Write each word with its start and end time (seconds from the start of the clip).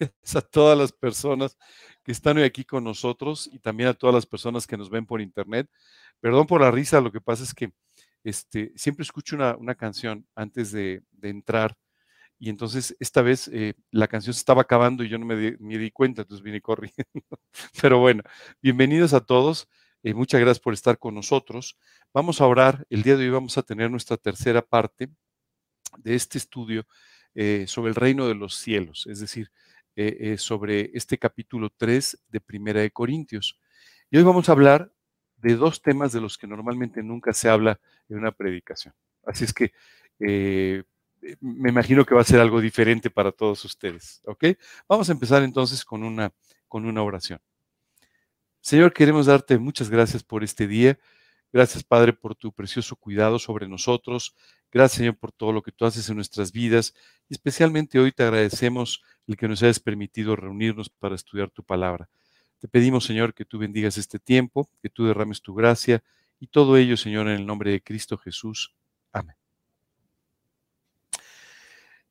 A 0.34 0.40
todas 0.40 0.76
las 0.78 0.92
personas 0.92 1.56
que 2.04 2.12
están 2.12 2.36
hoy 2.36 2.44
aquí 2.44 2.64
con 2.64 2.84
nosotros 2.84 3.48
y 3.52 3.58
también 3.58 3.88
a 3.88 3.94
todas 3.94 4.14
las 4.14 4.26
personas 4.26 4.66
que 4.66 4.76
nos 4.76 4.90
ven 4.90 5.06
por 5.06 5.20
internet. 5.20 5.68
Perdón 6.20 6.46
por 6.46 6.60
la 6.60 6.70
risa, 6.70 7.00
lo 7.00 7.10
que 7.10 7.20
pasa 7.20 7.42
es 7.42 7.54
que 7.54 7.72
este, 8.24 8.72
siempre 8.76 9.02
escucho 9.02 9.36
una, 9.36 9.74
canción 9.74 10.26
antes 10.34 10.72
de, 10.72 11.02
entrar 11.22 11.76
y 12.38 12.50
entonces 12.50 12.94
esta 13.00 13.22
vez 13.22 13.48
eh, 13.48 13.74
la 13.90 14.08
canción 14.08 14.34
se 14.34 14.40
estaba 14.40 14.62
acabando 14.62 15.02
y 15.02 15.08
yo 15.08 15.18
no 15.18 15.26
me 15.26 15.36
di, 15.36 15.90
cuenta, 15.90 16.22
entonces 16.22 16.44
vine 16.44 16.60
corriendo. 16.60 17.04
Pero 17.80 17.98
bueno, 17.98 18.22
bienvenidos 18.60 19.14
a 19.14 19.20
todos. 19.20 19.68
Eh, 20.02 20.14
muchas 20.14 20.40
gracias 20.40 20.60
por 20.60 20.74
estar 20.74 20.98
con 20.98 21.14
nosotros. 21.14 21.78
Vamos 22.12 22.40
a 22.40 22.46
orar. 22.46 22.86
El 22.90 23.02
día 23.02 23.16
de 23.16 23.24
hoy 23.24 23.30
vamos 23.30 23.56
a 23.58 23.62
tener 23.62 23.90
nuestra 23.90 24.16
tercera 24.16 24.62
parte 24.62 25.08
de 25.98 26.14
este 26.14 26.38
estudio 26.38 26.86
eh, 27.38 27.66
sobre 27.68 27.90
el 27.90 27.94
reino 27.94 28.26
de 28.26 28.34
los 28.34 28.56
cielos, 28.56 29.06
es 29.10 29.20
decir, 29.20 29.50
eh, 29.98 30.16
eh, 30.20 30.38
sobre 30.38 30.90
este 30.92 31.16
capítulo 31.16 31.70
3 31.74 32.24
de 32.28 32.40
Primera 32.40 32.82
de 32.82 32.90
Corintios. 32.90 33.58
Y 34.10 34.18
hoy 34.18 34.24
vamos 34.24 34.48
a 34.48 34.52
hablar 34.52 34.92
de 35.38 35.56
dos 35.56 35.80
temas 35.80 36.12
de 36.12 36.20
los 36.20 36.36
que 36.36 36.46
normalmente 36.46 37.02
nunca 37.02 37.32
se 37.32 37.48
habla 37.48 37.80
en 38.10 38.18
una 38.18 38.30
predicación. 38.30 38.94
Así 39.24 39.44
es 39.44 39.54
que 39.54 39.72
eh, 40.20 40.84
me 41.40 41.70
imagino 41.70 42.04
que 42.04 42.14
va 42.14 42.20
a 42.20 42.24
ser 42.24 42.40
algo 42.40 42.60
diferente 42.60 43.08
para 43.08 43.32
todos 43.32 43.64
ustedes. 43.64 44.20
¿Ok? 44.26 44.44
Vamos 44.86 45.08
a 45.08 45.12
empezar 45.12 45.42
entonces 45.42 45.82
con 45.82 46.04
una, 46.04 46.30
con 46.68 46.84
una 46.84 47.02
oración. 47.02 47.40
Señor, 48.60 48.92
queremos 48.92 49.24
darte 49.24 49.56
muchas 49.58 49.88
gracias 49.88 50.22
por 50.22 50.44
este 50.44 50.66
día. 50.66 50.98
Gracias, 51.52 51.84
Padre, 51.84 52.12
por 52.12 52.34
tu 52.34 52.52
precioso 52.52 52.96
cuidado 52.96 53.38
sobre 53.38 53.66
nosotros. 53.66 54.36
Gracias, 54.70 54.98
Señor, 54.98 55.16
por 55.16 55.32
todo 55.32 55.52
lo 55.52 55.62
que 55.62 55.72
tú 55.72 55.86
haces 55.86 56.06
en 56.10 56.16
nuestras 56.16 56.52
vidas. 56.52 56.92
Y 57.28 57.34
especialmente 57.34 57.98
hoy 57.98 58.12
te 58.12 58.24
agradecemos 58.24 59.02
el 59.26 59.36
que 59.36 59.48
nos 59.48 59.62
hayas 59.62 59.80
permitido 59.80 60.36
reunirnos 60.36 60.88
para 60.88 61.14
estudiar 61.14 61.50
tu 61.50 61.62
palabra. 61.62 62.08
Te 62.58 62.68
pedimos, 62.68 63.04
Señor, 63.04 63.34
que 63.34 63.44
tú 63.44 63.58
bendigas 63.58 63.98
este 63.98 64.18
tiempo, 64.18 64.70
que 64.80 64.88
tú 64.88 65.06
derrames 65.06 65.42
tu 65.42 65.54
gracia 65.54 66.02
y 66.40 66.46
todo 66.46 66.76
ello, 66.76 66.96
Señor, 66.96 67.28
en 67.28 67.34
el 67.34 67.46
nombre 67.46 67.70
de 67.70 67.82
Cristo 67.82 68.16
Jesús. 68.16 68.74
Amén. 69.12 69.36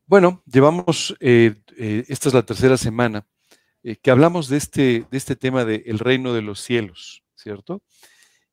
Bueno, 0.08 0.44
llevamos, 0.46 1.16
eh, 1.20 1.56
eh, 1.78 2.06
esta 2.08 2.30
es 2.30 2.36
la 2.36 2.46
tercera 2.46 2.78
semana, 2.78 3.26
eh, 3.82 3.96
que 3.96 4.12
hablamos 4.12 4.50
de 4.50 4.58
este, 4.58 5.08
de 5.10 5.18
este 5.18 5.36
tema 5.36 5.66
del 5.66 5.98
reino 5.98 6.34
de 6.34 6.44
los 6.44 6.60
cielos, 6.60 7.24
¿cierto? 7.34 7.82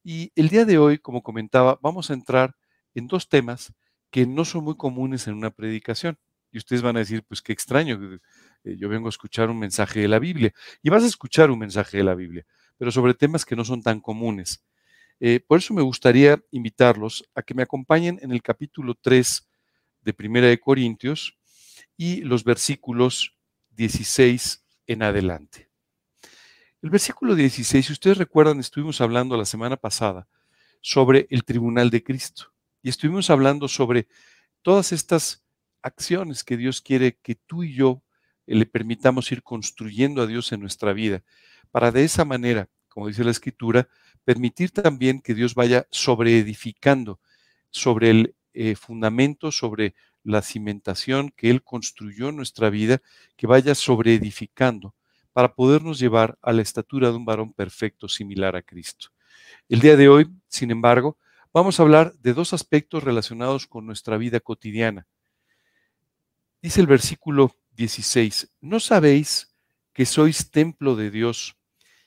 Y 0.03 0.33
el 0.35 0.49
día 0.49 0.65
de 0.65 0.79
hoy, 0.79 0.99
como 0.99 1.23
comentaba, 1.23 1.79
vamos 1.83 2.11
a 2.11 2.15
entrar 2.15 2.57
en 2.95 3.07
dos 3.07 3.29
temas 3.29 3.73
que 4.11 4.27
no 4.27 4.45
son 4.45 4.65
muy 4.65 4.77
comunes 4.77 5.27
en 5.27 5.35
una 5.35 5.51
predicación. 5.51 6.19
Y 6.51 6.59
ustedes 6.59 6.83
van 6.83 6.97
a 6.97 7.01
decir, 7.01 7.23
pues 7.23 7.41
qué 7.41 7.53
extraño, 7.53 7.99
eh, 8.65 8.77
yo 8.79 8.89
vengo 8.89 9.09
a 9.09 9.11
escuchar 9.11 9.51
un 9.51 9.59
mensaje 9.59 10.01
de 10.01 10.09
la 10.09 10.19
Biblia. 10.19 10.53
Y 10.83 10.91
vas 10.91 11.03
a 11.05 11.07
escuchar 11.07 11.51
un 11.51 11.59
mensaje 11.59 11.99
de 11.99 12.05
la 12.05 12.15
Biblia, 12.15 12.47
pero 12.77 12.91
sobre 12.91 13.15
temas 13.15 13.45
que 13.45 13.57
no 13.57 13.65
son 13.65 13.83
tan 13.83 14.01
comunes. 14.01 14.65
Eh, 15.21 15.41
por 15.41 15.59
eso 15.59 15.75
me 15.75 15.83
gustaría 15.83 16.43
invitarlos 16.51 17.25
a 17.35 17.43
que 17.43 17.55
me 17.55 17.63
acompañen 17.63 18.19
en 18.23 18.33
el 18.33 18.43
capítulo 18.43 18.95
3 19.01 19.49
de 20.01 20.13
Primera 20.13 20.49
de 20.49 20.59
Corintios 20.59 21.39
y 21.97 22.23
los 22.23 22.45
versículos 22.45 23.37
16 23.71 24.65
en 24.89 25.03
adelante. 25.03 25.71
El 26.83 26.91
versículo 26.91 27.37
16, 27.37 27.87
si 27.87 27.93
ustedes 27.93 28.19
recuerdan, 28.19 28.59
estuvimos 28.59 29.01
hablando 29.01 29.37
la 29.37 29.45
semana 29.45 29.77
pasada 29.77 30.27
sobre 30.81 31.29
el 31.31 31.45
tribunal 31.45 31.91
de 31.91 32.03
Cristo 32.03 32.53
y 32.83 32.89
estuvimos 32.89 33.31
hablando 33.31 33.69
sobre 33.69 34.09
todas 34.63 34.91
estas 34.91 35.45
acciones 35.81 36.43
que 36.43 36.57
Dios 36.57 36.81
quiere 36.81 37.17
que 37.23 37.37
tú 37.37 37.63
y 37.63 37.75
yo 37.75 38.03
le 38.47 38.67
permitamos 38.67 39.31
ir 39.33 39.43
construyendo 39.43 40.23
a 40.23 40.27
Dios 40.27 40.53
en 40.53 40.61
nuestra 40.61 40.93
vida, 40.93 41.23
para 41.71 41.91
de 41.91 42.05
esa 42.05 42.25
manera, 42.25 42.69
como 42.89 43.09
dice 43.09 43.25
la 43.25 43.31
Escritura, 43.31 43.89
permitir 44.25 44.71
también 44.71 45.21
que 45.21 45.35
Dios 45.35 45.55
vaya 45.55 45.87
sobreedificando 45.91 47.21
sobre 47.71 48.11
el 48.11 48.35
eh, 48.53 48.75
fundamento, 48.75 49.51
sobre 49.51 49.95
la 50.25 50.43
cimentación 50.43 51.33
que 51.37 51.51
Él 51.51 51.63
construyó 51.63 52.29
en 52.29 52.37
nuestra 52.37 52.71
vida, 52.71 53.01
que 53.37 53.47
vaya 53.47 53.75
sobreedificando 53.75 54.95
para 55.33 55.55
podernos 55.55 55.99
llevar 55.99 56.39
a 56.43 56.53
la 56.53 56.63
estatura 56.63 57.11
de 57.11 57.17
un 57.17 57.25
varón 57.25 57.53
perfecto 57.53 58.09
similar 58.09 58.55
a 58.55 58.63
Cristo. 58.63 59.09
El 59.69 59.81
día 59.81 59.97
de 59.97 60.09
hoy, 60.09 60.31
sin 60.49 60.71
embargo, 60.71 61.17
vamos 61.53 61.79
a 61.81 61.83
hablar 61.83 62.13
de 62.15 62.35
dos 62.35 62.53
aspectos 62.53 63.03
relacionados 63.03 63.67
con 63.67 63.87
nuestra 63.87 64.17
vida 64.19 64.41
cotidiana. 64.41 65.07
Dice 66.61 66.81
el 66.81 66.87
versículo 66.87 67.57
16, 67.73 68.53
¿no 68.61 68.81
sabéis 68.81 69.55
que 69.93 70.07
sois 70.07 70.51
templo 70.51 70.97
de 70.97 71.11
Dios 71.11 71.57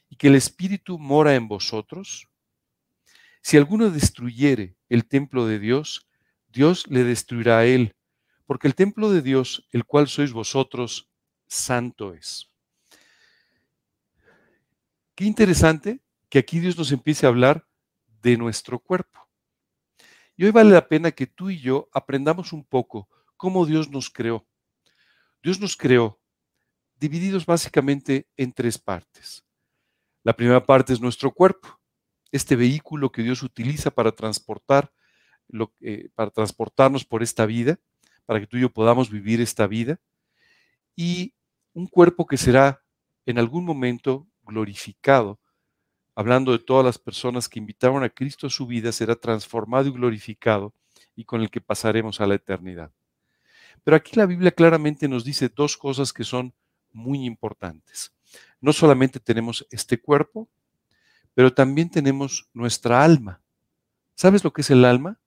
y 0.10 0.16
que 0.16 0.28
el 0.28 0.36
Espíritu 0.36 1.00
mora 1.00 1.36
en 1.36 1.48
vosotros? 1.48 2.28
Si 3.42 3.58
alguno 3.58 3.90
destruyere 3.90 4.76
el 4.90 5.08
templo 5.08 5.46
de 5.46 5.60
Dios, 5.60 6.08
Dios 6.48 6.88
le 6.88 7.04
destruirá 7.04 7.60
a 7.60 7.66
él, 7.66 7.96
porque 8.46 8.68
el 8.68 8.76
templo 8.76 9.12
de 9.12 9.22
Dios, 9.22 9.68
el 9.72 9.86
cual 9.86 10.08
sois 10.08 10.32
vosotros, 10.32 11.10
santo 11.48 12.14
es. 12.14 12.50
Qué 15.16 15.26
interesante 15.26 16.02
que 16.30 16.40
aquí 16.40 16.60
Dios 16.60 16.78
nos 16.78 16.92
empiece 16.92 17.26
a 17.26 17.30
hablar 17.30 17.68
de 18.22 18.38
nuestro 18.38 18.80
cuerpo. 18.80 19.28
Y 20.36 20.46
hoy 20.46 20.52
vale 20.52 20.72
la 20.72 20.88
pena 20.88 21.12
que 21.12 21.28
tú 21.28 21.50
y 21.50 21.60
yo 21.60 21.88
aprendamos 21.94 22.52
un 22.52 22.66
poco 22.66 23.08
cómo 23.38 23.66
Dios 23.66 23.90
nos 23.90 24.10
creó. 24.10 24.46
Dios 25.46 25.60
nos 25.60 25.78
creó 25.78 26.20
divididos 27.00 27.46
básicamente 27.46 28.28
en 28.36 28.52
tres 28.52 28.80
partes. 28.80 29.46
La 30.24 30.36
primera 30.36 30.66
parte 30.66 30.92
es 30.92 31.00
nuestro 31.00 31.32
cuerpo, 31.32 31.68
este 32.32 32.56
vehículo 32.56 33.12
que 33.12 33.22
Dios 33.22 33.44
utiliza 33.44 33.92
para 33.92 34.12
transportar, 34.12 34.92
eh, 35.82 36.10
para 36.16 36.32
transportarnos 36.32 37.06
por 37.06 37.22
esta 37.22 37.46
vida, 37.46 37.78
para 38.26 38.40
que 38.40 38.48
tú 38.48 38.58
y 38.58 38.62
yo 38.62 38.74
podamos 38.74 39.12
vivir 39.12 39.40
esta 39.40 39.68
vida, 39.68 40.00
y 40.96 41.36
un 41.74 41.86
cuerpo 41.86 42.26
que 42.26 42.38
será 42.38 42.84
en 43.28 43.38
algún 43.38 43.66
momento 43.66 44.28
glorificado, 44.42 45.40
hablando 46.16 46.54
de 46.54 46.60
todas 46.60 46.84
las 46.84 46.98
personas 46.98 47.48
que 47.48 47.60
invitaron 47.60 48.04
a 48.04 48.10
Cristo 48.10 48.48
a 48.48 48.50
su 48.50 48.66
vida, 48.66 48.92
será 48.92 49.16
transformado 49.16 49.90
y 49.90 49.92
glorificado 49.92 50.74
y 51.16 51.24
con 51.24 51.44
el 51.44 51.52
que 51.52 51.62
pasaremos 51.62 52.20
a 52.20 52.26
la 52.26 52.34
eternidad. 52.34 52.92
Pero 53.86 53.98
aquí 53.98 54.16
la 54.16 54.26
Biblia 54.26 54.52
claramente 54.52 55.08
nos 55.08 55.24
dice 55.24 55.48
dos 55.48 55.78
cosas 55.78 56.12
que 56.12 56.24
son 56.24 56.56
muy 56.92 57.24
importantes. 57.24 58.12
No 58.60 58.74
solamente 58.74 59.20
tenemos 59.20 59.66
este 59.70 60.02
cuerpo, 60.02 60.50
pero 61.36 61.54
también 61.54 61.92
tenemos 61.92 62.50
nuestra 62.52 63.04
alma. 63.04 63.44
¿Sabes 64.16 64.44
lo 64.44 64.52
que 64.52 64.62
es 64.62 64.72
el 64.72 64.84
alma? 64.86 65.20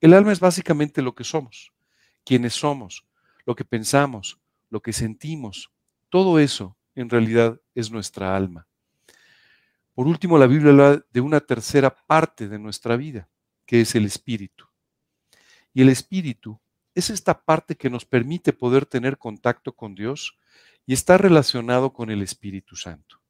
El 0.00 0.14
alma 0.14 0.32
es 0.32 0.40
básicamente 0.40 1.02
lo 1.02 1.14
que 1.14 1.22
somos, 1.22 1.74
quienes 2.24 2.54
somos, 2.54 3.06
lo 3.44 3.54
que 3.54 3.66
pensamos, 3.66 4.40
lo 4.70 4.80
que 4.80 4.94
sentimos. 4.94 5.70
Todo 6.08 6.38
eso 6.38 6.78
en 6.94 7.10
realidad 7.10 7.60
es 7.74 7.90
nuestra 7.90 8.34
alma. 8.34 8.66
Por 9.92 10.06
último, 10.06 10.38
la 10.38 10.46
Biblia 10.46 10.70
habla 10.70 11.04
de 11.10 11.20
una 11.20 11.40
tercera 11.40 11.94
parte 11.94 12.48
de 12.48 12.58
nuestra 12.58 12.96
vida, 12.96 13.28
que 13.66 13.82
es 13.82 13.94
el 13.94 14.06
espíritu. 14.06 14.64
Y 15.74 15.82
el 15.82 15.90
espíritu 15.90 16.58
es 16.98 17.10
esta 17.10 17.42
parte 17.42 17.76
que 17.76 17.90
nos 17.90 18.04
permite 18.04 18.52
poder 18.52 18.84
tener 18.84 19.18
contacto 19.18 19.72
con 19.72 19.94
Dios 19.94 20.36
y 20.84 20.94
está 20.94 21.16
relacionado 21.16 21.92
con 21.92 22.10
el 22.10 22.22
Espíritu 22.22 22.74
Santo. 22.74 23.20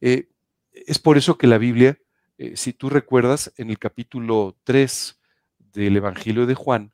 Eh, 0.00 0.28
es 0.72 0.98
por 0.98 1.18
eso 1.18 1.36
que 1.36 1.48
la 1.48 1.58
Biblia, 1.58 1.98
eh, 2.38 2.56
si 2.56 2.72
tú 2.72 2.90
recuerdas, 2.90 3.52
en 3.56 3.70
el 3.70 3.78
capítulo 3.78 4.56
3 4.62 5.20
del 5.58 5.96
Evangelio 5.96 6.46
de 6.46 6.54
Juan, 6.54 6.92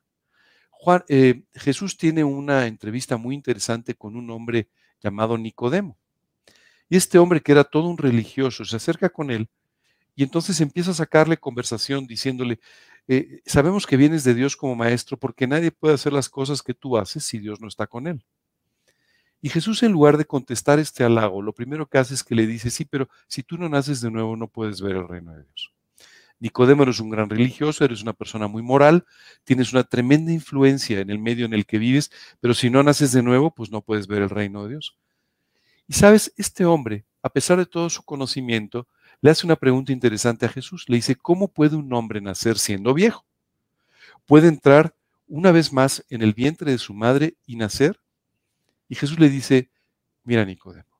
Juan 0.71 1.03
eh, 1.09 1.43
Jesús 1.53 1.97
tiene 1.97 2.23
una 2.23 2.65
entrevista 2.65 3.17
muy 3.17 3.35
interesante 3.35 3.93
con 3.93 4.15
un 4.15 4.29
hombre 4.31 4.69
llamado 4.99 5.37
Nicodemo. 5.37 5.97
Y 6.89 6.97
este 6.97 7.19
hombre, 7.19 7.41
que 7.41 7.51
era 7.51 7.63
todo 7.63 7.87
un 7.87 7.97
religioso, 7.97 8.65
se 8.65 8.75
acerca 8.75 9.09
con 9.09 9.29
él 9.29 9.49
y 10.15 10.23
entonces 10.23 10.61
empieza 10.61 10.91
a 10.91 10.95
sacarle 10.95 11.37
conversación 11.37 12.07
diciéndole, 12.07 12.59
eh, 13.07 13.41
sabemos 13.45 13.85
que 13.85 13.97
vienes 13.97 14.23
de 14.23 14.33
Dios 14.33 14.55
como 14.55 14.75
maestro 14.75 15.17
porque 15.17 15.47
nadie 15.47 15.71
puede 15.71 15.93
hacer 15.93 16.13
las 16.13 16.29
cosas 16.29 16.61
que 16.61 16.73
tú 16.73 16.97
haces 16.97 17.23
si 17.23 17.39
Dios 17.39 17.61
no 17.61 17.67
está 17.67 17.87
con 17.87 18.07
él. 18.07 18.23
Y 19.41 19.49
Jesús 19.49 19.83
en 19.83 19.91
lugar 19.91 20.17
de 20.17 20.25
contestar 20.25 20.79
este 20.79 21.03
halago, 21.03 21.41
lo 21.41 21.53
primero 21.53 21.87
que 21.87 21.99
hace 21.99 22.15
es 22.15 22.23
que 22.23 22.33
le 22.33 22.47
dice, 22.47 22.71
sí, 22.71 22.85
pero 22.85 23.07
si 23.27 23.43
tú 23.43 23.57
no 23.57 23.69
naces 23.69 24.01
de 24.01 24.09
nuevo 24.09 24.35
no 24.35 24.47
puedes 24.47 24.81
ver 24.81 24.95
el 24.95 25.07
reino 25.07 25.33
de 25.33 25.43
Dios. 25.43 25.71
Nicodemo 26.39 26.83
eres 26.83 26.99
un 26.99 27.09
gran 27.09 27.29
religioso, 27.29 27.85
eres 27.85 28.01
una 28.01 28.13
persona 28.13 28.47
muy 28.47 28.61
moral, 28.61 29.05
tienes 29.43 29.71
una 29.71 29.83
tremenda 29.83 30.31
influencia 30.31 30.99
en 30.99 31.09
el 31.09 31.19
medio 31.19 31.45
en 31.45 31.53
el 31.53 31.65
que 31.65 31.77
vives, 31.77 32.11
pero 32.39 32.53
si 32.53 32.69
no 32.69 32.83
naces 32.83 33.11
de 33.11 33.23
nuevo, 33.23 33.53
pues 33.53 33.71
no 33.71 33.81
puedes 33.81 34.07
ver 34.07 34.21
el 34.23 34.29
reino 34.29 34.63
de 34.63 34.71
Dios. 34.71 34.97
Y 35.87 35.93
sabes, 35.93 36.33
este 36.35 36.65
hombre, 36.65 37.05
a 37.21 37.29
pesar 37.29 37.57
de 37.57 37.65
todo 37.65 37.89
su 37.89 38.03
conocimiento, 38.03 38.87
le 39.21 39.29
hace 39.29 39.45
una 39.45 39.55
pregunta 39.55 39.91
interesante 39.91 40.45
a 40.45 40.49
Jesús. 40.49 40.85
Le 40.87 40.97
dice, 40.97 41.15
¿cómo 41.15 41.47
puede 41.47 41.75
un 41.75 41.91
hombre 41.93 42.21
nacer 42.21 42.57
siendo 42.57 42.93
viejo? 42.93 43.25
¿Puede 44.25 44.47
entrar 44.47 44.95
una 45.27 45.51
vez 45.51 45.73
más 45.73 46.05
en 46.09 46.21
el 46.21 46.33
vientre 46.33 46.71
de 46.71 46.77
su 46.77 46.93
madre 46.93 47.35
y 47.45 47.55
nacer? 47.55 47.99
Y 48.87 48.95
Jesús 48.95 49.19
le 49.19 49.29
dice, 49.29 49.69
mira 50.23 50.45
Nicodemo, 50.45 50.99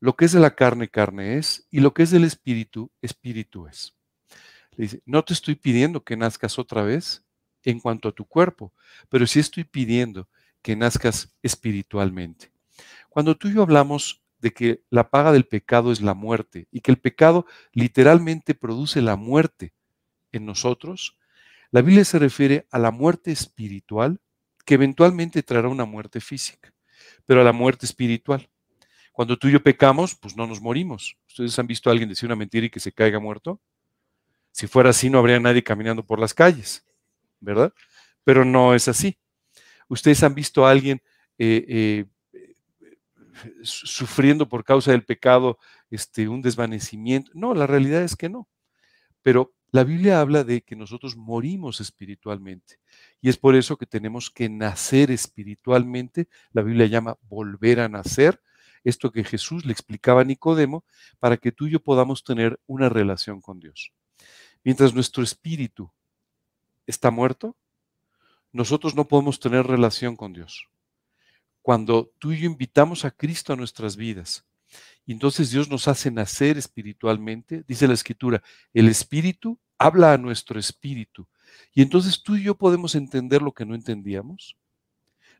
lo 0.00 0.16
que 0.16 0.24
es 0.24 0.32
de 0.32 0.40
la 0.40 0.54
carne, 0.54 0.88
carne 0.88 1.36
es, 1.36 1.66
y 1.70 1.80
lo 1.80 1.92
que 1.92 2.02
es 2.02 2.10
del 2.10 2.24
espíritu, 2.24 2.90
espíritu 3.02 3.66
es. 3.66 3.94
Le 4.76 4.84
dice, 4.84 5.02
no 5.04 5.24
te 5.24 5.34
estoy 5.34 5.56
pidiendo 5.56 6.02
que 6.04 6.16
nazcas 6.16 6.58
otra 6.58 6.82
vez 6.82 7.22
en 7.64 7.80
cuanto 7.80 8.08
a 8.08 8.12
tu 8.12 8.24
cuerpo, 8.24 8.72
pero 9.08 9.26
sí 9.26 9.40
estoy 9.40 9.64
pidiendo 9.64 10.28
que 10.62 10.76
nazcas 10.76 11.34
espiritualmente. 11.42 12.50
Cuando 13.08 13.36
tú 13.36 13.48
y 13.48 13.54
yo 13.54 13.62
hablamos 13.62 14.19
de 14.40 14.52
que 14.52 14.82
la 14.90 15.10
paga 15.10 15.32
del 15.32 15.46
pecado 15.46 15.92
es 15.92 16.00
la 16.00 16.14
muerte 16.14 16.66
y 16.70 16.80
que 16.80 16.90
el 16.90 16.98
pecado 16.98 17.46
literalmente 17.72 18.54
produce 18.54 19.02
la 19.02 19.16
muerte 19.16 19.72
en 20.32 20.46
nosotros, 20.46 21.18
la 21.70 21.82
Biblia 21.82 22.04
se 22.04 22.18
refiere 22.18 22.66
a 22.70 22.78
la 22.78 22.90
muerte 22.90 23.30
espiritual 23.30 24.20
que 24.64 24.74
eventualmente 24.74 25.42
traerá 25.42 25.68
una 25.68 25.84
muerte 25.84 26.20
física, 26.20 26.72
pero 27.26 27.40
a 27.40 27.44
la 27.44 27.52
muerte 27.52 27.86
espiritual. 27.86 28.48
Cuando 29.12 29.36
tú 29.36 29.48
y 29.48 29.52
yo 29.52 29.62
pecamos, 29.62 30.14
pues 30.14 30.36
no 30.36 30.46
nos 30.46 30.60
morimos. 30.60 31.16
¿Ustedes 31.28 31.58
han 31.58 31.66
visto 31.66 31.90
a 31.90 31.92
alguien 31.92 32.08
decir 32.08 32.26
una 32.26 32.36
mentira 32.36 32.66
y 32.66 32.70
que 32.70 32.80
se 32.80 32.92
caiga 32.92 33.18
muerto? 33.18 33.60
Si 34.52 34.66
fuera 34.66 34.90
así, 34.90 35.10
no 35.10 35.18
habría 35.18 35.38
nadie 35.38 35.62
caminando 35.62 36.04
por 36.04 36.18
las 36.18 36.34
calles, 36.34 36.84
¿verdad? 37.40 37.72
Pero 38.24 38.44
no 38.44 38.74
es 38.74 38.88
así. 38.88 39.18
Ustedes 39.88 40.22
han 40.22 40.34
visto 40.34 40.66
a 40.66 40.70
alguien 40.70 41.02
eh, 41.38 41.64
eh, 41.68 42.04
sufriendo 43.62 44.48
por 44.48 44.64
causa 44.64 44.92
del 44.92 45.04
pecado 45.04 45.58
este, 45.90 46.28
un 46.28 46.42
desvanecimiento. 46.42 47.30
No, 47.34 47.54
la 47.54 47.66
realidad 47.66 48.02
es 48.02 48.16
que 48.16 48.28
no. 48.28 48.48
Pero 49.22 49.52
la 49.72 49.84
Biblia 49.84 50.20
habla 50.20 50.42
de 50.42 50.62
que 50.62 50.74
nosotros 50.74 51.16
morimos 51.16 51.80
espiritualmente 51.80 52.80
y 53.20 53.28
es 53.28 53.36
por 53.36 53.54
eso 53.54 53.76
que 53.76 53.86
tenemos 53.86 54.30
que 54.30 54.48
nacer 54.48 55.10
espiritualmente. 55.10 56.28
La 56.52 56.62
Biblia 56.62 56.86
llama 56.86 57.18
volver 57.22 57.80
a 57.80 57.88
nacer. 57.88 58.42
Esto 58.82 59.12
que 59.12 59.24
Jesús 59.24 59.66
le 59.66 59.72
explicaba 59.72 60.22
a 60.22 60.24
Nicodemo 60.24 60.84
para 61.18 61.36
que 61.36 61.52
tú 61.52 61.66
y 61.66 61.72
yo 61.72 61.80
podamos 61.80 62.24
tener 62.24 62.58
una 62.66 62.88
relación 62.88 63.42
con 63.42 63.60
Dios. 63.60 63.92
Mientras 64.64 64.94
nuestro 64.94 65.22
espíritu 65.22 65.92
está 66.86 67.10
muerto, 67.10 67.56
nosotros 68.52 68.94
no 68.94 69.06
podemos 69.06 69.38
tener 69.38 69.66
relación 69.66 70.16
con 70.16 70.32
Dios. 70.32 70.69
Cuando 71.70 72.12
tú 72.18 72.32
y 72.32 72.40
yo 72.40 72.46
invitamos 72.46 73.04
a 73.04 73.12
Cristo 73.12 73.52
a 73.52 73.56
nuestras 73.56 73.94
vidas, 73.94 74.44
y 75.06 75.12
entonces 75.12 75.52
Dios 75.52 75.70
nos 75.70 75.86
hace 75.86 76.10
nacer 76.10 76.58
espiritualmente, 76.58 77.62
dice 77.68 77.86
la 77.86 77.94
escritura, 77.94 78.42
el 78.74 78.88
espíritu 78.88 79.56
habla 79.78 80.12
a 80.12 80.18
nuestro 80.18 80.58
espíritu. 80.58 81.28
Y 81.72 81.82
entonces 81.82 82.24
tú 82.24 82.34
y 82.34 82.42
yo 82.42 82.56
podemos 82.56 82.96
entender 82.96 83.40
lo 83.40 83.52
que 83.52 83.64
no 83.64 83.76
entendíamos. 83.76 84.56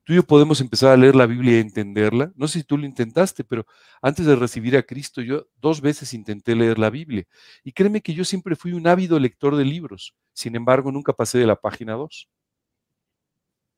Tú 0.05 0.13
y 0.13 0.17
yo 0.17 0.23
podemos 0.23 0.61
empezar 0.61 0.93
a 0.93 0.97
leer 0.97 1.17
la 1.17 1.27
Biblia 1.27 1.57
y 1.57 1.63
entenderla. 1.63 2.33
No 2.37 2.47
sé 2.47 2.61
si 2.61 2.65
tú 2.65 2.79
lo 2.79 2.87
intentaste, 2.87 3.43
pero 3.43 3.67
antes 4.01 4.25
de 4.25 4.37
recibir 4.37 4.77
a 4.77 4.85
Cristo 4.85 5.23
yo 5.23 5.49
dos 5.61 5.81
veces 5.81 6.15
intenté 6.15 6.55
leer 6.55 6.79
la 6.79 6.91
Biblia. 6.91 7.27
Y 7.65 7.73
créeme 7.73 8.03
que 8.03 8.15
yo 8.15 8.25
siempre 8.25 8.55
fui 8.55 8.73
un 8.73 8.87
ávido 8.87 9.19
lector 9.19 9.57
de 9.57 9.65
libros. 9.65 10.15
Sin 10.33 10.55
embargo, 10.55 10.93
nunca 10.93 11.13
pasé 11.13 11.39
de 11.39 11.47
la 11.47 11.57
página 11.57 11.95
2. 11.95 12.29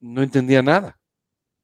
No 0.01 0.23
entendía 0.23 0.61
nada, 0.61 1.01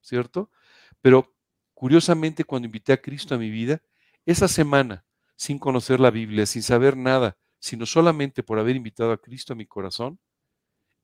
¿cierto? 0.00 0.50
Pero 1.00 1.34
curiosamente 1.74 2.44
cuando 2.44 2.66
invité 2.66 2.92
a 2.92 3.00
Cristo 3.00 3.34
a 3.34 3.38
mi 3.38 3.50
vida, 3.50 3.80
esa 4.26 4.48
semana, 4.48 5.04
sin 5.36 5.58
conocer 5.58 6.00
la 6.00 6.10
Biblia, 6.10 6.46
sin 6.46 6.62
saber 6.62 6.96
nada, 6.96 7.36
sino 7.58 7.86
solamente 7.86 8.42
por 8.42 8.58
haber 8.58 8.76
invitado 8.76 9.12
a 9.12 9.18
Cristo 9.18 9.52
a 9.52 9.56
mi 9.56 9.66
corazón, 9.66 10.18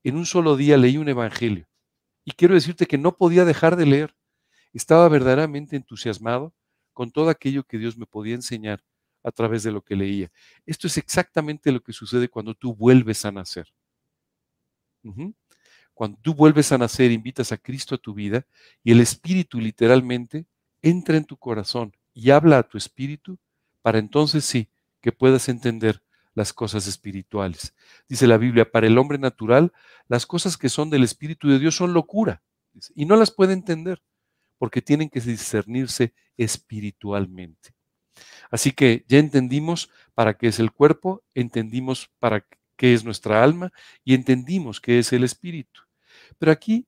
en 0.03 0.17
un 0.17 0.25
solo 0.25 0.55
día 0.55 0.77
leí 0.77 0.97
un 0.97 1.09
evangelio. 1.09 1.67
Y 2.23 2.31
quiero 2.31 2.53
decirte 2.53 2.85
que 2.85 2.97
no 2.97 3.17
podía 3.17 3.45
dejar 3.45 3.75
de 3.75 3.85
leer. 3.85 4.15
Estaba 4.73 5.07
verdaderamente 5.09 5.75
entusiasmado 5.75 6.53
con 6.93 7.11
todo 7.11 7.29
aquello 7.29 7.63
que 7.63 7.77
Dios 7.77 7.97
me 7.97 8.05
podía 8.05 8.35
enseñar 8.35 8.83
a 9.23 9.31
través 9.31 9.63
de 9.63 9.71
lo 9.71 9.81
que 9.81 9.95
leía. 9.95 10.31
Esto 10.65 10.87
es 10.87 10.97
exactamente 10.97 11.71
lo 11.71 11.81
que 11.81 11.93
sucede 11.93 12.29
cuando 12.29 12.53
tú 12.53 12.75
vuelves 12.75 13.25
a 13.25 13.31
nacer. 13.31 13.73
Cuando 15.95 16.19
tú 16.21 16.35
vuelves 16.35 16.71
a 16.71 16.77
nacer, 16.77 17.11
invitas 17.11 17.51
a 17.51 17.57
Cristo 17.57 17.95
a 17.95 17.97
tu 17.97 18.13
vida 18.13 18.45
y 18.83 18.91
el 18.91 18.99
Espíritu 18.99 19.59
literalmente 19.59 20.45
entra 20.83 21.17
en 21.17 21.25
tu 21.25 21.37
corazón 21.37 21.95
y 22.13 22.29
habla 22.29 22.59
a 22.59 22.63
tu 22.63 22.77
espíritu 22.77 23.39
para 23.81 23.97
entonces 23.97 24.45
sí 24.45 24.69
que 25.01 25.11
puedas 25.11 25.49
entender 25.49 26.03
las 26.33 26.53
cosas 26.53 26.85
espirituales. 26.85 27.73
Dice 28.09 28.27
la 28.27 28.37
Biblia, 28.37 28.69
para 28.69 28.87
el 28.87 28.97
hombre 28.97 29.17
natural, 29.17 29.71
las 30.07 30.25
cosas 30.25 30.57
que 30.57 30.69
son 30.69 30.89
del 30.89 31.03
Espíritu 31.03 31.49
de 31.49 31.59
Dios 31.59 31.75
son 31.75 31.93
locura 31.93 32.43
y 32.93 33.05
no 33.05 33.15
las 33.15 33.31
puede 33.31 33.53
entender 33.53 34.03
porque 34.57 34.81
tienen 34.81 35.09
que 35.09 35.21
discernirse 35.21 36.13
espiritualmente. 36.37 37.73
Así 38.51 38.71
que 38.71 39.05
ya 39.07 39.17
entendimos 39.17 39.89
para 40.13 40.37
qué 40.37 40.47
es 40.47 40.59
el 40.59 40.71
cuerpo, 40.71 41.23
entendimos 41.33 42.11
para 42.19 42.45
qué 42.75 42.93
es 42.93 43.03
nuestra 43.03 43.43
alma 43.43 43.71
y 44.03 44.13
entendimos 44.13 44.81
qué 44.81 44.99
es 44.99 45.13
el 45.13 45.23
espíritu. 45.23 45.84
Pero 46.37 46.51
aquí 46.51 46.85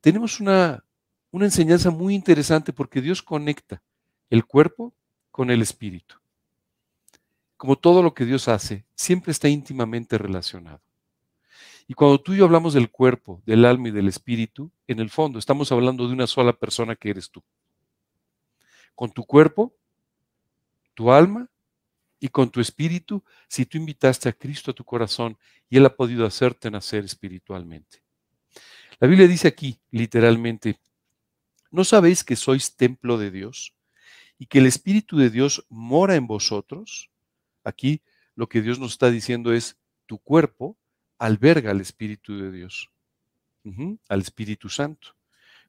tenemos 0.00 0.40
una, 0.40 0.84
una 1.30 1.44
enseñanza 1.44 1.90
muy 1.90 2.14
interesante 2.14 2.72
porque 2.72 3.00
Dios 3.00 3.22
conecta 3.22 3.82
el 4.30 4.44
cuerpo 4.44 4.92
con 5.30 5.50
el 5.50 5.62
espíritu 5.62 6.16
como 7.64 7.76
todo 7.76 8.02
lo 8.02 8.12
que 8.12 8.26
Dios 8.26 8.46
hace, 8.48 8.84
siempre 8.94 9.32
está 9.32 9.48
íntimamente 9.48 10.18
relacionado. 10.18 10.82
Y 11.88 11.94
cuando 11.94 12.20
tú 12.20 12.34
y 12.34 12.36
yo 12.36 12.44
hablamos 12.44 12.74
del 12.74 12.90
cuerpo, 12.90 13.40
del 13.46 13.64
alma 13.64 13.88
y 13.88 13.90
del 13.90 14.06
espíritu, 14.06 14.70
en 14.86 15.00
el 15.00 15.08
fondo 15.08 15.38
estamos 15.38 15.72
hablando 15.72 16.06
de 16.06 16.12
una 16.12 16.26
sola 16.26 16.52
persona 16.52 16.94
que 16.94 17.08
eres 17.08 17.30
tú. 17.30 17.42
Con 18.94 19.10
tu 19.10 19.24
cuerpo, 19.24 19.74
tu 20.92 21.10
alma 21.10 21.48
y 22.20 22.28
con 22.28 22.50
tu 22.50 22.60
espíritu, 22.60 23.24
si 23.48 23.64
tú 23.64 23.78
invitaste 23.78 24.28
a 24.28 24.34
Cristo 24.34 24.70
a 24.70 24.74
tu 24.74 24.84
corazón 24.84 25.38
y 25.70 25.78
Él 25.78 25.86
ha 25.86 25.96
podido 25.96 26.26
hacerte 26.26 26.70
nacer 26.70 27.06
espiritualmente. 27.06 28.03
La 29.00 29.08
Biblia 29.08 29.26
dice 29.26 29.48
aquí, 29.48 29.80
literalmente, 29.90 30.78
¿no 31.70 31.84
sabéis 31.84 32.22
que 32.22 32.36
sois 32.36 32.76
templo 32.76 33.18
de 33.18 33.30
Dios 33.30 33.74
y 34.38 34.46
que 34.46 34.58
el 34.58 34.66
Espíritu 34.66 35.16
de 35.18 35.30
Dios 35.30 35.66
mora 35.68 36.14
en 36.14 36.26
vosotros? 36.26 37.10
Aquí 37.64 38.02
lo 38.36 38.48
que 38.48 38.62
Dios 38.62 38.78
nos 38.78 38.92
está 38.92 39.10
diciendo 39.10 39.52
es, 39.52 39.76
tu 40.06 40.18
cuerpo 40.18 40.76
alberga 41.18 41.70
al 41.70 41.80
Espíritu 41.80 42.38
de 42.38 42.52
Dios, 42.52 42.90
al 44.08 44.20
Espíritu 44.20 44.68
Santo. 44.68 45.16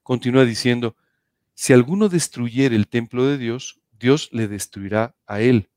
Continúa 0.02 0.44
diciendo, 0.44 0.96
si 1.54 1.72
alguno 1.72 2.08
destruyere 2.08 2.76
el 2.76 2.86
templo 2.86 3.26
de 3.26 3.38
Dios, 3.38 3.80
Dios 3.98 4.28
le 4.32 4.46
destruirá 4.46 5.16
a 5.26 5.40
él, 5.40 5.70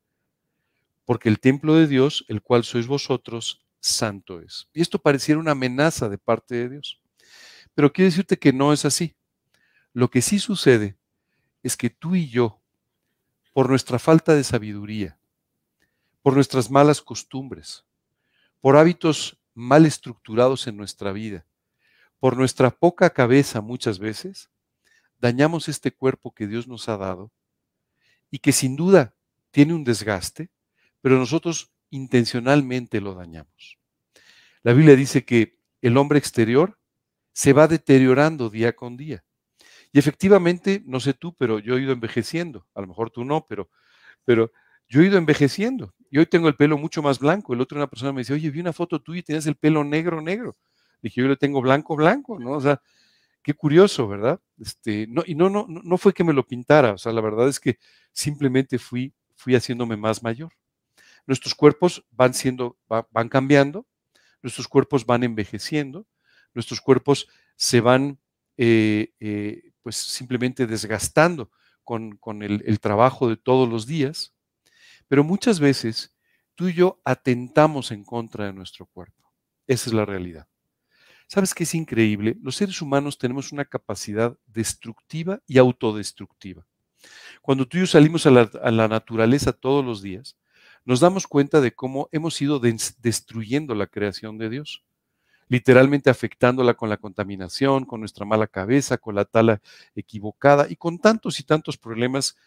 porque 1.06 1.30
el 1.30 1.40
templo 1.40 1.76
de 1.76 1.88
Dios, 1.88 2.26
el 2.28 2.42
cual 2.42 2.64
sois 2.64 2.86
vosotros, 2.86 3.66
santo 3.80 4.42
es. 4.42 4.68
Y 4.74 4.82
esto 4.82 5.00
pareciera 5.00 5.40
una 5.40 5.52
amenaza 5.52 6.10
de 6.10 6.18
parte 6.18 6.56
de 6.56 6.70
Dios. 6.70 6.99
Pero 7.80 7.94
quiero 7.94 8.10
decirte 8.10 8.38
que 8.38 8.52
no 8.52 8.74
es 8.74 8.84
así. 8.84 9.16
Lo 9.94 10.10
que 10.10 10.22
sí 10.22 10.38
sucede 10.38 10.98
es 11.64 11.78
que 11.78 11.90
tú 11.90 12.14
y 12.14 12.28
yo, 12.28 12.60
por 13.54 13.70
nuestra 13.70 14.00
falta 14.00 14.36
de 14.36 14.44
sabiduría, 14.44 15.18
por 16.22 16.34
nuestras 16.34 16.70
malas 16.70 17.02
costumbres, 17.02 17.86
por 18.60 18.76
hábitos 18.76 19.40
mal 19.54 19.86
estructurados 19.86 20.68
en 20.68 20.76
nuestra 20.76 21.14
vida, 21.14 21.46
por 22.20 22.36
nuestra 22.36 22.70
poca 22.70 23.12
cabeza 23.12 23.62
muchas 23.62 23.98
veces, 23.98 24.50
dañamos 25.18 25.70
este 25.70 25.94
cuerpo 25.94 26.34
que 26.34 26.48
Dios 26.48 26.68
nos 26.68 26.90
ha 26.90 26.98
dado 26.98 27.32
y 28.30 28.40
que 28.40 28.52
sin 28.52 28.76
duda 28.76 29.16
tiene 29.52 29.74
un 29.74 29.86
desgaste, 29.86 30.50
pero 31.00 31.18
nosotros 31.18 31.72
intencionalmente 31.92 33.00
lo 33.00 33.14
dañamos. 33.16 33.80
La 34.64 34.74
Biblia 34.74 34.98
dice 34.98 35.24
que 35.24 35.58
el 35.82 35.96
hombre 35.96 36.20
exterior 36.20 36.78
se 37.40 37.54
va 37.54 37.70
deteriorando 37.70 38.50
día 38.50 38.76
con 38.76 38.98
día. 38.98 39.24
Y 39.94 40.00
efectivamente, 40.00 40.84
no 40.86 41.00
sé 41.00 41.14
tú, 41.14 41.34
pero 41.36 41.60
yo 41.60 41.78
he 41.78 41.82
ido 41.82 41.94
envejeciendo. 41.94 42.68
A 42.76 42.82
lo 42.82 42.88
mejor 42.88 43.12
tú 43.12 43.24
no, 43.24 43.46
pero, 43.48 43.70
pero 44.26 44.52
yo 44.90 45.00
he 45.00 45.06
ido 45.06 45.18
envejeciendo 45.18 45.96
y 46.12 46.18
hoy 46.18 46.26
tengo 46.26 46.50
el 46.50 46.58
pelo 46.58 46.78
mucho 46.78 47.02
más 47.02 47.18
blanco. 47.18 47.54
El 47.54 47.62
otro 47.62 47.78
una 47.78 47.88
persona 47.88 48.12
me 48.12 48.22
dice, 48.22 48.34
oye, 48.34 48.50
vi 48.50 48.60
una 48.60 48.74
foto 48.74 49.02
tuya 49.02 49.20
y 49.20 49.24
tenías 49.24 49.46
el 49.46 49.56
pelo 49.56 49.86
negro, 49.86 50.22
negro. 50.22 50.58
Dije, 51.02 51.22
yo 51.22 51.30
le 51.30 51.38
tengo 51.38 51.62
blanco, 51.62 51.96
blanco, 51.96 52.38
¿no? 52.38 52.52
O 52.52 52.60
sea, 52.60 52.82
qué 53.42 53.54
curioso, 53.54 54.10
¿verdad? 54.10 54.42
Este, 54.60 55.08
no, 55.08 55.24
y 55.26 55.34
no, 55.34 55.50
no, 55.50 55.66
no 55.70 55.98
fue 55.98 56.14
que 56.14 56.26
me 56.26 56.34
lo 56.34 56.46
pintara, 56.46 56.92
o 56.92 56.98
sea, 56.98 57.14
la 57.14 57.22
verdad 57.22 57.48
es 57.48 57.62
que 57.62 57.80
simplemente 58.12 58.78
fui, 58.80 59.14
fui 59.38 59.56
haciéndome 59.56 59.96
más 59.96 60.24
mayor. 60.24 60.52
Nuestros 61.26 61.56
cuerpos 61.56 62.04
van 62.12 62.34
siendo, 62.34 62.78
van 62.90 63.30
cambiando, 63.30 63.88
nuestros 64.42 64.68
cuerpos 64.68 65.06
van 65.06 65.24
envejeciendo, 65.24 66.06
nuestros 66.54 66.82
cuerpos 66.82 67.28
se 67.56 67.82
van, 67.82 68.20
eh, 68.58 69.14
eh, 69.20 69.72
pues 69.82 69.96
simplemente 69.96 70.68
desgastando 70.68 71.52
con, 71.84 72.44
el, 72.44 72.80
trabajo 72.80 73.30
de 73.30 73.38
todos 73.38 73.68
los 73.68 73.88
días. 73.88 74.34
Pero 75.08 75.24
muchas 75.24 75.60
veces 75.60 76.16
tú 76.56 76.68
y 76.68 76.74
yo 76.74 77.02
atentamos 77.04 77.92
en 77.92 78.04
contra 78.04 78.46
de 78.46 78.54
nuestro 78.54 78.86
cuerpo. 78.86 79.32
Esa 79.66 79.90
es 79.90 79.94
la 79.94 80.06
realidad. 80.06 80.48
¿Sabes 81.28 81.54
qué 81.54 81.64
es 81.64 81.76
increíble? 81.76 82.38
Los 82.42 82.56
seres 82.56 82.82
humanos 82.82 83.18
tenemos 83.18 83.52
una 83.52 83.66
capacidad 83.66 84.38
destructiva 84.48 85.42
y 85.48 85.58
autodestructiva. 85.58 86.66
Cuando 87.42 87.68
tú 87.68 87.78
y 87.78 87.82
yo 87.82 87.88
salimos 87.88 88.26
a 88.26 88.32
la 88.32 88.88
naturaleza 88.88 89.54
todos 89.54 89.86
los 89.86 90.02
días, 90.02 90.38
nos 90.86 91.00
damos 91.00 91.28
cuenta 91.28 91.62
de 91.62 91.74
cómo 91.74 92.10
hemos 92.12 92.42
ido 92.42 92.60
destruyendo 92.60 93.76
la 93.76 93.88
creación 93.88 94.38
de 94.38 94.50
Dios, 94.50 94.84
literalmente 95.50 96.10
afectándola 96.10 96.76
con 96.76 96.90
la 96.90 96.98
contaminación, 96.98 97.86
con 97.86 98.00
nuestra 98.00 98.26
mala 98.26 98.48
cabeza, 98.48 98.98
con 98.98 99.16
la 99.16 99.26
tala 99.26 99.62
equivocada 99.96 100.68
y 100.70 100.78
con 100.78 101.00
tantos 101.00 101.40
y 101.40 101.44
tantos 101.44 101.78
problemas 101.78 102.38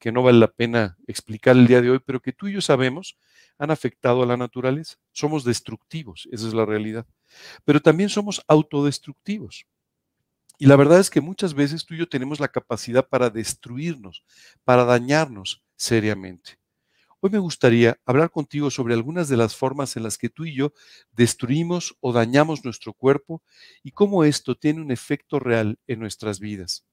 que 0.00 0.10
no 0.10 0.22
vale 0.24 0.38
la 0.38 0.48
pena 0.50 0.98
explicar 1.06 1.56
el 1.56 1.68
día 1.68 1.80
de 1.80 1.90
hoy, 1.90 2.00
pero 2.04 2.20
que 2.20 2.32
tú 2.32 2.48
y 2.48 2.54
yo 2.54 2.60
sabemos 2.60 3.16
han 3.56 3.70
afectado 3.70 4.22
a 4.22 4.26
la 4.26 4.36
naturaleza. 4.36 4.96
Somos 5.12 5.44
destructivos, 5.44 6.28
esa 6.32 6.48
es 6.48 6.54
la 6.54 6.66
realidad. 6.66 7.06
Pero 7.64 7.80
también 7.80 8.08
somos 8.08 8.42
autodestructivos. 8.48 9.66
Y 10.58 10.66
la 10.66 10.76
verdad 10.76 11.00
es 11.00 11.10
que 11.10 11.20
muchas 11.20 11.54
veces 11.54 11.86
tú 11.86 11.94
y 11.94 11.98
yo 11.98 12.08
tenemos 12.08 12.40
la 12.40 12.48
capacidad 12.48 13.08
para 13.08 13.30
destruirnos, 13.30 14.24
para 14.64 14.84
dañarnos 14.84 15.62
seriamente. 15.76 16.59
Hoy 17.22 17.28
me 17.28 17.38
gustaría 17.38 18.00
hablar 18.06 18.30
contigo 18.30 18.70
sobre 18.70 18.94
algunas 18.94 19.28
de 19.28 19.36
las 19.36 19.54
formas 19.54 19.94
en 19.94 20.04
las 20.04 20.16
que 20.16 20.30
tú 20.30 20.46
y 20.46 20.54
yo 20.54 20.72
destruimos 21.12 21.94
o 22.00 22.14
dañamos 22.14 22.64
nuestro 22.64 22.94
cuerpo 22.94 23.42
y 23.82 23.90
cómo 23.90 24.24
esto 24.24 24.56
tiene 24.56 24.80
un 24.80 24.90
efecto 24.90 25.38
real 25.38 25.78
en 25.86 26.00
nuestras 26.00 26.40
vidas. 26.40 26.86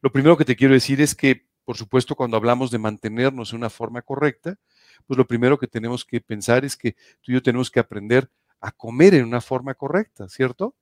Lo 0.00 0.10
primero 0.10 0.36
que 0.36 0.44
te 0.44 0.56
quiero 0.56 0.74
decir 0.74 1.00
es 1.00 1.14
que, 1.14 1.46
por 1.64 1.76
supuesto, 1.76 2.16
cuando 2.16 2.36
hablamos 2.36 2.72
de 2.72 2.78
mantenernos 2.78 3.52
en 3.52 3.58
una 3.58 3.70
forma 3.70 4.02
correcta, 4.02 4.58
pues 5.06 5.16
lo 5.16 5.28
primero 5.28 5.58
que 5.58 5.68
tenemos 5.68 6.04
que 6.04 6.20
pensar 6.20 6.64
es 6.64 6.76
que 6.76 6.94
tú 7.20 7.30
y 7.30 7.34
yo 7.34 7.42
tenemos 7.42 7.70
que 7.70 7.78
aprender 7.78 8.28
a 8.60 8.72
comer 8.72 9.14
en 9.14 9.26
una 9.26 9.40
forma 9.40 9.74
correcta, 9.74 10.28
¿cierto? 10.28 10.74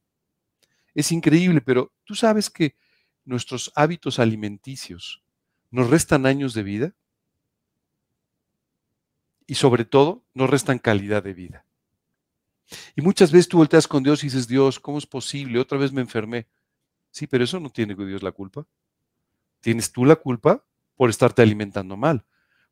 Es 0.95 1.13
increíble, 1.13 1.61
pero 1.61 1.93
tú 2.05 2.15
sabes 2.15 2.49
que 2.49 2.77
nuestros 3.27 3.73
hábitos 3.75 4.19
alimenticios 4.19 5.23
nos 5.71 5.91
restan 5.91 6.25
años 6.25 6.55
de 6.55 6.63
vida 6.63 6.95
y 9.47 9.55
sobre 9.55 9.85
todo 9.85 10.25
nos 10.35 10.49
restan 10.51 10.79
calidad 10.79 11.23
de 11.23 11.35
vida. 11.35 11.65
Y 12.97 13.03
muchas 13.03 13.31
veces 13.31 13.49
tú 13.49 13.59
volteas 13.59 13.87
con 13.87 14.03
Dios 14.03 14.23
y 14.23 14.29
dices, 14.29 14.49
Dios, 14.49 14.81
¿cómo 14.81 14.99
es 14.99 15.07
posible? 15.07 15.59
Otra 15.59 15.79
vez 15.79 15.93
me 15.93 16.01
enfermé. 16.01 16.47
Sí, 17.11 17.27
pero 17.27 17.45
eso 17.45 17.61
no 17.61 17.71
tiene 17.71 17.95
Dios 17.95 18.23
la 18.23 18.33
culpa. 18.33 18.67
Tienes 19.61 19.93
tú 19.93 20.05
la 20.05 20.17
culpa 20.17 20.65
por 20.97 21.11
estarte 21.11 21.43
alimentando 21.43 21.97
mal, 21.97 22.25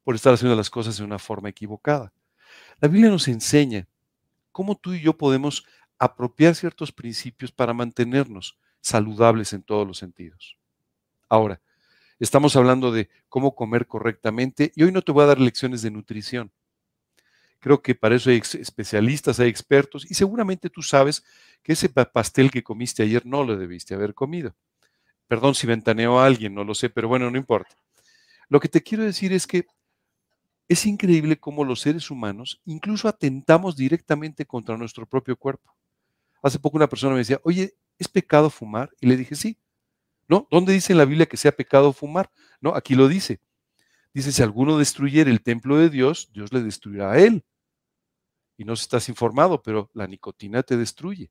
por 0.02 0.14
estar 0.14 0.34
haciendo 0.34 0.56
las 0.56 0.70
cosas 0.70 0.96
de 0.96 1.04
una 1.04 1.18
forma 1.18 1.48
equivocada. 1.48 2.12
La 2.80 2.88
Biblia 2.88 3.10
nos 3.10 3.28
enseña 3.28 3.86
cómo 4.50 4.76
tú 4.76 4.92
y 4.92 5.00
yo 5.00 5.16
podemos 5.16 5.64
apropiar 5.98 6.54
ciertos 6.54 6.92
principios 6.92 7.52
para 7.52 7.72
mantenernos 7.72 8.58
saludables 8.80 9.52
en 9.52 9.62
todos 9.62 9.86
los 9.86 9.98
sentidos. 9.98 10.58
Ahora, 11.28 11.60
estamos 12.18 12.56
hablando 12.56 12.92
de 12.92 13.08
cómo 13.28 13.54
comer 13.54 13.86
correctamente 13.86 14.72
y 14.74 14.82
hoy 14.82 14.92
no 14.92 15.02
te 15.02 15.12
voy 15.12 15.22
a 15.22 15.28
dar 15.28 15.40
lecciones 15.40 15.82
de 15.82 15.90
nutrición. 15.90 16.52
Creo 17.62 17.80
que 17.80 17.94
para 17.94 18.16
eso 18.16 18.28
hay 18.28 18.38
especialistas, 18.38 19.38
hay 19.38 19.48
expertos, 19.48 20.04
y 20.10 20.14
seguramente 20.14 20.68
tú 20.68 20.82
sabes 20.82 21.22
que 21.62 21.74
ese 21.74 21.88
pastel 21.88 22.50
que 22.50 22.64
comiste 22.64 23.04
ayer 23.04 23.24
no 23.24 23.44
lo 23.44 23.56
debiste 23.56 23.94
haber 23.94 24.14
comido. 24.14 24.56
Perdón 25.28 25.54
si 25.54 25.68
ventaneó 25.68 26.18
a 26.18 26.26
alguien, 26.26 26.56
no 26.56 26.64
lo 26.64 26.74
sé, 26.74 26.90
pero 26.90 27.06
bueno, 27.06 27.30
no 27.30 27.38
importa. 27.38 27.76
Lo 28.48 28.58
que 28.58 28.68
te 28.68 28.82
quiero 28.82 29.04
decir 29.04 29.32
es 29.32 29.46
que 29.46 29.68
es 30.66 30.84
increíble 30.86 31.38
cómo 31.38 31.64
los 31.64 31.82
seres 31.82 32.10
humanos 32.10 32.60
incluso 32.64 33.06
atentamos 33.06 33.76
directamente 33.76 34.44
contra 34.44 34.76
nuestro 34.76 35.06
propio 35.06 35.36
cuerpo. 35.36 35.72
Hace 36.42 36.58
poco 36.58 36.78
una 36.78 36.88
persona 36.88 37.12
me 37.12 37.20
decía, 37.20 37.40
oye, 37.44 37.76
¿es 37.96 38.08
pecado 38.08 38.50
fumar? 38.50 38.90
Y 39.00 39.06
le 39.06 39.16
dije, 39.16 39.36
sí. 39.36 39.56
¿No? 40.26 40.48
¿Dónde 40.50 40.72
dice 40.72 40.94
en 40.94 40.98
la 40.98 41.04
Biblia 41.04 41.26
que 41.26 41.36
sea 41.36 41.52
pecado 41.52 41.92
fumar? 41.92 42.28
No, 42.60 42.74
aquí 42.74 42.96
lo 42.96 43.06
dice. 43.06 43.38
Dice, 44.12 44.32
si 44.32 44.42
alguno 44.42 44.78
destruyera 44.78 45.30
el 45.30 45.42
templo 45.42 45.78
de 45.78 45.90
Dios, 45.90 46.28
Dios 46.32 46.52
le 46.52 46.60
destruirá 46.60 47.12
a 47.12 47.18
él 47.20 47.44
y 48.56 48.64
no 48.64 48.74
estás 48.74 49.08
informado, 49.08 49.62
pero 49.62 49.90
la 49.94 50.06
nicotina 50.06 50.62
te 50.62 50.76
destruye. 50.76 51.30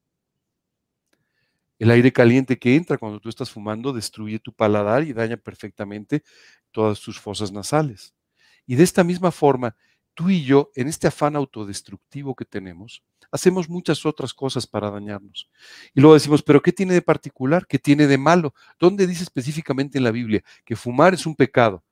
El 1.79 1.89
aire 1.89 2.13
caliente 2.13 2.59
que 2.59 2.75
entra 2.75 2.97
cuando 2.97 3.19
tú 3.19 3.27
estás 3.27 3.49
fumando 3.49 3.91
destruye 3.91 4.37
tu 4.37 4.53
paladar 4.53 5.03
y 5.03 5.13
daña 5.13 5.37
perfectamente 5.37 6.23
todas 6.71 7.01
tus 7.01 7.19
fosas 7.19 7.51
nasales. 7.51 8.13
Y 8.67 8.75
de 8.75 8.83
esta 8.83 9.03
misma 9.03 9.31
forma, 9.31 9.75
tú 10.13 10.29
y 10.29 10.43
yo, 10.43 10.69
en 10.75 10.87
este 10.87 11.07
afán 11.07 11.35
autodestructivo 11.35 12.35
que 12.35 12.45
tenemos, 12.45 13.03
hacemos 13.31 13.67
muchas 13.67 14.05
otras 14.05 14.33
cosas 14.33 14.67
para 14.67 14.91
dañarnos. 14.91 15.49
Y 15.93 16.01
luego 16.01 16.13
decimos, 16.13 16.43
pero 16.43 16.61
¿qué 16.61 16.71
tiene 16.71 16.93
de 16.93 17.01
particular? 17.01 17.65
¿Qué 17.65 17.79
tiene 17.79 18.05
de 18.05 18.17
malo? 18.17 18.53
¿Dónde 18.79 19.07
dice 19.07 19.23
específicamente 19.23 19.97
en 19.97 20.03
la 20.03 20.11
Biblia 20.11 20.43
que 20.63 20.75
fumar 20.75 21.13
es 21.13 21.25
un 21.25 21.35
pecado? 21.35 21.83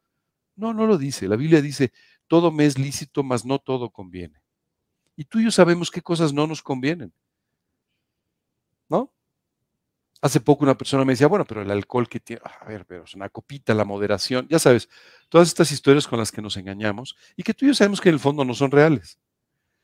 No, 0.56 0.74
no 0.74 0.86
lo 0.86 0.98
dice. 0.98 1.28
La 1.28 1.36
Biblia 1.36 1.62
dice, 1.62 1.94
todo 2.28 2.52
me 2.52 2.66
es 2.66 2.78
lícito, 2.78 3.24
mas 3.24 3.46
no 3.46 3.60
todo 3.60 3.90
conviene. 3.90 4.40
Y 5.20 5.26
tú 5.26 5.40
y 5.40 5.44
yo 5.44 5.52
sabemos 5.52 5.92
qué 5.92 6.02
cosas 6.02 6.32
no 6.32 6.48
nos 6.48 6.64
convienen. 6.64 7.12
¿No? 8.88 9.14
Hace 10.22 10.40
poco 10.40 10.64
una 10.64 10.78
persona 10.78 11.04
me 11.04 11.12
decía, 11.12 11.28
bueno, 11.28 11.44
pero 11.44 11.62
el 11.62 11.70
alcohol 11.70 12.08
que 12.08 12.22
tiene, 12.22 12.42
a 12.46 12.64
ver, 12.64 12.86
pero 12.86 13.04
es 13.04 13.16
una 13.16 13.28
copita, 13.28 13.74
la 13.74 13.84
moderación, 13.84 14.48
ya 14.48 14.60
sabes, 14.60 14.88
todas 15.28 15.50
estas 15.50 15.74
historias 15.74 16.08
con 16.08 16.20
las 16.20 16.32
que 16.32 16.42
nos 16.42 16.56
engañamos 16.56 17.18
y 17.36 17.44
que 17.44 17.54
tú 17.54 17.66
y 17.66 17.68
yo 17.68 17.74
sabemos 17.74 18.00
que 18.00 18.08
en 18.08 18.16
el 18.16 18.22
fondo 18.22 18.46
no 18.46 18.54
son 18.54 18.72
reales. 18.72 19.20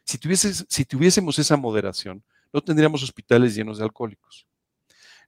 Si, 0.06 0.18
tuviésemos 0.18 1.38
esa 1.38 1.58
moderación, 1.58 2.24
no 2.54 2.62
tendríamos 2.62 3.04
hospitales 3.04 3.56
llenos 3.56 3.78
de 3.78 3.84
alcohólicos. 3.84 4.48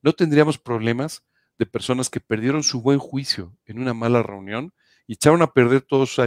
No 0.01 0.13
tendríamos 0.13 0.57
problemas 0.57 1.21
de 1.59 1.65
personas 1.65 2.09
que 2.09 2.21
perdieron 2.21 2.63
su 2.63 2.81
buen 2.81 2.99
juicio 2.99 3.57
en 3.65 3.77
una 3.77 3.93
mala 3.93 4.23
reunión 4.23 4.73
y 5.05 5.13
echaron 5.15 5.41
a 5.41 5.51
perder 5.51 5.81
todos 5.81 6.17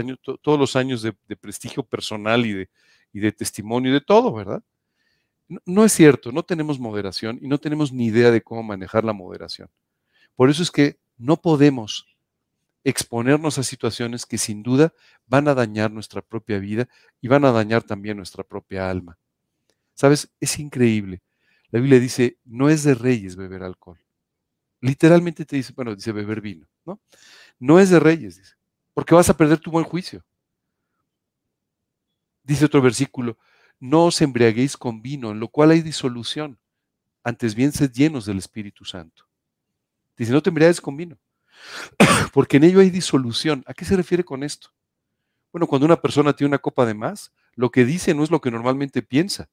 los 0.45 0.75
años 0.75 1.01
de 1.01 1.35
prestigio 1.35 1.81
personal 1.81 2.45
y 2.45 2.53
de, 2.53 2.69
y 3.13 3.19
de 3.19 3.31
testimonio 3.31 3.91
y 3.91 3.93
de 3.93 4.01
todo, 4.01 4.33
¿verdad? 4.33 4.63
No, 5.65 5.83
es 5.83 5.91
cierto, 5.91 6.31
no 6.31 6.43
tenemos 6.43 6.79
moderación 6.79 7.37
y 7.41 7.47
no 7.47 7.57
tenemos 7.57 7.91
ni 7.91 8.05
idea 8.05 8.31
de 8.31 8.41
cómo 8.41 8.63
manejar 8.63 9.03
la 9.03 9.13
moderación. 9.13 9.69
Por 10.35 10.49
eso 10.49 10.63
es 10.63 10.71
que 10.71 10.97
no 11.17 11.37
podemos 11.37 12.07
exponernos 12.83 13.57
a 13.57 13.63
situaciones 13.63 14.25
que 14.25 14.37
sin 14.37 14.63
duda 14.63 14.93
van 15.27 15.47
a 15.47 15.53
dañar 15.53 15.91
nuestra 15.91 16.21
propia 16.21 16.57
vida 16.57 16.87
y 17.19 17.27
van 17.27 17.45
a 17.45 17.51
dañar 17.51 17.83
también 17.83 18.17
nuestra 18.17 18.43
propia 18.43 18.89
alma. 18.89 19.17
¿Sabes? 19.93 20.31
Es 20.39 20.57
increíble. 20.57 21.21
La 21.69 21.79
Biblia 21.79 21.99
dice, 21.99 22.37
no 22.45 22.69
es 22.69 22.83
de 22.83 22.95
reyes 22.95 23.35
beber 23.35 23.63
alcohol. 23.63 23.99
Literalmente 24.79 25.45
te 25.45 25.57
dice, 25.57 25.73
bueno, 25.75 25.95
dice 25.95 26.11
beber 26.11 26.41
vino, 26.41 26.67
¿no? 26.85 26.99
No 27.59 27.79
es 27.79 27.89
de 27.89 27.99
reyes, 27.99 28.37
dice, 28.37 28.55
porque 28.93 29.13
vas 29.13 29.29
a 29.29 29.37
perder 29.37 29.59
tu 29.59 29.69
buen 29.69 29.85
juicio. 29.85 30.23
Dice 32.51 32.65
otro 32.65 32.81
versículo, 32.81 33.37
no 33.79 34.07
os 34.07 34.21
embriaguéis 34.21 34.75
con 34.75 35.01
vino, 35.01 35.31
en 35.31 35.39
lo 35.39 35.47
cual 35.47 35.71
hay 35.71 35.81
disolución, 35.81 36.59
antes 37.23 37.55
bien 37.55 37.71
sed 37.71 37.93
llenos 37.93 38.25
del 38.25 38.39
Espíritu 38.39 38.83
Santo. 38.83 39.23
Dice, 40.17 40.33
no 40.33 40.43
te 40.43 40.49
embriagues 40.49 40.81
con 40.81 40.97
vino, 40.97 41.17
porque 42.33 42.57
en 42.57 42.65
ello 42.65 42.81
hay 42.81 42.89
disolución. 42.89 43.63
¿A 43.67 43.73
qué 43.73 43.85
se 43.85 43.95
refiere 43.95 44.25
con 44.25 44.43
esto? 44.43 44.67
Bueno, 45.53 45.65
cuando 45.65 45.85
una 45.85 46.01
persona 46.01 46.33
tiene 46.33 46.49
una 46.49 46.57
copa 46.57 46.85
de 46.85 46.93
más, 46.93 47.31
lo 47.53 47.71
que 47.71 47.85
dice 47.85 48.13
no 48.13 48.21
es 48.21 48.31
lo 48.31 48.41
que 48.41 48.51
normalmente 48.51 49.01
piensa, 49.01 49.49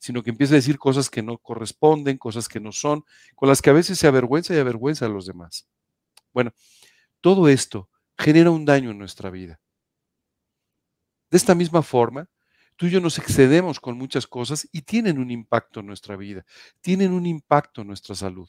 sino 0.00 0.24
que 0.24 0.30
empieza 0.30 0.54
a 0.54 0.56
decir 0.56 0.78
cosas 0.78 1.08
que 1.08 1.22
no 1.22 1.38
corresponden, 1.38 2.18
cosas 2.18 2.48
que 2.48 2.58
no 2.58 2.72
son, 2.72 3.04
con 3.36 3.48
las 3.48 3.62
que 3.62 3.70
a 3.70 3.72
veces 3.72 4.00
se 4.00 4.08
avergüenza 4.08 4.52
y 4.52 4.58
avergüenza 4.58 5.06
a 5.06 5.10
los 5.10 5.26
demás. 5.26 5.68
Bueno, 6.32 6.52
todo 7.20 7.46
esto 7.48 7.88
genera 8.18 8.50
un 8.50 8.64
daño 8.64 8.90
en 8.90 8.98
nuestra 8.98 9.30
vida. 9.30 9.60
De 11.30 11.36
esta 11.36 11.54
misma 11.54 11.82
forma, 11.82 12.28
tú 12.76 12.86
y 12.86 12.90
yo 12.90 13.00
nos 13.00 13.18
excedemos 13.18 13.80
con 13.80 13.98
muchas 13.98 14.26
cosas 14.26 14.68
y 14.72 14.82
tienen 14.82 15.18
un 15.18 15.30
impacto 15.30 15.80
en 15.80 15.86
nuestra 15.86 16.16
vida, 16.16 16.44
tienen 16.80 17.12
un 17.12 17.26
impacto 17.26 17.80
en 17.80 17.88
nuestra 17.88 18.14
salud. 18.14 18.48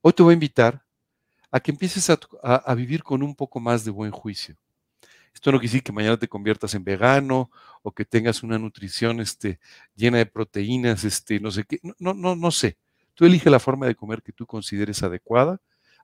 Hoy 0.00 0.12
te 0.12 0.22
voy 0.22 0.32
a 0.32 0.34
invitar 0.34 0.84
a 1.50 1.60
que 1.60 1.70
empieces 1.70 2.10
a, 2.10 2.74
vivir 2.74 3.02
con 3.02 3.22
un 3.22 3.34
poco 3.36 3.60
más 3.60 3.84
de 3.84 3.90
buen 3.90 4.10
juicio. 4.10 4.56
Esto 5.34 5.52
no 5.52 5.58
quiere 5.58 5.70
decir 5.70 5.82
que 5.82 5.92
mañana 5.92 6.16
te 6.16 6.28
conviertas 6.28 6.74
en 6.74 6.84
vegano 6.84 7.50
o 7.82 7.92
que 7.92 8.04
tengas 8.04 8.42
una 8.42 8.58
nutrición 8.58 9.20
este, 9.20 9.60
llena 9.94 10.18
de 10.18 10.26
proteínas, 10.26 11.04
este, 11.04 11.40
no 11.40 11.50
sé 11.50 11.64
qué. 11.64 11.78
No, 11.98 12.14
no, 12.14 12.34
no 12.36 12.50
sé. 12.50 12.78
Tú 13.14 13.26
elige 13.26 13.50
la 13.50 13.60
forma 13.60 13.86
de 13.86 13.94
comer 13.94 14.22
que 14.22 14.32
tú 14.32 14.46
consideres 14.46 15.02
adecuada, 15.02 15.60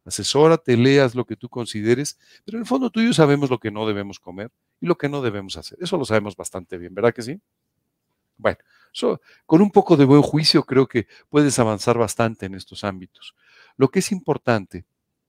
asesórate, 0.08 0.76
leas 0.76 1.14
lo 1.14 1.24
que 1.24 1.36
tú 1.36 1.48
consideres, 1.48 2.18
pero 2.44 2.58
en 2.58 2.62
el 2.62 2.66
fondo 2.66 2.90
tú 2.90 3.00
y 3.00 3.06
yo 3.06 3.12
sabemos 3.12 3.50
lo 3.50 3.58
que 3.58 3.70
no 3.70 3.86
debemos 3.86 4.18
comer 4.18 4.50
y 4.80 4.86
lo 4.86 4.98
que 4.98 5.08
no 5.08 5.22
debemos 5.22 5.56
hacer. 5.56 5.78
Eso 5.80 5.96
lo 5.96 6.04
sabemos 6.04 6.34
bastante 6.36 6.76
bien, 6.78 6.94
¿verdad 6.94 7.14
que 7.14 7.22
sí? 7.22 7.40
Bueno, 8.36 8.58
con 9.46 9.62
un 9.62 9.70
poco 9.70 9.96
de 9.96 10.04
buen 10.04 10.22
juicio 10.22 10.62
creo 10.64 10.86
que 10.86 11.06
puedes 11.28 11.58
avanzar 11.58 11.98
bastante 11.98 12.46
en 12.46 12.54
estos 12.54 12.84
ámbitos. 12.84 13.34
Lo 13.76 13.88
que 13.88 13.98
es 14.00 14.12
importante, 14.12 14.84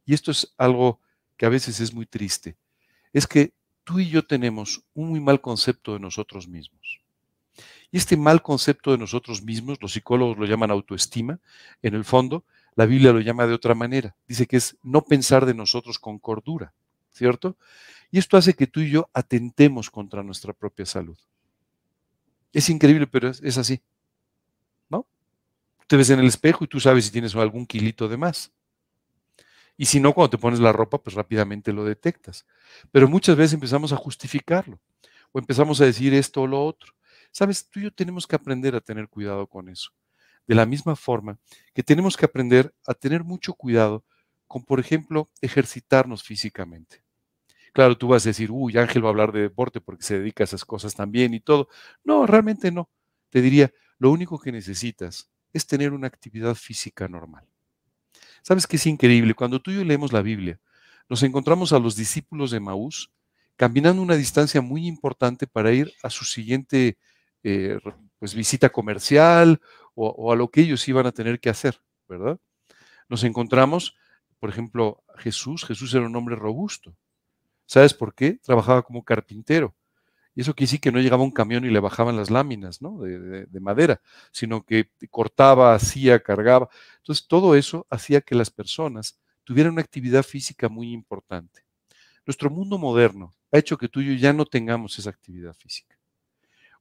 y 0.06 0.14
esto 0.14 0.32
es 0.32 0.54
algo 0.58 1.00
que 1.38 1.46
a 1.46 1.50
veces 1.50 1.80
es 1.80 1.94
muy 1.94 2.06
triste, 2.06 2.56
es 3.14 3.28
que 3.28 3.54
tú 3.84 4.00
y 4.00 4.10
yo 4.10 4.26
tenemos 4.26 4.84
un 4.94 5.10
muy 5.10 5.20
mal 5.20 5.42
concepto 5.42 5.94
de 5.94 6.00
nosotros 6.00 6.48
mismos. 6.48 7.02
Y 7.92 7.98
este 7.98 8.16
mal 8.18 8.42
concepto 8.42 8.92
de 8.92 9.00
nosotros 9.00 9.42
mismos, 9.42 9.80
los 9.82 9.94
psicólogos 9.94 10.38
lo 10.38 10.46
llaman 10.46 10.72
autoestima, 10.72 11.40
en 11.82 11.96
el 11.96 12.06
fondo, 12.06 12.46
la 12.80 12.86
Biblia 12.86 13.12
lo 13.12 13.20
llama 13.20 13.46
de 13.46 13.54
otra 13.54 13.76
manera. 13.76 14.16
Dice 14.28 14.48
que 14.48 14.58
es 14.58 14.78
no 14.84 15.04
pensar 15.04 15.46
de 15.46 15.54
nosotros 15.54 16.00
con 16.00 16.18
cordura. 16.18 16.74
¿cierto? 17.12 17.58
Y 18.12 18.18
esto 18.18 18.38
hace 18.38 18.54
que 18.54 18.68
tú 18.68 18.80
y 18.80 18.90
yo 18.90 19.10
atentemos 19.14 19.90
contra 19.90 20.24
nuestra 20.24 20.54
propia 20.54 20.86
salud. 20.86 21.18
Es 22.54 22.70
increíble, 22.70 23.08
pero 23.08 23.30
es, 23.30 23.58
así. 23.58 23.82
¿No? 24.90 25.06
Te 25.88 25.98
ves 25.98 26.10
en 26.10 26.20
el 26.20 26.28
espejo 26.28 26.64
y 26.64 26.68
tú 26.68 26.80
sabes 26.80 27.06
si 27.06 27.12
tienes 27.12 27.36
algún 27.36 27.66
kilito 27.66 28.08
de 28.08 28.18
más. 28.18 28.52
Y 29.78 29.86
si 29.86 30.00
no, 30.00 30.14
cuando 30.14 30.32
te 30.32 30.38
pones 30.38 30.60
la 30.60 30.72
ropa, 30.72 30.98
pues 30.98 31.16
rápidamente 31.16 31.72
lo 31.72 31.84
detectas. 31.86 32.46
Pero 32.92 33.08
muchas 33.08 33.36
veces 33.36 33.54
empezamos 33.54 33.94
a 33.94 33.98
justificarlo 33.98 34.80
o 35.32 35.40
empezamos 35.40 35.80
a 35.80 35.86
decir 35.86 36.14
esto 36.14 36.42
o 36.42 36.48
lo 36.48 36.66
otro. 36.66 36.94
Sabes, 37.32 37.70
tú 37.70 37.80
y 37.80 37.84
yo 37.84 37.92
tenemos 37.92 38.26
que 38.26 38.36
aprender 38.36 38.76
a 38.76 38.82
tener 38.82 39.08
cuidado 39.08 39.46
con 39.46 39.70
eso. 39.70 39.92
De 40.50 40.56
la 40.56 40.66
misma 40.66 40.96
forma 40.96 41.38
que 41.76 41.84
tenemos 41.84 42.18
que 42.18 42.26
aprender 42.26 42.74
a 42.88 42.96
tener 42.96 43.24
mucho 43.24 43.54
cuidado 43.54 44.04
con, 44.48 44.64
por 44.64 44.80
ejemplo, 44.80 45.30
ejercitarnos 45.42 46.24
físicamente. 46.24 47.04
Claro, 47.72 47.96
tú 47.96 48.08
vas 48.08 48.26
a 48.26 48.30
decir, 48.30 48.50
uy, 48.50 48.76
Ángel 48.76 49.04
va 49.04 49.10
a 49.10 49.12
hablar 49.12 49.32
de 49.32 49.42
deporte 49.42 49.80
porque 49.80 50.02
se 50.02 50.18
dedica 50.18 50.42
a 50.44 50.46
esas 50.46 50.66
cosas 50.66 50.96
también 50.96 51.36
y 51.36 51.40
todo. 51.40 51.70
No, 52.04 52.26
realmente 52.26 52.72
no. 52.72 52.90
Te 53.30 53.44
diría, 53.44 53.72
lo 54.00 54.10
único 54.10 54.40
que 54.40 54.52
necesitas 54.52 55.30
es 55.54 55.68
tener 55.68 55.94
una 55.94 56.08
actividad 56.08 56.56
física 56.56 57.08
normal. 57.08 57.46
¿Sabes 58.42 58.66
qué 58.66 58.78
es 58.78 58.88
increíble? 58.88 59.36
Cuando 59.36 59.62
tú 59.62 59.70
y 59.70 59.76
yo 59.76 59.84
leemos 59.84 60.12
la 60.12 60.24
Biblia, 60.24 60.60
nos 61.08 61.22
encontramos 61.22 61.74
a 61.74 61.80
los 61.80 61.96
discípulos 61.96 62.50
de 62.50 62.60
Maús 62.60 63.12
caminando 63.56 64.02
una 64.02 64.16
distancia 64.16 64.62
muy 64.62 64.88
importante 64.88 65.46
para 65.46 65.72
ir 65.72 65.94
a 66.02 66.10
su 66.10 66.26
siguiente 66.26 66.98
eh, 67.44 67.78
pues, 68.18 68.34
visita 68.34 68.70
comercial 68.70 69.62
o, 70.00 70.32
a 70.32 70.36
lo 70.36 70.50
que 70.50 70.62
ellos 70.62 70.88
iban 70.88 71.06
a 71.06 71.12
tener 71.12 71.40
que 71.40 71.50
hacer, 71.50 71.82
¿verdad? 72.08 72.40
Nos 73.10 73.24
encontramos, 73.24 73.96
por 74.40 74.50
ejemplo, 74.50 75.04
Jesús. 75.18 75.66
Jesús 75.66 75.94
era 75.94 76.06
un 76.06 76.16
hombre 76.16 76.36
robusto. 76.36 76.96
¿Sabes 77.66 77.94
por 77.94 78.14
qué? 78.14 78.40
Trabajaba 78.42 78.82
como 78.84 79.04
carpintero. 79.04 79.76
Y 80.36 80.42
eso 80.42 80.54
quiere 80.54 80.68
decir 80.68 80.80
que 80.80 80.92
no 80.92 81.00
llegaba 81.00 81.24
un 81.24 81.32
camión 81.32 81.66
y 81.66 81.70
le 81.70 81.80
bajaban 81.80 82.16
las 82.16 82.30
láminas 82.30 82.82
¿no? 82.82 83.00
de, 83.02 83.60
madera, 83.60 84.02
sino 84.32 84.64
que 84.64 84.90
cortaba, 85.10 85.74
hacía, 85.74 86.22
cargaba. 86.22 86.70
Entonces, 86.98 87.28
todo 87.28 87.56
eso 87.56 87.86
hacía 87.90 88.22
que 88.22 88.36
las 88.36 88.50
personas 88.50 89.20
tuvieran 89.44 89.74
una 89.74 89.82
actividad 89.82 90.24
física 90.24 90.70
muy 90.70 90.94
importante. 90.94 91.66
Nuestro 92.26 92.50
mundo 92.50 92.78
moderno 92.78 93.34
ha 93.52 93.58
hecho 93.58 93.78
que 93.78 93.90
tú 93.90 94.02
y 94.02 94.08
yo 94.08 94.14
ya 94.14 94.32
no 94.32 94.46
tengamos 94.46 94.98
esa 94.98 95.10
actividad 95.10 95.54
física. 95.54 95.99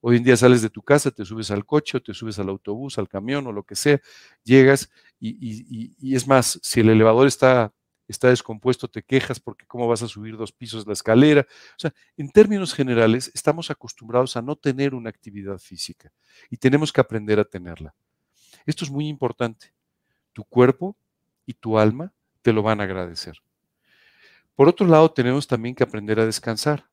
Hoy 0.00 0.16
en 0.16 0.24
día 0.24 0.36
sales 0.36 0.62
de 0.62 0.70
tu 0.70 0.82
casa, 0.82 1.10
te 1.10 1.24
subes 1.24 1.50
al 1.50 1.66
coche 1.66 1.98
o 1.98 2.02
te 2.02 2.14
subes 2.14 2.38
al 2.38 2.48
autobús, 2.48 2.98
al 2.98 3.08
camión 3.08 3.46
o 3.46 3.52
lo 3.52 3.64
que 3.64 3.74
sea, 3.74 4.00
llegas 4.44 4.90
y, 5.20 6.14
es 6.14 6.26
más, 6.26 6.60
si 6.62 6.80
el 6.80 6.90
elevador 6.90 7.26
está 7.26 7.72
está 8.06 8.28
descompuesto, 8.28 8.88
te 8.88 9.02
quejas 9.02 9.38
porque 9.38 9.66
cómo 9.66 9.86
vas 9.86 10.02
a 10.02 10.08
subir 10.08 10.36
dos 10.36 10.50
pisos 10.50 10.86
la 10.86 10.94
escalera. 10.94 11.42
O 11.42 11.78
sea, 11.78 11.92
en 12.16 12.30
términos 12.30 12.72
generales, 12.72 13.30
estamos 13.34 13.70
acostumbrados 13.70 14.34
a 14.36 14.40
no 14.40 14.56
tener 14.56 14.94
una 14.94 15.10
actividad 15.10 15.58
física 15.58 16.10
y 16.48 16.56
tenemos 16.56 16.90
que 16.90 17.02
aprender 17.02 17.38
a 17.38 17.44
tenerla. 17.44 17.94
Esto 18.64 18.86
es 18.86 18.90
muy 18.90 19.08
importante. 19.08 19.74
Tu 20.32 20.42
cuerpo 20.44 20.96
y 21.44 21.52
tu 21.52 21.78
alma 21.78 22.14
te 22.40 22.52
lo 22.52 22.62
van 22.62 22.80
a 22.80 22.84
agradecer. 22.84 23.42
Por 24.54 24.68
otro 24.68 24.86
lado, 24.86 25.10
tenemos 25.12 25.46
también 25.46 25.74
que 25.74 25.84
aprender 25.84 26.18
a 26.18 26.26
descansar. 26.26 26.88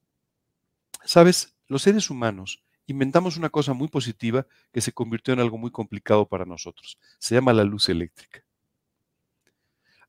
Sabes, 1.05 1.55
los 1.67 1.81
seres 1.81 2.09
humanos 2.09 2.64
inventamos 2.87 3.37
una 3.37 3.49
cosa 3.49 3.73
muy 3.73 3.87
positiva 3.87 4.45
que 4.71 4.81
se 4.81 4.91
convirtió 4.91 5.33
en 5.33 5.39
algo 5.39 5.57
muy 5.57 5.71
complicado 5.71 6.27
para 6.27 6.45
nosotros. 6.45 6.97
Se 7.19 7.35
llama 7.35 7.53
la 7.53 7.63
luz 7.63 7.89
eléctrica. 7.89 8.43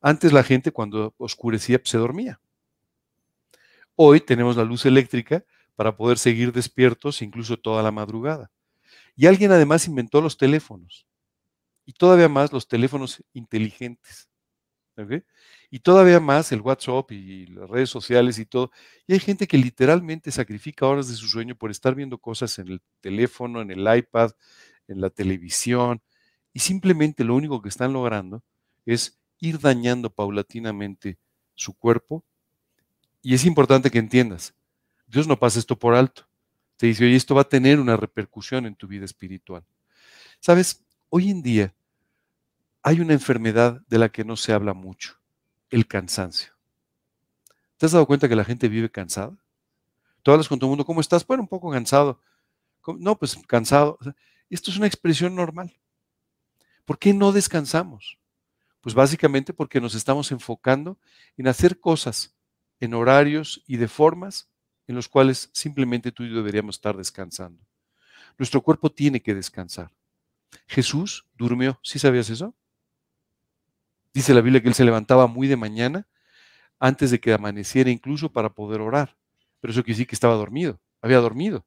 Antes 0.01 0.33
la 0.33 0.43
gente 0.43 0.73
cuando 0.73 1.15
oscurecía 1.19 1.79
pues, 1.79 1.91
se 1.91 1.99
dormía. 1.99 2.41
Hoy 3.95 4.21
tenemos 4.21 4.57
la 4.57 4.65
luz 4.65 4.85
eléctrica 4.87 5.45
para 5.75 5.97
poder 5.97 6.19
seguir 6.19 6.53
despiertos 6.53 7.23
incluso 7.23 7.57
toda 7.57 7.83
la 7.83 7.91
madrugada. 7.91 8.51
Y 9.17 9.27
alguien 9.27 9.53
además 9.53 9.87
inventó 9.87 10.21
los 10.21 10.37
teléfonos. 10.37 11.07
Y 11.87 11.93
todavía 11.93 12.29
más 12.29 12.53
los 12.53 12.69
teléfonos 12.69 13.23
inteligentes. 13.33 14.29
Y 15.71 15.81
todavía 15.81 16.21
más 16.21 16.53
el 16.53 16.61
WhatsApp 16.61 17.11
y 17.13 17.47
las 17.47 17.69
redes 17.69 17.91
sociales 17.91 18.39
y 18.39 18.47
todo. 18.47 18.71
Y 19.07 19.15
hay 19.15 19.21
gente 19.21 19.47
que 19.47 19.59
literalmente 19.59 20.31
sacrifica 20.31 20.87
horas 20.87 21.09
de 21.09 21.15
su 21.15 21.27
sueño 21.27 21.57
por 21.57 21.71
estar 21.71 21.95
viendo 21.95 22.19
cosas 22.19 22.59
en 22.59 22.69
el 22.69 22.83
teléfono, 23.01 23.61
en 23.61 23.71
el 23.71 23.97
iPad, 23.99 24.31
en 24.89 25.01
la 25.01 25.11
televisión. 25.11 26.01
Y 26.53 26.61
simplemente 26.61 27.25
lo 27.25 27.35
único 27.35 27.61
que 27.61 27.69
están 27.69 27.93
logrando 27.93 28.43
es 28.85 29.19
ir 29.39 29.59
dañando 29.59 30.11
paulatinamente 30.11 31.19
su 31.55 31.75
cuerpo. 31.75 32.25
Y 33.23 33.35
es 33.35 33.45
importante 33.45 33.91
que 33.91 33.99
entiendas, 33.99 34.55
Dios 35.07 35.27
no 35.27 35.39
pasa 35.39 35.59
esto 35.59 35.79
por 35.79 35.95
alto. 35.95 36.27
Te 36.77 36.87
dice, 36.87 37.05
oye, 37.05 37.17
esto 37.17 37.35
va 37.35 37.43
a 37.43 37.49
tener 37.49 37.81
una 37.81 37.97
repercusión 37.97 38.67
en 38.67 38.77
tu 38.77 38.87
vida 38.87 39.05
espiritual. 39.05 39.65
Sabes, 40.41 40.85
hoy 41.09 41.31
en 41.31 41.43
día 41.43 41.75
hay 42.83 43.01
una 43.01 43.15
enfermedad 43.15 43.83
de 43.89 43.99
la 43.99 44.11
que 44.11 44.25
no 44.25 44.37
se 44.37 44.53
habla 44.53 44.75
mucho, 44.75 45.19
el 45.71 45.87
cansancio. 45.87 46.53
¿Te 47.77 47.87
has 47.87 47.93
dado 47.93 48.07
cuenta 48.07 48.29
que 48.29 48.37
la 48.37 48.45
gente 48.45 48.69
vive 48.69 48.91
cansada? 48.91 49.37
Tú 50.23 50.31
hablas 50.33 50.49
con 50.49 50.59
todo 50.59 50.69
el 50.69 50.71
mundo, 50.71 50.85
¿cómo 50.85 51.01
estás? 51.01 51.27
Bueno, 51.27 51.43
un 51.43 51.49
poco 51.49 51.71
cansado. 51.71 52.21
No, 52.99 53.17
pues 53.19 53.39
cansado. 53.47 53.99
Esto 54.51 54.71
es 54.71 54.77
una 54.77 54.87
expresión 54.87 55.35
normal. 55.35 55.77
¿Por 56.85 56.99
qué 56.99 57.13
no 57.13 57.33
descansamos? 57.33 58.19
Pues 58.81 58.95
básicamente 58.95 59.53
porque 59.53 59.81
nos 59.81 59.95
estamos 59.95 60.31
enfocando 60.31 60.99
en 61.37 61.49
hacer 61.49 61.81
cosas 61.81 62.35
en 62.81 62.95
horarios 62.95 63.63
y 63.67 63.77
de 63.77 63.89
formas 63.89 64.49
en 64.87 64.95
los 64.95 65.09
cuales 65.09 65.51
simplemente 65.53 66.13
tú 66.13 66.23
y 66.23 66.31
yo 66.31 66.37
deberíamos 66.37 66.77
estar 66.77 66.97
descansando. 66.97 67.61
Nuestro 68.39 68.63
cuerpo 68.63 68.91
tiene 68.91 69.21
que 69.21 69.35
descansar. 69.35 69.91
Jesús 70.67 71.27
durmió, 71.37 71.79
¿sí 71.83 71.99
sabías 71.99 72.31
eso? 72.31 72.55
Dice 74.17 74.33
la 74.33 74.41
Biblia 74.41 74.63
que 74.63 74.69
él 74.69 74.75
se 74.75 74.83
levantaba 74.83 75.27
muy 75.27 75.47
de 75.47 75.59
mañana 75.59 76.09
antes 76.79 77.11
de 77.11 77.21
que 77.21 77.35
amaneciera 77.35 77.91
incluso 77.91 78.33
para 78.33 78.49
poder 78.49 78.81
orar. 78.81 79.15
Pero 79.61 79.73
eso 79.73 79.83
quiere 79.83 79.93
decir 79.93 80.07
que 80.07 80.15
estaba 80.15 80.33
dormido, 80.33 80.81
había 81.03 81.19
dormido, 81.19 81.67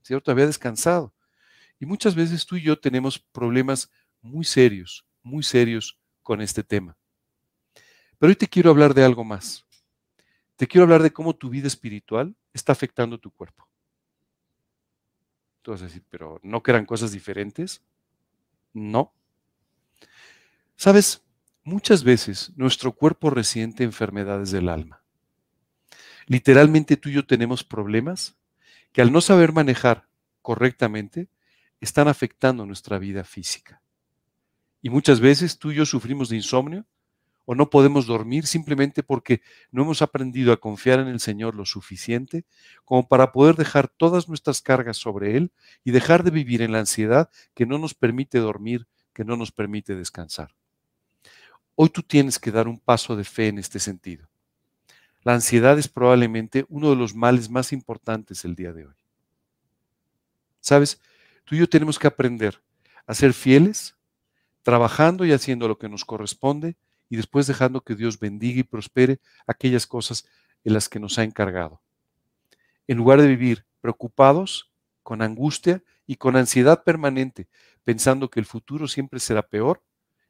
¿cierto? 0.00 0.30
Había 0.30 0.46
descansado. 0.46 1.12
Y 1.78 1.84
muchas 1.84 2.14
veces 2.14 2.46
tú 2.46 2.56
y 2.56 2.62
yo 2.62 2.80
tenemos 2.80 3.18
problemas 3.18 3.90
muy 4.22 4.46
serios, 4.46 5.04
muy 5.22 5.42
serios 5.42 5.98
con 6.22 6.40
este 6.40 6.64
tema. 6.64 6.96
Pero 8.18 8.30
hoy 8.30 8.36
te 8.36 8.48
quiero 8.48 8.70
hablar 8.70 8.94
de 8.94 9.04
algo 9.04 9.22
más. 9.22 9.66
Te 10.56 10.66
quiero 10.66 10.84
hablar 10.84 11.02
de 11.02 11.12
cómo 11.12 11.36
tu 11.36 11.50
vida 11.50 11.66
espiritual 11.66 12.34
está 12.54 12.72
afectando 12.72 13.18
tu 13.18 13.30
cuerpo. 13.30 13.68
Tú 15.60 15.72
vas 15.72 15.82
pero 16.08 16.40
¿no 16.42 16.62
que 16.62 16.70
eran 16.70 16.86
cosas 16.86 17.12
diferentes? 17.12 17.82
No. 18.72 19.12
Sabes, 20.76 21.22
muchas 21.64 22.04
veces 22.04 22.52
nuestro 22.56 22.92
cuerpo 22.92 23.30
resiente 23.30 23.84
enfermedades 23.84 24.50
del 24.50 24.68
alma. 24.68 25.02
Literalmente 26.26 26.96
tú 26.96 27.08
y 27.08 27.14
yo 27.14 27.26
tenemos 27.26 27.64
problemas 27.64 28.36
que 28.92 29.02
al 29.02 29.12
no 29.12 29.20
saber 29.20 29.52
manejar 29.52 30.08
correctamente 30.42 31.28
están 31.80 32.08
afectando 32.08 32.66
nuestra 32.66 32.98
vida 32.98 33.24
física. 33.24 33.82
Y 34.82 34.90
muchas 34.90 35.20
veces 35.20 35.58
tú 35.58 35.72
y 35.72 35.76
yo 35.76 35.86
sufrimos 35.86 36.28
de 36.28 36.36
insomnio 36.36 36.86
o 37.44 37.54
no 37.54 37.68
podemos 37.68 38.06
dormir 38.06 38.46
simplemente 38.46 39.02
porque 39.02 39.42
no 39.70 39.82
hemos 39.82 40.02
aprendido 40.02 40.52
a 40.52 40.60
confiar 40.60 41.00
en 41.00 41.08
el 41.08 41.20
Señor 41.20 41.54
lo 41.54 41.64
suficiente 41.64 42.44
como 42.84 43.08
para 43.08 43.32
poder 43.32 43.56
dejar 43.56 43.88
todas 43.88 44.28
nuestras 44.28 44.62
cargas 44.62 44.96
sobre 44.96 45.36
Él 45.36 45.52
y 45.84 45.90
dejar 45.90 46.22
de 46.22 46.30
vivir 46.30 46.62
en 46.62 46.72
la 46.72 46.78
ansiedad 46.78 47.28
que 47.54 47.66
no 47.66 47.78
nos 47.78 47.94
permite 47.94 48.38
dormir, 48.38 48.86
que 49.12 49.24
no 49.24 49.36
nos 49.36 49.52
permite 49.52 49.96
descansar. 49.96 50.54
Hoy 51.82 51.88
tú 51.88 52.02
tienes 52.02 52.38
que 52.38 52.50
dar 52.50 52.68
un 52.68 52.78
paso 52.78 53.16
de 53.16 53.24
fe 53.24 53.48
en 53.48 53.58
este 53.58 53.78
sentido. 53.78 54.28
La 55.22 55.32
ansiedad 55.32 55.78
es 55.78 55.88
probablemente 55.88 56.66
uno 56.68 56.90
de 56.90 56.96
los 56.96 57.14
males 57.14 57.48
más 57.48 57.72
importantes 57.72 58.44
el 58.44 58.54
día 58.54 58.74
de 58.74 58.84
hoy. 58.84 58.94
¿Sabes? 60.60 61.00
Tú 61.44 61.54
y 61.54 61.58
yo 61.60 61.66
tenemos 61.70 61.98
que 61.98 62.06
aprender 62.06 62.60
a 63.06 63.14
ser 63.14 63.32
fieles 63.32 63.96
trabajando 64.60 65.24
y 65.24 65.32
haciendo 65.32 65.68
lo 65.68 65.78
que 65.78 65.88
nos 65.88 66.04
corresponde 66.04 66.76
y 67.08 67.16
después 67.16 67.46
dejando 67.46 67.80
que 67.80 67.94
Dios 67.94 68.20
bendiga 68.20 68.60
y 68.60 68.64
prospere 68.64 69.18
aquellas 69.46 69.86
cosas 69.86 70.26
en 70.64 70.74
las 70.74 70.86
que 70.86 71.00
nos 71.00 71.18
ha 71.18 71.24
encargado. 71.24 71.80
En 72.88 72.98
lugar 72.98 73.22
de 73.22 73.26
vivir 73.26 73.64
preocupados, 73.80 74.70
con 75.02 75.22
angustia 75.22 75.82
y 76.06 76.16
con 76.16 76.36
ansiedad 76.36 76.84
permanente, 76.84 77.48
pensando 77.84 78.28
que 78.28 78.38
el 78.38 78.44
futuro 78.44 78.86
siempre 78.86 79.18
será 79.18 79.40
peor 79.40 79.82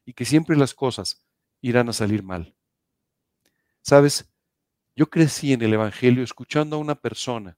y 0.05 0.13
que 0.13 0.23
siempre 0.23 0.55
las 0.55 0.73
cosas 0.73 1.25
irán 1.61 1.89
a 1.89 1.93
salir 1.93 2.23
mal. 2.23 2.55
Sabes, 3.81 4.29
yo 4.95 5.09
crecí 5.09 5.53
en 5.53 5.61
el 5.61 5.73
Evangelio 5.73 6.23
escuchando 6.23 6.75
a 6.75 6.79
una 6.79 6.95
persona 6.95 7.57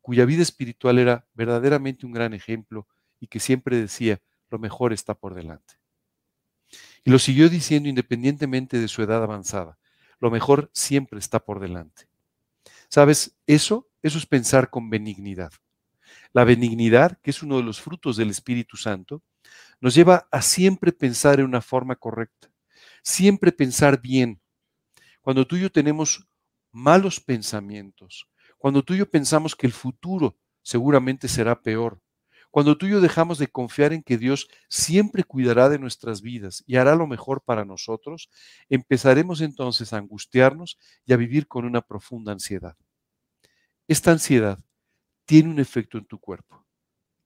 cuya 0.00 0.24
vida 0.24 0.42
espiritual 0.42 0.98
era 0.98 1.26
verdaderamente 1.34 2.04
un 2.06 2.12
gran 2.12 2.34
ejemplo 2.34 2.88
y 3.20 3.28
que 3.28 3.40
siempre 3.40 3.76
decía, 3.76 4.20
lo 4.50 4.58
mejor 4.58 4.92
está 4.92 5.14
por 5.14 5.34
delante. 5.34 5.74
Y 7.04 7.10
lo 7.10 7.18
siguió 7.18 7.48
diciendo 7.48 7.88
independientemente 7.88 8.78
de 8.78 8.88
su 8.88 9.02
edad 9.02 9.22
avanzada. 9.22 9.78
Lo 10.18 10.30
mejor 10.30 10.70
siempre 10.72 11.18
está 11.18 11.40
por 11.40 11.60
delante. 11.60 12.08
¿Sabes? 12.88 13.36
Eso, 13.46 13.88
es 14.02 14.26
pensar 14.26 14.70
con 14.70 14.90
benignidad. 14.90 15.52
La 16.32 16.44
benignidad, 16.44 17.18
que 17.22 17.30
es 17.30 17.42
uno 17.42 17.56
de 17.56 17.62
los 17.62 17.80
frutos 17.80 18.16
del 18.16 18.30
Espíritu 18.30 18.76
Santo, 18.76 19.22
nos 19.80 19.94
lleva 19.94 20.28
a 20.30 20.42
siempre 20.42 20.92
pensar 20.92 21.40
en 21.40 21.46
una 21.46 21.60
forma 21.60 21.96
correcta, 21.96 22.51
siempre 23.02 23.52
pensar 23.52 24.00
bien. 24.00 24.40
Cuando 25.20 25.46
tú 25.46 25.56
y 25.56 25.60
yo 25.60 25.70
tenemos 25.70 26.26
malos 26.70 27.20
pensamientos, 27.20 28.28
cuando 28.58 28.82
tú 28.82 28.94
y 28.94 28.98
yo 28.98 29.10
pensamos 29.10 29.54
que 29.54 29.66
el 29.66 29.72
futuro 29.72 30.36
seguramente 30.62 31.28
será 31.28 31.60
peor, 31.60 32.00
cuando 32.52 32.76
tú 32.76 32.86
y 32.86 32.90
yo 32.90 33.00
dejamos 33.00 33.38
de 33.38 33.48
confiar 33.48 33.94
en 33.94 34.02
que 34.02 34.18
Dios 34.18 34.46
siempre 34.68 35.24
cuidará 35.24 35.70
de 35.70 35.78
nuestras 35.78 36.20
vidas 36.20 36.62
y 36.66 36.76
hará 36.76 36.94
lo 36.94 37.06
mejor 37.06 37.40
para 37.40 37.64
nosotros, 37.64 38.28
empezaremos 38.68 39.40
entonces 39.40 39.92
a 39.92 39.96
angustiarnos 39.96 40.78
y 41.06 41.14
a 41.14 41.16
vivir 41.16 41.48
con 41.48 41.64
una 41.64 41.80
profunda 41.80 42.30
ansiedad. 42.30 42.76
Esta 43.88 44.10
ansiedad 44.10 44.58
tiene 45.24 45.48
un 45.48 45.60
efecto 45.60 45.96
en 45.96 46.04
tu 46.04 46.18
cuerpo. 46.18 46.66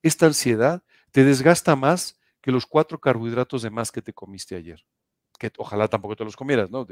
Esta 0.00 0.26
ansiedad 0.26 0.84
te 1.10 1.24
desgasta 1.24 1.74
más 1.74 2.20
que 2.40 2.52
los 2.52 2.64
cuatro 2.64 3.00
carbohidratos 3.00 3.62
de 3.62 3.70
más 3.70 3.90
que 3.90 4.02
te 4.02 4.12
comiste 4.12 4.54
ayer. 4.54 4.86
Que 5.36 5.52
ojalá 5.58 5.88
tampoco 5.88 6.16
te 6.16 6.24
los 6.24 6.36
comieras, 6.36 6.70
¿no? 6.70 6.86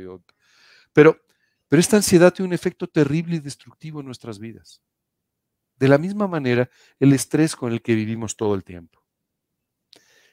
pero, 0.93 1.21
pero 1.69 1.81
esta 1.81 1.97
ansiedad 1.97 2.33
tiene 2.33 2.49
un 2.49 2.55
efecto 2.55 2.87
terrible 2.87 3.37
y 3.37 3.41
destructivo 3.41 4.01
en 4.01 4.07
nuestras 4.07 4.39
vidas. 4.39 4.83
De 5.77 5.89
la 5.89 5.99
misma 5.99 6.29
manera, 6.29 6.71
el 7.01 7.13
estrés 7.13 7.57
con 7.57 7.73
el 7.73 7.83
que 7.83 7.95
vivimos 7.95 8.37
todo 8.37 8.55
el 8.55 8.65
tiempo. 8.65 9.03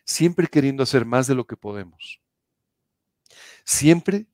Siempre 0.05 0.47
queriendo 0.47 0.83
hacer 0.83 1.05
más 1.05 1.27
de 1.27 1.35
lo 1.35 1.45
que 1.45 1.57
podemos. 1.57 2.21
Siempre 3.63 4.27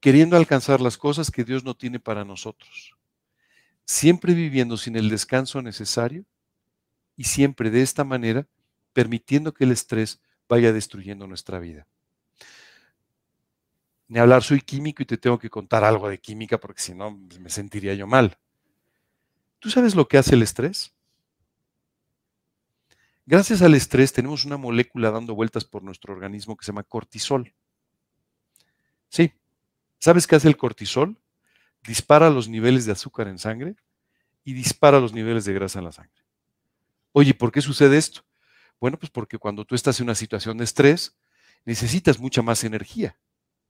queriendo 0.00 0.36
alcanzar 0.36 0.80
las 0.80 0.96
cosas 0.98 1.30
que 1.30 1.44
Dios 1.44 1.64
no 1.64 1.74
tiene 1.74 1.98
para 1.98 2.24
nosotros. 2.24 2.96
Siempre 3.84 4.34
viviendo 4.34 4.76
sin 4.76 4.96
el 4.96 5.10
descanso 5.10 5.60
necesario 5.62 6.24
y 7.16 7.24
siempre 7.24 7.70
de 7.70 7.82
esta 7.82 8.04
manera 8.04 8.46
permitiendo 8.92 9.52
que 9.52 9.64
el 9.64 9.72
estrés 9.72 10.20
vaya 10.48 10.72
destruyendo 10.72 11.26
nuestra 11.26 11.58
vida. 11.58 11.86
Ni 14.14 14.20
hablar, 14.20 14.44
soy 14.44 14.60
químico 14.60 15.02
y 15.02 15.06
te 15.06 15.18
tengo 15.18 15.40
que 15.40 15.50
contar 15.50 15.82
algo 15.82 16.08
de 16.08 16.20
química 16.20 16.60
porque 16.60 16.80
si 16.80 16.94
no 16.94 17.18
me 17.40 17.50
sentiría 17.50 17.94
yo 17.94 18.06
mal. 18.06 18.38
¿Tú 19.58 19.70
sabes 19.70 19.96
lo 19.96 20.06
que 20.06 20.18
hace 20.18 20.36
el 20.36 20.42
estrés? 20.42 20.94
Gracias 23.26 23.60
al 23.60 23.74
estrés 23.74 24.12
tenemos 24.12 24.44
una 24.44 24.56
molécula 24.56 25.10
dando 25.10 25.34
vueltas 25.34 25.64
por 25.64 25.82
nuestro 25.82 26.14
organismo 26.14 26.56
que 26.56 26.64
se 26.64 26.70
llama 26.70 26.84
cortisol. 26.84 27.52
Sí, 29.08 29.32
¿sabes 29.98 30.28
qué 30.28 30.36
hace 30.36 30.46
el 30.46 30.56
cortisol? 30.56 31.20
Dispara 31.82 32.30
los 32.30 32.48
niveles 32.48 32.86
de 32.86 32.92
azúcar 32.92 33.26
en 33.26 33.40
sangre 33.40 33.74
y 34.44 34.52
dispara 34.52 35.00
los 35.00 35.12
niveles 35.12 35.44
de 35.44 35.54
grasa 35.54 35.80
en 35.80 35.86
la 35.86 35.92
sangre. 35.92 36.22
Oye, 37.10 37.34
¿por 37.34 37.50
qué 37.50 37.60
sucede 37.60 37.96
esto? 37.96 38.24
Bueno, 38.78 38.96
pues 38.96 39.10
porque 39.10 39.38
cuando 39.38 39.64
tú 39.64 39.74
estás 39.74 39.98
en 39.98 40.04
una 40.04 40.14
situación 40.14 40.56
de 40.56 40.62
estrés, 40.62 41.16
necesitas 41.64 42.20
mucha 42.20 42.42
más 42.42 42.62
energía. 42.62 43.18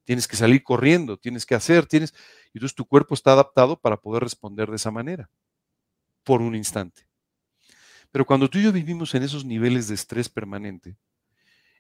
Tienes 0.05 0.29
que 0.29 0.37
salir 0.37 0.63
corriendo, 0.63 1.17
tienes 1.17 1.47
que 1.47 1.55
hacer, 1.55 1.87
tienes... 1.87 2.13
Y 2.53 2.59
entonces 2.59 2.75
tu 2.75 2.87
cuerpo 2.87 3.15
está 3.15 3.33
adaptado 3.33 3.81
para 3.81 3.97
poder 3.97 4.23
responder 4.23 4.69
de 4.69 4.77
esa 4.77 4.91
manera 4.91 5.31
por 6.23 6.41
un 6.41 6.55
instante. 6.55 7.07
Pero 8.11 8.25
cuando 8.25 8.49
tú 8.49 8.59
y 8.59 8.63
yo 8.63 8.73
vivimos 8.73 9.15
en 9.15 9.23
esos 9.23 9.45
niveles 9.45 9.89
de 9.89 9.95
estrés 9.95 10.29
permanente, 10.29 10.97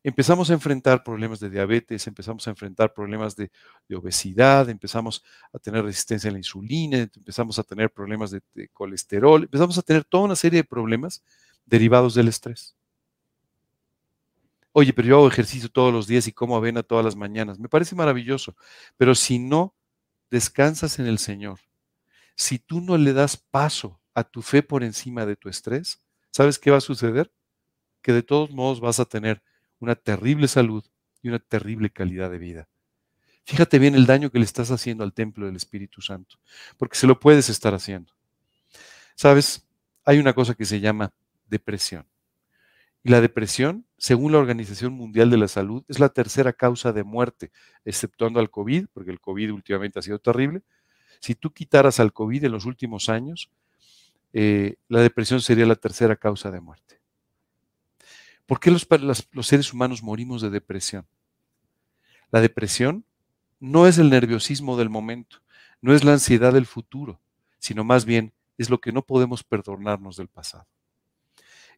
empezamos 0.03 0.51
a 0.51 0.55
enfrentar 0.55 1.03
problemas 1.03 1.41
de 1.41 1.49
diabetes, 1.49 2.07
empezamos 2.07 2.47
a 2.47 2.51
enfrentar 2.51 2.93
problemas 2.93 3.35
de, 3.37 3.51
obesidad, 3.95 4.69
empezamos 4.69 5.25
a 5.53 5.59
tener 5.59 5.85
resistencia 5.85 6.29
a 6.29 6.33
la 6.33 6.39
insulina, 6.39 6.99
empezamos 6.99 7.59
a 7.59 7.63
tener 7.63 7.91
problemas 7.91 8.31
de, 8.31 8.43
de, 8.53 8.69
colesterol, 8.69 9.45
empezamos 9.45 9.79
a 9.79 9.83
tener 9.83 10.05
toda 10.05 10.25
una 10.25 10.37
serie 10.37 10.61
de 10.61 10.69
problemas 10.69 11.23
derivados 11.65 12.15
del 12.15 12.29
estrés. 12.29 12.77
Oye, 14.77 14.93
pero 14.93 15.07
yo 15.07 15.17
hago 15.19 15.29
ejercicio 15.29 15.69
todos 15.69 15.93
los 15.93 16.09
días 16.09 16.27
y 16.27 16.33
como 16.33 16.57
avena 16.57 16.83
todas 16.83 17.05
las 17.05 17.15
mañanas. 17.15 17.61
Me 17.61 17.69
parece 17.69 17.95
maravilloso, 17.95 18.57
pero 18.97 19.15
si 19.15 19.39
no 19.39 19.77
descansas 20.33 20.99
en 20.99 21.07
el 21.07 21.19
Señor, 21.21 21.61
si 22.35 22.59
tú 22.59 22.81
no 22.81 22.99
le 22.99 23.13
das 23.13 23.37
paso 23.37 24.01
a 24.15 24.25
tu 24.25 24.43
fe 24.43 24.65
por 24.65 24.83
encima 24.83 25.27
de 25.27 25.37
tu 25.37 25.49
estrés, 25.49 26.03
¿sabes 26.33 26.59
qué 26.59 26.73
va 26.73 26.79
a 26.79 26.81
suceder? 26.81 27.33
Que 28.03 28.13
de 28.13 28.25
todos 28.25 28.51
modos 28.51 28.81
vas 28.81 28.99
a 28.99 29.05
tener 29.05 29.45
una 29.79 29.95
terrible 29.95 30.49
salud 30.49 30.85
y 31.23 31.29
una 31.29 31.39
terrible 31.39 31.91
calidad 31.91 32.33
de 32.33 32.39
vida. 32.39 32.69
Fíjate 33.45 33.79
bien 33.79 33.95
el 33.95 34.07
daño 34.07 34.31
que 34.31 34.41
le 34.41 34.45
estás 34.45 34.73
haciendo 34.73 35.05
al 35.05 35.15
templo 35.15 35.47
del 35.47 35.55
Espíritu 35.55 36.03
Santo, 36.03 36.41
porque 36.77 36.99
se 36.99 37.07
lo 37.07 37.21
puedes 37.21 37.49
estar 37.49 37.75
haciendo. 37.75 38.13
¿Sabes? 39.15 39.69
Hay 40.05 40.19
una 40.19 40.33
cosa 40.33 40.55
que 40.55 40.65
se 40.65 40.81
llama 40.81 41.15
depresión. 41.47 42.05
Y 43.07 43.11
la 43.11 43.21
depresión, 43.21 43.87
según 43.99 44.33
la 44.33 44.39
Organización 44.39 44.95
Mundial 44.95 45.29
de 45.29 45.37
la 45.37 45.47
Salud, 45.47 45.85
es 45.89 46.01
la 46.01 46.09
tercera 46.09 46.55
causa 46.55 46.91
de 46.95 47.05
muerte, 47.05 47.53
exceptuando 47.85 48.41
al 48.41 48.51
COVID, 48.51 48.87
porque 48.95 49.11
el 49.11 49.21
COVID 49.21 49.53
últimamente 49.53 49.99
ha 49.99 50.03
sido 50.03 50.19
terrible. 50.19 50.63
Si 51.21 51.35
tú 51.35 51.53
quitaras 51.53 52.01
al 52.01 52.15
COVID 52.15 52.45
en 52.45 52.53
los 52.53 52.65
últimos 52.65 53.11
años, 53.11 53.51
eh, 54.33 54.77
la 54.89 55.01
depresión 55.01 55.43
sería 55.43 55.67
la 55.67 55.77
tercera 55.77 56.17
causa 56.17 56.51
de 56.51 56.63
muerte. 56.63 56.99
¿Por 58.47 58.59
qué 58.59 58.71
los, 58.71 58.89
los 59.33 59.47
seres 59.47 59.75
humanos 59.75 60.03
morimos 60.03 60.41
de 60.41 60.49
depresión? 60.49 61.07
La 62.31 62.41
depresión 62.41 63.05
no 63.61 63.87
es 63.87 63.99
el 63.99 64.09
nerviosismo 64.09 64.79
del 64.79 64.89
momento, 64.89 65.43
no 65.83 65.95
es 65.95 66.05
la 66.05 66.13
ansiedad 66.13 66.55
del 66.55 66.65
futuro, 66.65 67.21
sino 67.59 67.85
más 67.85 68.07
bien 68.07 68.33
es 68.57 68.71
lo 68.71 68.81
que 68.81 68.93
no 68.93 69.03
podemos 69.03 69.45
perdonarnos 69.45 70.17
del 70.17 70.29
pasado. 70.29 70.67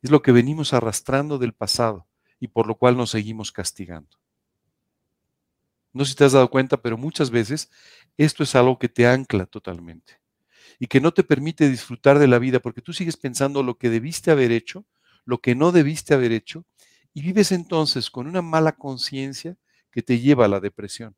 Es 0.02 0.10
lo 0.10 0.22
que 0.22 0.32
venimos 0.32 0.72
arrastrando 0.72 1.38
del 1.38 1.52
pasado 1.52 2.06
y 2.38 2.48
por 2.48 2.66
lo 2.66 2.76
cual 2.76 2.96
nos 2.96 3.10
seguimos 3.10 3.52
castigando. 3.52 4.18
No 5.92 6.04
sé 6.04 6.10
si 6.10 6.16
te 6.16 6.24
has 6.24 6.32
dado 6.32 6.50
cuenta, 6.50 6.76
pero 6.76 6.98
muchas 6.98 7.30
veces 7.30 7.70
esto 8.16 8.42
es 8.42 8.54
algo 8.54 8.78
que 8.78 8.88
te 8.88 9.06
ancla 9.06 9.46
totalmente 9.46 10.20
y 10.78 10.86
que 10.88 11.00
no 11.00 11.12
te 11.12 11.24
permite 11.24 11.68
disfrutar 11.70 12.18
de 12.18 12.28
la 12.28 12.38
vida 12.38 12.60
porque 12.60 12.82
tú 12.82 12.92
sigues 12.92 13.16
pensando 13.16 13.62
lo 13.62 13.78
que 13.78 13.88
debiste 13.88 14.30
haber 14.30 14.52
hecho, 14.52 14.84
lo 15.24 15.40
que 15.40 15.54
no 15.54 15.72
debiste 15.72 16.12
haber 16.14 16.32
hecho, 16.32 16.66
y 17.14 17.22
vives 17.22 17.50
entonces 17.50 18.10
con 18.10 18.26
una 18.26 18.42
mala 18.42 18.72
conciencia 18.72 19.56
que 19.90 20.02
te 20.02 20.20
lleva 20.20 20.44
a 20.44 20.48
la 20.48 20.60
depresión. 20.60 21.16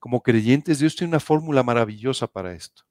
Como 0.00 0.22
creyentes, 0.22 0.80
Dios 0.80 0.96
tiene 0.96 1.10
una 1.10 1.20
fórmula 1.20 1.62
maravillosa 1.62 2.26
para 2.26 2.52
esto. 2.52 2.82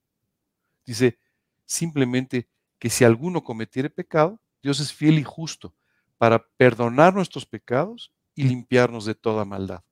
Dice 0.86 1.20
simplemente 1.66 2.48
que 2.80 2.90
si 2.90 3.04
alguno 3.04 3.44
cometiere 3.44 3.90
pecado, 3.90 4.40
Dios 4.62 4.80
es 4.80 4.94
fiel 4.94 5.20
y 5.20 5.24
justo 5.24 5.76
para 6.18 6.48
perdonar 6.58 7.14
nuestros 7.14 7.46
pecados 7.46 8.14
y 8.36 8.44
limpiarnos 8.44 9.06
de 9.06 9.16
toda 9.16 9.46
maldad. 9.46 9.84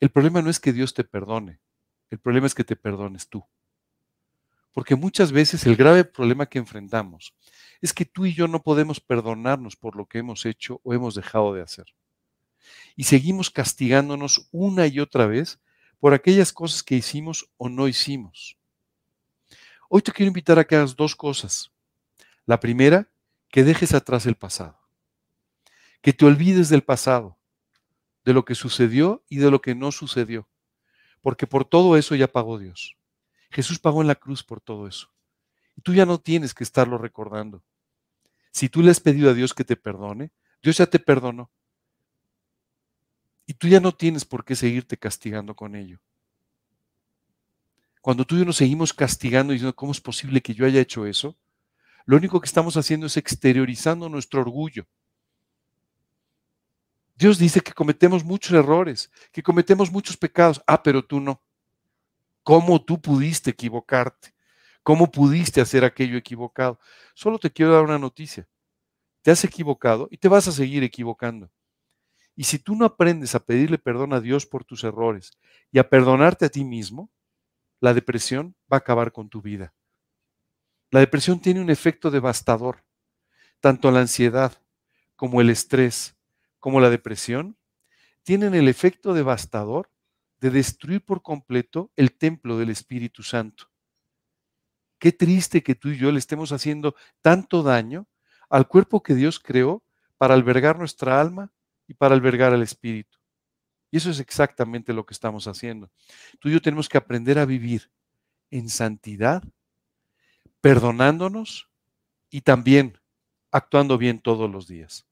El 0.00 0.10
problema 0.10 0.42
no 0.42 0.50
es 0.50 0.60
que 0.60 0.72
Dios 0.72 0.94
te 0.94 1.04
perdone, 1.04 1.60
el 2.10 2.18
problema 2.18 2.46
es 2.46 2.54
que 2.54 2.64
te 2.64 2.76
perdones 2.76 3.28
tú. 3.28 3.44
Porque 4.72 4.94
muchas 4.94 5.32
veces 5.32 5.64
el 5.64 5.74
grave 5.74 6.04
problema 6.04 6.46
que 6.46 6.58
enfrentamos 6.58 7.34
es 7.80 7.94
que 7.94 8.04
tú 8.04 8.26
y 8.26 8.34
yo 8.34 8.46
no 8.46 8.62
podemos 8.62 9.00
perdonarnos 9.00 9.74
por 9.74 9.96
lo 9.96 10.04
que 10.06 10.18
hemos 10.18 10.44
hecho 10.44 10.80
o 10.84 10.92
hemos 10.92 11.14
dejado 11.14 11.54
de 11.54 11.62
hacer. 11.62 11.86
Y 12.94 13.04
seguimos 13.04 13.50
castigándonos 13.50 14.48
una 14.52 14.86
y 14.86 15.00
otra 15.00 15.26
vez 15.26 15.60
por 15.98 16.12
aquellas 16.12 16.52
cosas 16.52 16.82
que 16.82 16.96
hicimos 16.96 17.50
o 17.56 17.70
no 17.70 17.88
hicimos. 17.88 18.58
Hoy 19.88 20.02
te 20.02 20.12
quiero 20.12 20.28
invitar 20.28 20.58
a 20.58 20.64
que 20.64 20.76
hagas 20.76 20.96
dos 20.96 21.14
cosas. 21.14 21.70
La 22.44 22.58
primera, 22.60 23.08
que 23.48 23.64
dejes 23.64 23.94
atrás 23.94 24.26
el 24.26 24.34
pasado. 24.34 24.78
Que 26.02 26.12
te 26.12 26.24
olvides 26.24 26.68
del 26.68 26.82
pasado, 26.82 27.36
de 28.24 28.32
lo 28.32 28.44
que 28.44 28.54
sucedió 28.54 29.24
y 29.28 29.38
de 29.38 29.50
lo 29.50 29.60
que 29.60 29.74
no 29.74 29.92
sucedió. 29.92 30.48
Porque 31.20 31.46
por 31.46 31.64
todo 31.64 31.96
eso 31.96 32.14
ya 32.14 32.26
pagó 32.28 32.58
Dios. 32.58 32.96
Jesús 33.50 33.78
pagó 33.78 34.02
en 34.02 34.08
la 34.08 34.16
cruz 34.16 34.42
por 34.42 34.60
todo 34.60 34.86
eso. 34.86 35.10
Y 35.76 35.82
tú 35.82 35.94
ya 35.94 36.06
no 36.06 36.18
tienes 36.18 36.54
que 36.54 36.64
estarlo 36.64 36.98
recordando. 36.98 37.62
Si 38.50 38.68
tú 38.68 38.82
le 38.82 38.90
has 38.90 39.00
pedido 39.00 39.30
a 39.30 39.34
Dios 39.34 39.54
que 39.54 39.64
te 39.64 39.76
perdone, 39.76 40.32
Dios 40.62 40.78
ya 40.78 40.86
te 40.86 40.98
perdonó. 40.98 41.50
Y 43.46 43.54
tú 43.54 43.68
ya 43.68 43.80
no 43.80 43.92
tienes 43.92 44.24
por 44.24 44.44
qué 44.44 44.56
seguirte 44.56 44.96
castigando 44.96 45.54
con 45.54 45.76
ello. 45.76 46.00
Cuando 48.06 48.24
tú 48.24 48.36
y 48.36 48.38
yo 48.38 48.44
nos 48.44 48.58
seguimos 48.58 48.92
castigando 48.92 49.52
y 49.52 49.56
diciendo, 49.56 49.74
¿cómo 49.74 49.90
es 49.90 50.00
posible 50.00 50.40
que 50.40 50.54
yo 50.54 50.64
haya 50.64 50.80
hecho 50.80 51.06
eso? 51.06 51.36
Lo 52.04 52.16
único 52.16 52.40
que 52.40 52.46
estamos 52.46 52.76
haciendo 52.76 53.08
es 53.08 53.16
exteriorizando 53.16 54.08
nuestro 54.08 54.42
orgullo. 54.42 54.86
Dios 57.16 57.36
dice 57.36 57.60
que 57.62 57.72
cometemos 57.72 58.22
muchos 58.24 58.52
errores, 58.52 59.10
que 59.32 59.42
cometemos 59.42 59.90
muchos 59.90 60.16
pecados. 60.16 60.62
Ah, 60.68 60.80
pero 60.84 61.04
tú 61.04 61.18
no. 61.18 61.42
¿Cómo 62.44 62.80
tú 62.80 63.00
pudiste 63.00 63.50
equivocarte? 63.50 64.32
¿Cómo 64.84 65.10
pudiste 65.10 65.60
hacer 65.60 65.84
aquello 65.84 66.16
equivocado? 66.16 66.78
Solo 67.12 67.40
te 67.40 67.50
quiero 67.50 67.72
dar 67.72 67.82
una 67.82 67.98
noticia. 67.98 68.46
Te 69.22 69.32
has 69.32 69.42
equivocado 69.42 70.06
y 70.12 70.18
te 70.18 70.28
vas 70.28 70.46
a 70.46 70.52
seguir 70.52 70.84
equivocando. 70.84 71.50
Y 72.36 72.44
si 72.44 72.60
tú 72.60 72.76
no 72.76 72.84
aprendes 72.84 73.34
a 73.34 73.40
pedirle 73.40 73.78
perdón 73.78 74.12
a 74.12 74.20
Dios 74.20 74.46
por 74.46 74.64
tus 74.64 74.84
errores 74.84 75.36
y 75.72 75.80
a 75.80 75.88
perdonarte 75.88 76.44
a 76.44 76.50
ti 76.50 76.62
mismo, 76.62 77.10
la 77.80 77.94
depresión 77.94 78.56
va 78.72 78.76
a 78.76 78.78
acabar 78.78 79.12
con 79.12 79.28
tu 79.28 79.42
vida. 79.42 79.74
La 80.90 81.00
depresión 81.00 81.40
tiene 81.40 81.60
un 81.60 81.70
efecto 81.70 82.10
devastador. 82.10 82.84
Tanto 83.60 83.90
la 83.90 84.00
ansiedad 84.00 84.62
como 85.16 85.40
el 85.40 85.50
estrés 85.50 86.16
como 86.60 86.80
la 86.80 86.90
depresión 86.90 87.56
tienen 88.22 88.54
el 88.54 88.68
efecto 88.68 89.14
devastador 89.14 89.90
de 90.40 90.50
destruir 90.50 91.04
por 91.04 91.22
completo 91.22 91.92
el 91.96 92.16
templo 92.18 92.58
del 92.58 92.70
Espíritu 92.70 93.22
Santo. 93.22 93.70
Qué 94.98 95.12
triste 95.12 95.62
que 95.62 95.74
tú 95.74 95.90
y 95.90 95.96
yo 95.96 96.10
le 96.10 96.18
estemos 96.18 96.52
haciendo 96.52 96.96
tanto 97.22 97.62
daño 97.62 98.08
al 98.48 98.66
cuerpo 98.66 99.02
que 99.02 99.14
Dios 99.14 99.38
creó 99.38 99.84
para 100.16 100.34
albergar 100.34 100.78
nuestra 100.78 101.20
alma 101.20 101.52
y 101.86 101.94
para 101.94 102.14
albergar 102.14 102.52
al 102.52 102.62
Espíritu. 102.62 103.15
Y 103.90 103.98
eso 103.98 104.10
es 104.10 104.20
exactamente 104.20 104.92
lo 104.92 105.06
que 105.06 105.14
estamos 105.14 105.46
haciendo. 105.46 105.90
Tú 106.40 106.48
y 106.48 106.52
yo 106.52 106.60
tenemos 106.60 106.88
que 106.88 106.98
aprender 106.98 107.38
a 107.38 107.44
vivir 107.44 107.90
en 108.50 108.68
santidad, 108.68 109.42
perdonándonos 110.60 111.68
y 112.30 112.40
también 112.40 112.98
actuando 113.50 113.98
bien 113.98 114.20
todos 114.20 114.50
los 114.50 114.66
días. 114.66 115.06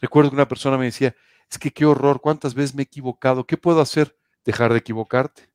Recuerdo 0.00 0.30
que 0.30 0.36
una 0.36 0.48
persona 0.48 0.78
me 0.78 0.86
decía, 0.86 1.14
es 1.50 1.58
que 1.58 1.70
qué 1.70 1.84
horror, 1.84 2.20
cuántas 2.20 2.54
veces 2.54 2.74
me 2.74 2.82
he 2.82 2.84
equivocado, 2.84 3.46
¿qué 3.46 3.56
puedo 3.56 3.80
hacer? 3.80 4.18
Dejar 4.44 4.72
de 4.72 4.78
equivocarte. 4.78 5.52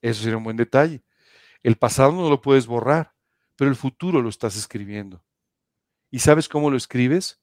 Eso 0.00 0.22
sería 0.22 0.36
un 0.36 0.44
buen 0.44 0.56
detalle. 0.56 1.02
El 1.62 1.76
pasado 1.76 2.12
no 2.12 2.28
lo 2.28 2.40
puedes 2.40 2.66
borrar, 2.66 3.14
pero 3.56 3.70
el 3.70 3.76
futuro 3.76 4.20
lo 4.20 4.28
estás 4.28 4.56
escribiendo. 4.56 5.24
¿Y 6.10 6.18
sabes 6.18 6.48
cómo 6.48 6.70
lo 6.70 6.76
escribes? 6.76 7.40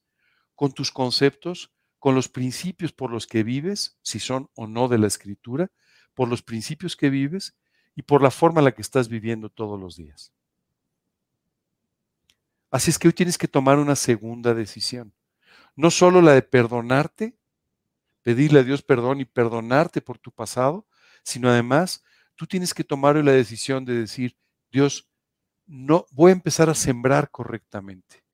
Con 0.54 0.72
tus 0.72 0.90
conceptos, 0.92 1.72
con 2.00 2.14
los 2.14 2.28
principios 2.28 2.92
por 2.92 3.12
los 3.12 3.26
que 3.26 3.44
vives, 3.44 3.98
si 4.02 4.18
son 4.18 4.50
o 4.54 4.66
no 4.66 4.88
de 4.88 4.98
la 4.98 5.06
escritura, 5.06 5.70
por 6.14 6.28
los 6.28 6.42
principios 6.42 6.96
que 6.96 7.10
vives 7.10 7.56
y 7.94 8.02
por 8.02 8.22
la 8.22 8.30
forma 8.30 8.60
en 8.60 8.64
la 8.64 8.72
que 8.72 8.82
estás 8.82 9.08
viviendo 9.08 9.50
todos 9.50 9.78
los 9.78 9.96
días. 9.96 10.32
Así 12.70 12.90
es 12.90 12.98
que 12.98 13.08
hoy 13.08 13.12
tienes 13.12 13.36
que 13.36 13.48
tomar 13.48 13.78
una 13.78 13.96
segunda 13.96 14.54
decisión. 14.54 15.12
No 15.76 15.90
solo 15.90 16.22
la 16.22 16.32
de 16.32 16.42
perdonarte, 16.42 17.36
pedirle 18.22 18.60
a 18.60 18.64
Dios 18.64 18.82
perdón 18.82 19.20
y 19.20 19.26
perdonarte 19.26 20.00
por 20.00 20.18
tu 20.18 20.32
pasado, 20.32 20.86
sino 21.22 21.50
además 21.50 22.02
tú 22.34 22.46
tienes 22.46 22.72
que 22.72 22.84
tomar 22.84 23.16
la 23.16 23.32
decisión 23.32 23.84
de 23.84 23.94
decir, 23.94 24.38
Dios, 24.72 25.10
no 25.66 26.06
voy 26.12 26.30
a 26.30 26.34
empezar 26.34 26.70
a 26.70 26.74
sembrar 26.74 27.30
correctamente. 27.30 28.24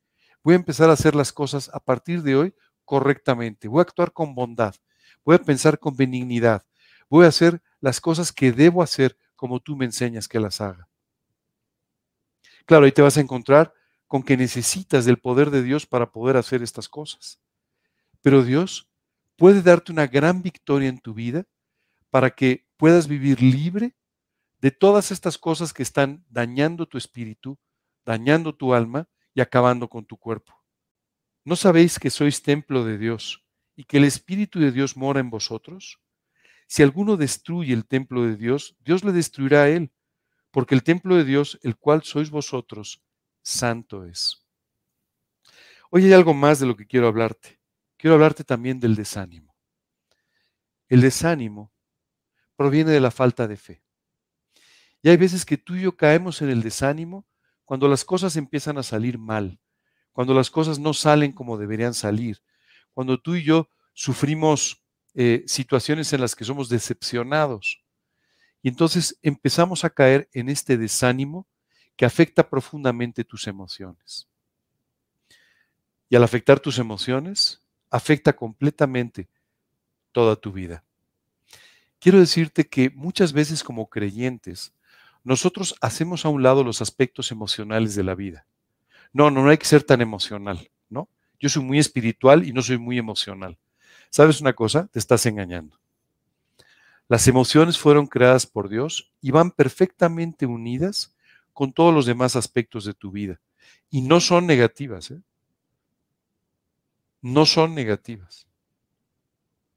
Voy 0.45 0.53
a 0.53 0.57
empezar 0.57 0.89
a 0.89 0.93
hacer 0.93 1.17
las 1.17 1.33
cosas 1.33 1.69
a 1.75 1.81
partir 1.81 2.23
de 2.23 2.37
hoy 2.37 2.55
correctamente. 2.87 3.69
Voy 3.69 3.81
a 3.81 3.83
actuar 3.83 4.13
con 4.13 4.35
bondad. 4.35 4.75
Voy 5.25 5.37
a 5.37 5.43
pensar 5.43 5.79
con 5.79 5.95
benignidad. 5.95 6.65
Voy 7.11 7.27
a 7.27 7.29
hacer 7.29 7.61
las 7.81 8.01
cosas 8.01 8.33
que 8.33 8.53
debo 8.53 8.83
hacer 8.83 9.19
como 9.35 9.61
tú 9.61 9.77
me 9.77 9.85
enseñas 9.85 10.29
que 10.29 10.41
las 10.41 10.63
haga. 10.63 10.89
Claro, 12.65 12.87
ahí 12.87 12.93
te 12.93 13.03
vas 13.03 13.17
a 13.17 13.21
encontrar 13.21 13.75
con 14.07 14.23
que 14.23 14.37
necesitas 14.37 15.05
del 15.05 15.19
poder 15.19 15.51
de 15.51 15.63
Dios 15.63 15.87
para 15.87 16.11
poder 16.11 16.37
hacer 16.37 16.63
estas 16.63 16.89
cosas. 16.89 17.41
Pero 18.23 18.43
Dios 18.43 18.89
puede 19.37 19.63
darte 19.63 19.93
una 19.93 20.07
gran 20.07 20.43
victoria 20.43 20.89
en 20.89 20.99
tu 20.99 21.13
vida 21.15 21.45
para 22.11 22.31
que 22.31 22.67
puedas 22.77 23.09
vivir 23.09 23.43
libre 23.43 23.95
de 24.61 24.71
todas 24.71 25.11
estas 25.11 25.39
cosas 25.39 25.73
que 25.73 25.83
están 25.83 26.25
dañando 26.29 26.87
tu 26.87 26.99
espíritu, 26.99 27.59
dañando 28.05 28.55
tu 28.55 28.75
alma 28.75 29.09
y 29.35 29.41
acabando 29.41 29.89
con 29.89 30.05
tu 30.05 30.17
cuerpo. 30.17 30.56
¿No 31.47 31.55
sabéis 31.55 32.01
que 32.01 32.11
sois 32.11 32.43
templo 32.43 32.85
de 32.85 32.99
Dios 32.99 33.47
y 33.77 33.85
que 33.85 33.99
el 33.99 34.05
Espíritu 34.05 34.59
de 34.59 34.73
Dios 34.73 34.97
mora 34.97 35.21
en 35.21 35.31
vosotros? 35.31 36.01
Si 36.67 36.83
alguno 36.83 37.17
destruye 37.17 37.73
el 37.73 37.87
templo 37.87 38.25
de 38.25 38.35
Dios, 38.35 38.75
Dios 38.81 39.05
le 39.05 39.13
destruirá 39.13 39.63
a 39.63 39.69
él, 39.69 39.93
porque 40.51 40.75
el 40.75 40.83
templo 40.83 41.15
de 41.15 41.23
Dios, 41.23 41.61
el 41.63 41.77
cual 41.77 42.03
sois 42.03 42.31
vosotros, 42.31 43.01
santo 43.43 44.05
es. 44.05 44.45
Hoy 45.91 46.07
hay 46.07 46.15
algo 46.15 46.35
más 46.35 46.59
de 46.59 46.67
lo 46.67 46.77
que 46.77 46.89
quiero 46.89 47.07
hablarte. 47.07 47.61
Quiero 47.97 48.15
hablarte 48.15 48.43
también 48.43 48.81
del 48.81 48.97
desánimo. 48.97 49.55
El 50.89 51.01
desánimo 51.01 51.73
proviene 52.57 52.91
de 52.91 53.01
la 53.01 53.13
falta 53.13 53.47
de 53.47 53.57
fe. 53.57 53.85
Y 55.01 55.11
hay 55.11 55.17
veces 55.17 55.47
que 55.47 55.59
tú 55.59 55.77
y 55.77 55.83
yo 55.83 55.97
caemos 55.97 56.43
en 56.43 56.49
el 56.49 56.65
desánimo 56.65 57.25
cuando 57.65 57.87
las 57.87 58.05
cosas 58.05 58.35
empiezan 58.35 58.79
a 58.79 58.83
salir 58.83 59.17
mal, 59.17 59.61
cuando 60.17 60.33
las 60.33 60.51
cosas 60.51 60.79
no 60.79 60.95
salen 60.95 61.31
como 61.31 61.59
deberían 61.59 61.93
salir, 61.93 62.41
cuando 62.95 63.21
tú 63.21 63.35
y 63.35 63.43
yo 63.45 63.69
sufrimos 63.93 64.83
eh, 65.15 65.45
situaciones 65.47 66.11
en 66.15 66.23
las 66.23 66.35
que 66.35 66.47
somos 66.47 66.71
decepcionados. 66.71 67.85
Y 68.63 68.69
entonces 68.69 69.19
empezamos 69.23 69.85
a 69.85 69.91
caer 69.91 70.29
en 70.33 70.49
este 70.49 70.79
desánimo 70.79 71.47
que 71.95 72.07
afecta 72.07 72.49
profundamente 72.49 73.23
tus 73.23 73.47
emociones. 73.47 74.27
Y 76.09 76.17
al 76.17 76.25
afectar 76.25 76.59
tus 76.59 76.79
emociones, 76.79 77.61
afecta 77.91 78.35
completamente 78.35 79.29
toda 80.13 80.35
tu 80.35 80.51
vida 80.51 80.83
quiero 82.07 82.21
decirte 82.21 82.69
que 82.69 82.91
muchas 82.91 83.33
veces 83.33 83.65
como 83.65 83.89
creyentes, 83.89 84.73
nosotros 85.25 85.75
hacemos 85.81 86.25
a 86.25 86.29
un 86.29 86.43
lado 86.43 86.63
los 86.63 86.81
aspectos 86.81 87.33
emocionales 87.33 87.95
de 87.95 88.05
la 88.05 88.15
vida. 88.15 88.47
No, 89.13 89.31
no, 89.31 89.43
no 89.43 89.51
hay 89.51 89.59
que 89.59 89.67
ser 89.67 89.83
tan 89.83 90.01
emocional, 90.01 90.71
¿no? 90.89 91.09
Yo 91.39 91.49
soy 91.49 91.63
muy 91.63 91.79
espiritual 91.79 92.47
y 92.47 92.53
no 92.53 92.63
soy 92.63 92.79
muy 92.79 92.99
emocional. 92.99 93.59
¿Sabes 94.11 94.41
una 94.41 94.53
cosa? 94.53 94.89
Te 94.89 94.99
estás 94.99 95.27
engañando. 95.27 95.79
Las 97.09 97.29
emociones 97.29 97.79
fueron 97.79 98.07
creadas 98.07 98.47
por 98.47 98.69
Dios 98.69 99.13
y 99.21 99.31
van 99.31 99.51
perfectamente 99.51 100.47
unidas 100.47 101.15
con 101.53 101.73
todos 101.73 101.95
los 101.95 102.07
demás 102.07 102.37
aspectos 102.37 102.85
de 102.85 102.95
tu 102.95 103.11
vida. 103.11 103.41
Y 103.91 104.03
no 104.03 104.21
son 104.21 104.47
negativas, 104.47 105.11
¿eh? 105.11 105.21
No 107.23 107.47
son 107.47 107.75
negativas. 107.75 108.47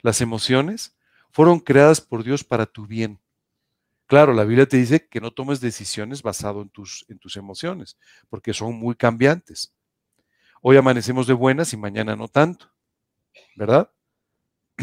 Las 0.02 0.22
emociones 0.22 0.96
fueron 1.32 1.60
creadas 1.60 2.02
por 2.02 2.24
Dios 2.24 2.44
para 2.44 2.66
tu 2.66 2.88
bien. 2.88 3.20
Claro, 4.10 4.34
la 4.34 4.44
Biblia 4.44 4.68
te 4.68 4.78
dice 4.78 5.08
que 5.08 5.22
no 5.22 5.30
tomes 5.32 5.62
decisiones 5.62 6.24
basado 6.24 6.64
en 6.64 6.70
tus, 6.70 7.06
en 7.10 7.20
tus 7.20 7.38
emociones, 7.38 7.96
porque 8.28 8.54
son 8.56 8.74
muy 8.76 8.96
cambiantes. 8.96 9.72
Hoy 10.62 10.78
amanecemos 10.78 11.28
de 11.28 11.34
buenas 11.34 11.74
y 11.74 11.78
mañana 11.78 12.16
no 12.16 12.28
tanto, 12.28 12.72
¿verdad? 13.56 13.92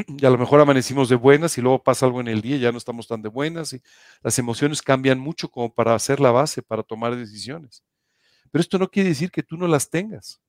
Y 0.09 0.27
a 0.27 0.31
lo 0.31 0.39
mejor 0.39 0.61
amanecimos 0.61 1.09
de 1.09 1.17
buenas 1.17 1.59
y 1.59 1.62
luego 1.62 1.83
pasa 1.83 2.07
algo 2.07 2.21
en 2.21 2.29
el 2.29 2.43
día 2.43 2.57
y 2.57 2.61
ya 2.61 2.73
no 2.73 2.79
estamos 2.79 3.09
tan 3.09 3.23
de 3.23 3.29
buenas. 3.31 3.73
Y 3.75 3.83
las 4.23 4.39
emociones 4.39 4.83
cambian 4.83 5.19
mucho 5.19 5.51
como 5.51 5.75
para 5.75 5.95
hacer 5.95 6.21
la 6.21 6.31
base, 6.33 6.62
para 6.62 6.83
tomar 6.83 7.17
decisiones. 7.17 7.83
Pero 8.53 8.62
esto 8.62 8.79
no 8.79 8.89
quiere 8.91 9.11
decir 9.11 9.31
que 9.31 9.43
tú 9.45 9.57
no 9.59 9.69
las 9.69 9.91
tengas. 9.91 10.41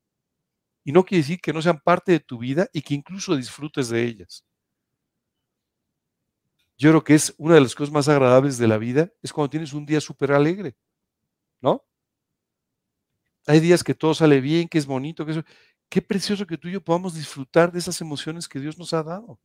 Y 0.85 0.93
no 0.93 1.05
quiere 1.05 1.23
decir 1.23 1.41
que 1.41 1.53
no 1.53 1.61
sean 1.61 1.81
parte 1.81 2.13
de 2.13 2.21
tu 2.21 2.39
vida 2.39 2.69
y 2.73 2.81
que 2.83 2.95
incluso 2.95 3.35
disfrutes 3.37 3.89
de 3.89 4.03
ellas 4.05 4.46
yo 6.77 6.91
creo 6.91 7.03
que 7.03 7.15
es 7.15 7.33
una 7.37 7.55
de 7.55 7.61
las 7.61 7.75
cosas 7.75 7.91
más 7.91 8.07
agradables 8.07 8.57
de 8.57 8.67
la 8.67 8.77
vida, 8.77 9.11
es 9.21 9.33
cuando 9.33 9.49
tienes 9.49 9.73
un 9.73 9.85
día 9.85 9.99
súper 9.99 10.31
alegre, 10.31 10.75
¿no? 11.61 11.83
Hay 13.47 13.59
días 13.59 13.83
que 13.83 13.95
todo 13.95 14.13
sale 14.13 14.41
bien, 14.41 14.67
que 14.67 14.77
es 14.77 14.85
bonito, 14.85 15.25
que 15.25 15.31
es... 15.31 15.43
Qué 15.89 16.01
precioso 16.01 16.45
que 16.45 16.57
tú 16.57 16.67
y 16.67 16.73
yo 16.73 16.83
podamos 16.83 17.15
disfrutar 17.15 17.71
de 17.71 17.79
esas 17.79 18.01
emociones 18.01 18.47
que 18.47 18.59
Dios 18.59 18.77
nos 18.77 18.93
ha 18.93 19.03
dado. 19.03 19.39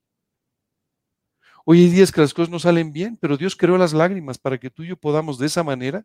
Hoy 1.64 1.85
hay 1.85 1.90
días 1.90 2.11
que 2.11 2.21
las 2.21 2.35
cosas 2.35 2.51
no 2.51 2.59
salen 2.59 2.92
bien, 2.92 3.16
pero 3.16 3.37
Dios 3.37 3.55
creó 3.55 3.79
las 3.79 3.92
lágrimas 3.92 4.38
para 4.38 4.59
que 4.59 4.68
tú 4.68 4.83
y 4.83 4.88
yo 4.88 4.97
podamos 4.97 5.38
de 5.38 5.47
esa 5.47 5.62
manera 5.62 6.05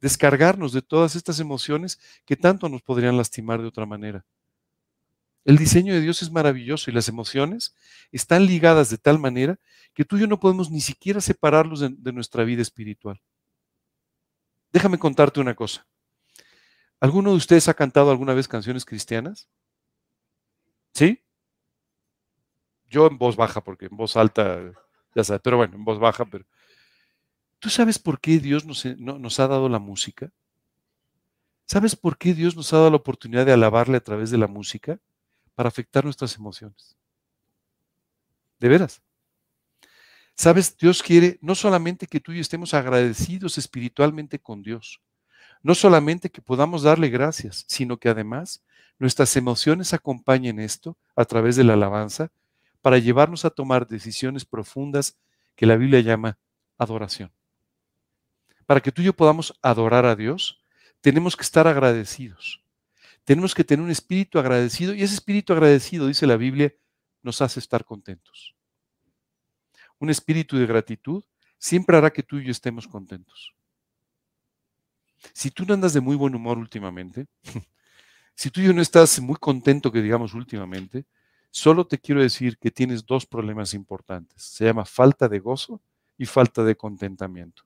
descargarnos 0.00 0.72
de 0.74 0.82
todas 0.82 1.16
estas 1.16 1.40
emociones 1.40 1.98
que 2.26 2.36
tanto 2.36 2.68
nos 2.68 2.82
podrían 2.82 3.16
lastimar 3.16 3.62
de 3.62 3.68
otra 3.68 3.86
manera. 3.86 4.26
El 5.46 5.56
diseño 5.56 5.94
de 5.94 6.02
Dios 6.02 6.20
es 6.20 6.30
maravilloso 6.30 6.90
y 6.90 6.94
las 6.94 7.08
emociones 7.08 7.74
están 8.12 8.44
ligadas 8.44 8.90
de 8.90 8.98
tal 8.98 9.18
manera 9.18 9.58
que 9.98 10.04
tú 10.04 10.16
y 10.16 10.20
yo 10.20 10.28
no 10.28 10.38
podemos 10.38 10.70
ni 10.70 10.80
siquiera 10.80 11.20
separarlos 11.20 11.80
de, 11.80 12.12
nuestra 12.12 12.44
vida 12.44 12.62
espiritual. 12.62 13.20
Déjame 14.70 14.96
contarte 14.96 15.40
una 15.40 15.56
cosa. 15.56 15.84
¿Alguno 17.00 17.32
de 17.32 17.36
ustedes 17.38 17.66
ha 17.66 17.74
cantado 17.74 18.12
alguna 18.12 18.32
vez 18.32 18.46
canciones 18.46 18.84
cristianas? 18.84 19.48
¿Sí? 20.94 21.20
Yo 22.88 23.08
en 23.08 23.18
voz 23.18 23.34
baja, 23.34 23.60
porque 23.60 23.86
en 23.86 23.96
voz 23.96 24.16
alta, 24.16 24.72
ya 25.16 25.24
sabes, 25.24 25.42
pero 25.42 25.56
bueno, 25.56 25.74
en 25.74 25.84
voz 25.84 25.98
baja, 25.98 26.24
pero... 26.26 26.46
¿Tú 27.58 27.68
sabes 27.68 27.98
por 27.98 28.20
qué 28.20 28.38
Dios 28.38 28.64
nos, 28.64 28.84
nos 28.84 29.40
ha 29.40 29.48
dado 29.48 29.68
la 29.68 29.80
música? 29.80 30.30
¿Sabes 31.66 31.96
por 31.96 32.18
qué 32.18 32.34
Dios 32.34 32.54
nos 32.54 32.72
ha 32.72 32.76
dado 32.76 32.90
la 32.90 32.98
oportunidad 32.98 33.44
de 33.44 33.52
alabarle 33.52 33.96
a 33.96 34.04
través 34.04 34.30
de 34.30 34.38
la 34.38 34.46
música? 34.46 35.00
para 35.56 35.70
afectar 35.70 36.04
nuestras 36.04 36.36
emociones. 36.36 36.96
De 38.60 38.68
veras. 38.68 39.02
Sabes, 40.40 40.76
Dios 40.76 41.02
quiere 41.02 41.36
no 41.42 41.56
solamente 41.56 42.06
que 42.06 42.20
tú 42.20 42.30
y 42.30 42.36
yo 42.36 42.42
estemos 42.42 42.72
agradecidos 42.72 43.58
espiritualmente 43.58 44.38
con 44.38 44.62
Dios, 44.62 45.00
no 45.64 45.74
solamente 45.74 46.30
que 46.30 46.40
podamos 46.40 46.84
darle 46.84 47.08
gracias, 47.08 47.64
sino 47.66 47.96
que 47.96 48.08
además 48.08 48.62
nuestras 49.00 49.36
emociones 49.36 49.94
acompañen 49.94 50.60
esto 50.60 50.96
a 51.16 51.24
través 51.24 51.56
de 51.56 51.64
la 51.64 51.72
alabanza 51.72 52.30
para 52.82 52.98
llevarnos 52.98 53.44
a 53.44 53.50
tomar 53.50 53.88
decisiones 53.88 54.44
profundas 54.44 55.18
que 55.56 55.66
la 55.66 55.74
Biblia 55.74 55.98
llama 56.02 56.38
adoración. 56.78 57.32
Para 58.64 58.80
que 58.80 58.92
tú 58.92 59.02
y 59.02 59.06
yo 59.06 59.14
podamos 59.14 59.58
adorar 59.60 60.06
a 60.06 60.14
Dios, 60.14 60.62
tenemos 61.00 61.36
que 61.36 61.42
estar 61.42 61.66
agradecidos. 61.66 62.62
Tenemos 63.24 63.56
que 63.56 63.64
tener 63.64 63.84
un 63.84 63.90
espíritu 63.90 64.38
agradecido 64.38 64.94
y 64.94 65.02
ese 65.02 65.14
espíritu 65.14 65.52
agradecido, 65.52 66.06
dice 66.06 66.28
la 66.28 66.36
Biblia, 66.36 66.72
nos 67.24 67.42
hace 67.42 67.58
estar 67.58 67.84
contentos. 67.84 68.54
Un 69.98 70.10
espíritu 70.10 70.56
de 70.56 70.66
gratitud 70.66 71.24
siempre 71.58 71.96
hará 71.96 72.10
que 72.10 72.22
tú 72.22 72.38
y 72.38 72.44
yo 72.44 72.50
estemos 72.50 72.86
contentos. 72.86 73.54
Si 75.32 75.50
tú 75.50 75.64
no 75.66 75.74
andas 75.74 75.92
de 75.92 76.00
muy 76.00 76.16
buen 76.16 76.34
humor 76.34 76.58
últimamente, 76.58 77.26
si 78.34 78.50
tú 78.50 78.60
y 78.60 78.64
yo 78.64 78.72
no 78.72 78.82
estás 78.82 79.20
muy 79.20 79.36
contento, 79.36 79.90
que 79.90 80.02
digamos 80.02 80.34
últimamente, 80.34 81.06
solo 81.50 81.86
te 81.86 81.98
quiero 81.98 82.22
decir 82.22 82.58
que 82.58 82.70
tienes 82.70 83.04
dos 83.04 83.26
problemas 83.26 83.74
importantes. 83.74 84.42
Se 84.42 84.64
llama 84.64 84.84
falta 84.84 85.28
de 85.28 85.40
gozo 85.40 85.82
y 86.16 86.26
falta 86.26 86.64
de 86.64 86.76
contentamiento. 86.76 87.62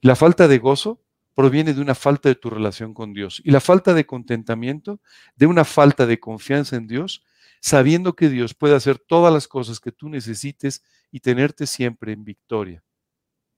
la 0.00 0.16
falta 0.16 0.48
de 0.48 0.58
gozo 0.58 1.00
proviene 1.34 1.72
de 1.72 1.80
una 1.80 1.94
falta 1.94 2.28
de 2.28 2.34
tu 2.34 2.50
relación 2.50 2.92
con 2.92 3.12
Dios 3.12 3.40
y 3.44 3.52
la 3.52 3.60
falta 3.60 3.94
de 3.94 4.04
contentamiento 4.04 5.00
de 5.36 5.46
una 5.46 5.64
falta 5.64 6.04
de 6.04 6.18
confianza 6.18 6.74
en 6.74 6.88
Dios, 6.88 7.22
sabiendo 7.60 8.14
que 8.14 8.28
Dios 8.28 8.54
puede 8.54 8.74
hacer 8.74 8.98
todas 8.98 9.32
las 9.32 9.48
cosas 9.48 9.80
que 9.80 9.92
tú 9.92 10.08
necesites 10.08 10.84
y 11.10 11.20
tenerte 11.20 11.66
siempre 11.66 12.12
en 12.12 12.24
victoria. 12.24 12.82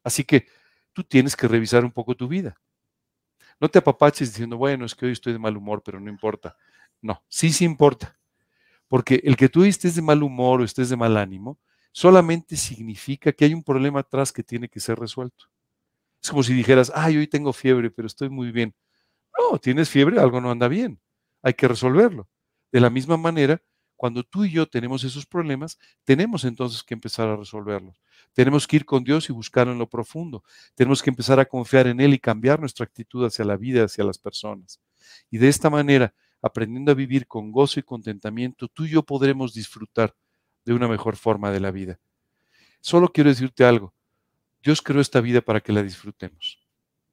Así 0.04 0.24
que 0.24 0.46
tú 0.92 1.04
tienes 1.04 1.36
que 1.36 1.48
revisar 1.48 1.84
un 1.84 1.92
poco 1.92 2.14
tu 2.14 2.28
vida. 2.28 2.60
No 3.60 3.68
te 3.68 3.78
apapaches 3.78 4.32
diciendo, 4.32 4.56
bueno, 4.56 4.86
es 4.86 4.94
que 4.94 5.06
hoy 5.06 5.12
estoy 5.12 5.32
de 5.34 5.38
mal 5.38 5.56
humor, 5.56 5.82
pero 5.84 6.00
no 6.00 6.10
importa. 6.10 6.56
No, 7.02 7.22
sí, 7.28 7.52
sí 7.52 7.64
importa. 7.64 8.18
Porque 8.88 9.20
el 9.24 9.36
que 9.36 9.48
tú 9.48 9.64
estés 9.64 9.94
de 9.94 10.02
mal 10.02 10.22
humor 10.22 10.60
o 10.60 10.64
estés 10.64 10.88
de 10.88 10.96
mal 10.96 11.16
ánimo, 11.16 11.58
solamente 11.92 12.56
significa 12.56 13.32
que 13.32 13.44
hay 13.44 13.54
un 13.54 13.62
problema 13.62 14.00
atrás 14.00 14.32
que 14.32 14.42
tiene 14.42 14.68
que 14.68 14.80
ser 14.80 14.98
resuelto. 14.98 15.46
Es 16.22 16.30
como 16.30 16.42
si 16.42 16.54
dijeras, 16.54 16.92
ay, 16.94 17.16
hoy 17.18 17.26
tengo 17.26 17.52
fiebre, 17.52 17.90
pero 17.90 18.06
estoy 18.06 18.30
muy 18.30 18.52
bien. 18.52 18.74
No, 19.38 19.58
tienes 19.58 19.88
fiebre, 19.90 20.20
algo 20.20 20.40
no 20.40 20.50
anda 20.50 20.68
bien. 20.68 21.00
Hay 21.42 21.54
que 21.54 21.68
resolverlo. 21.68 22.28
De 22.72 22.80
la 22.80 22.90
misma 22.90 23.16
manera, 23.16 23.62
cuando 24.00 24.22
tú 24.22 24.46
y 24.46 24.50
yo 24.50 24.66
tenemos 24.66 25.04
esos 25.04 25.26
problemas, 25.26 25.78
tenemos 26.04 26.46
entonces 26.46 26.82
que 26.82 26.94
empezar 26.94 27.28
a 27.28 27.36
resolverlos. 27.36 28.00
Tenemos 28.32 28.66
que 28.66 28.76
ir 28.76 28.86
con 28.86 29.04
Dios 29.04 29.28
y 29.28 29.32
buscarlo 29.34 29.74
en 29.74 29.78
lo 29.78 29.90
profundo. 29.90 30.42
Tenemos 30.74 31.02
que 31.02 31.10
empezar 31.10 31.38
a 31.38 31.44
confiar 31.44 31.86
en 31.86 32.00
Él 32.00 32.14
y 32.14 32.18
cambiar 32.18 32.60
nuestra 32.60 32.84
actitud 32.84 33.26
hacia 33.26 33.44
la 33.44 33.58
vida, 33.58 33.84
hacia 33.84 34.02
las 34.02 34.16
personas. 34.16 34.80
Y 35.30 35.36
de 35.36 35.48
esta 35.48 35.68
manera, 35.68 36.14
aprendiendo 36.40 36.92
a 36.92 36.94
vivir 36.94 37.26
con 37.26 37.52
gozo 37.52 37.78
y 37.78 37.82
contentamiento, 37.82 38.68
tú 38.68 38.86
y 38.86 38.88
yo 38.88 39.02
podremos 39.02 39.52
disfrutar 39.52 40.16
de 40.64 40.72
una 40.72 40.88
mejor 40.88 41.16
forma 41.16 41.50
de 41.50 41.60
la 41.60 41.70
vida. 41.70 42.00
Solo 42.80 43.12
quiero 43.12 43.28
decirte 43.28 43.66
algo. 43.66 43.92
Dios 44.62 44.80
creó 44.80 45.02
esta 45.02 45.20
vida 45.20 45.42
para 45.42 45.60
que 45.60 45.74
la 45.74 45.82
disfrutemos, 45.82 46.58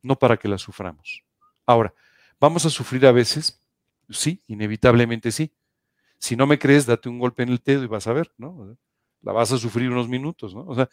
no 0.02 0.16
para 0.16 0.38
que 0.38 0.48
la 0.48 0.58
suframos. 0.58 1.26
Ahora, 1.66 1.94
¿vamos 2.40 2.66
a 2.66 2.70
sufrir 2.70 3.06
a 3.08 3.12
veces? 3.12 3.62
Sí, 4.10 4.42
inevitablemente 4.48 5.34
sí. 5.34 5.52
Si 6.20 6.36
no 6.36 6.48
me 6.48 6.60
crees, 6.60 6.86
date 6.86 7.10
un 7.10 7.20
golpe 7.20 7.44
en 7.44 7.50
el 7.50 7.62
dedo 7.64 7.84
y 7.84 7.88
vas 7.88 8.08
a 8.08 8.14
ver, 8.14 8.32
¿no? 8.38 8.78
La 9.22 9.32
vas 9.32 9.52
a 9.52 9.58
sufrir 9.58 9.90
unos 9.90 10.08
minutos, 10.10 10.56
¿no? 10.56 10.66
O 10.68 10.76
sea, 10.76 10.90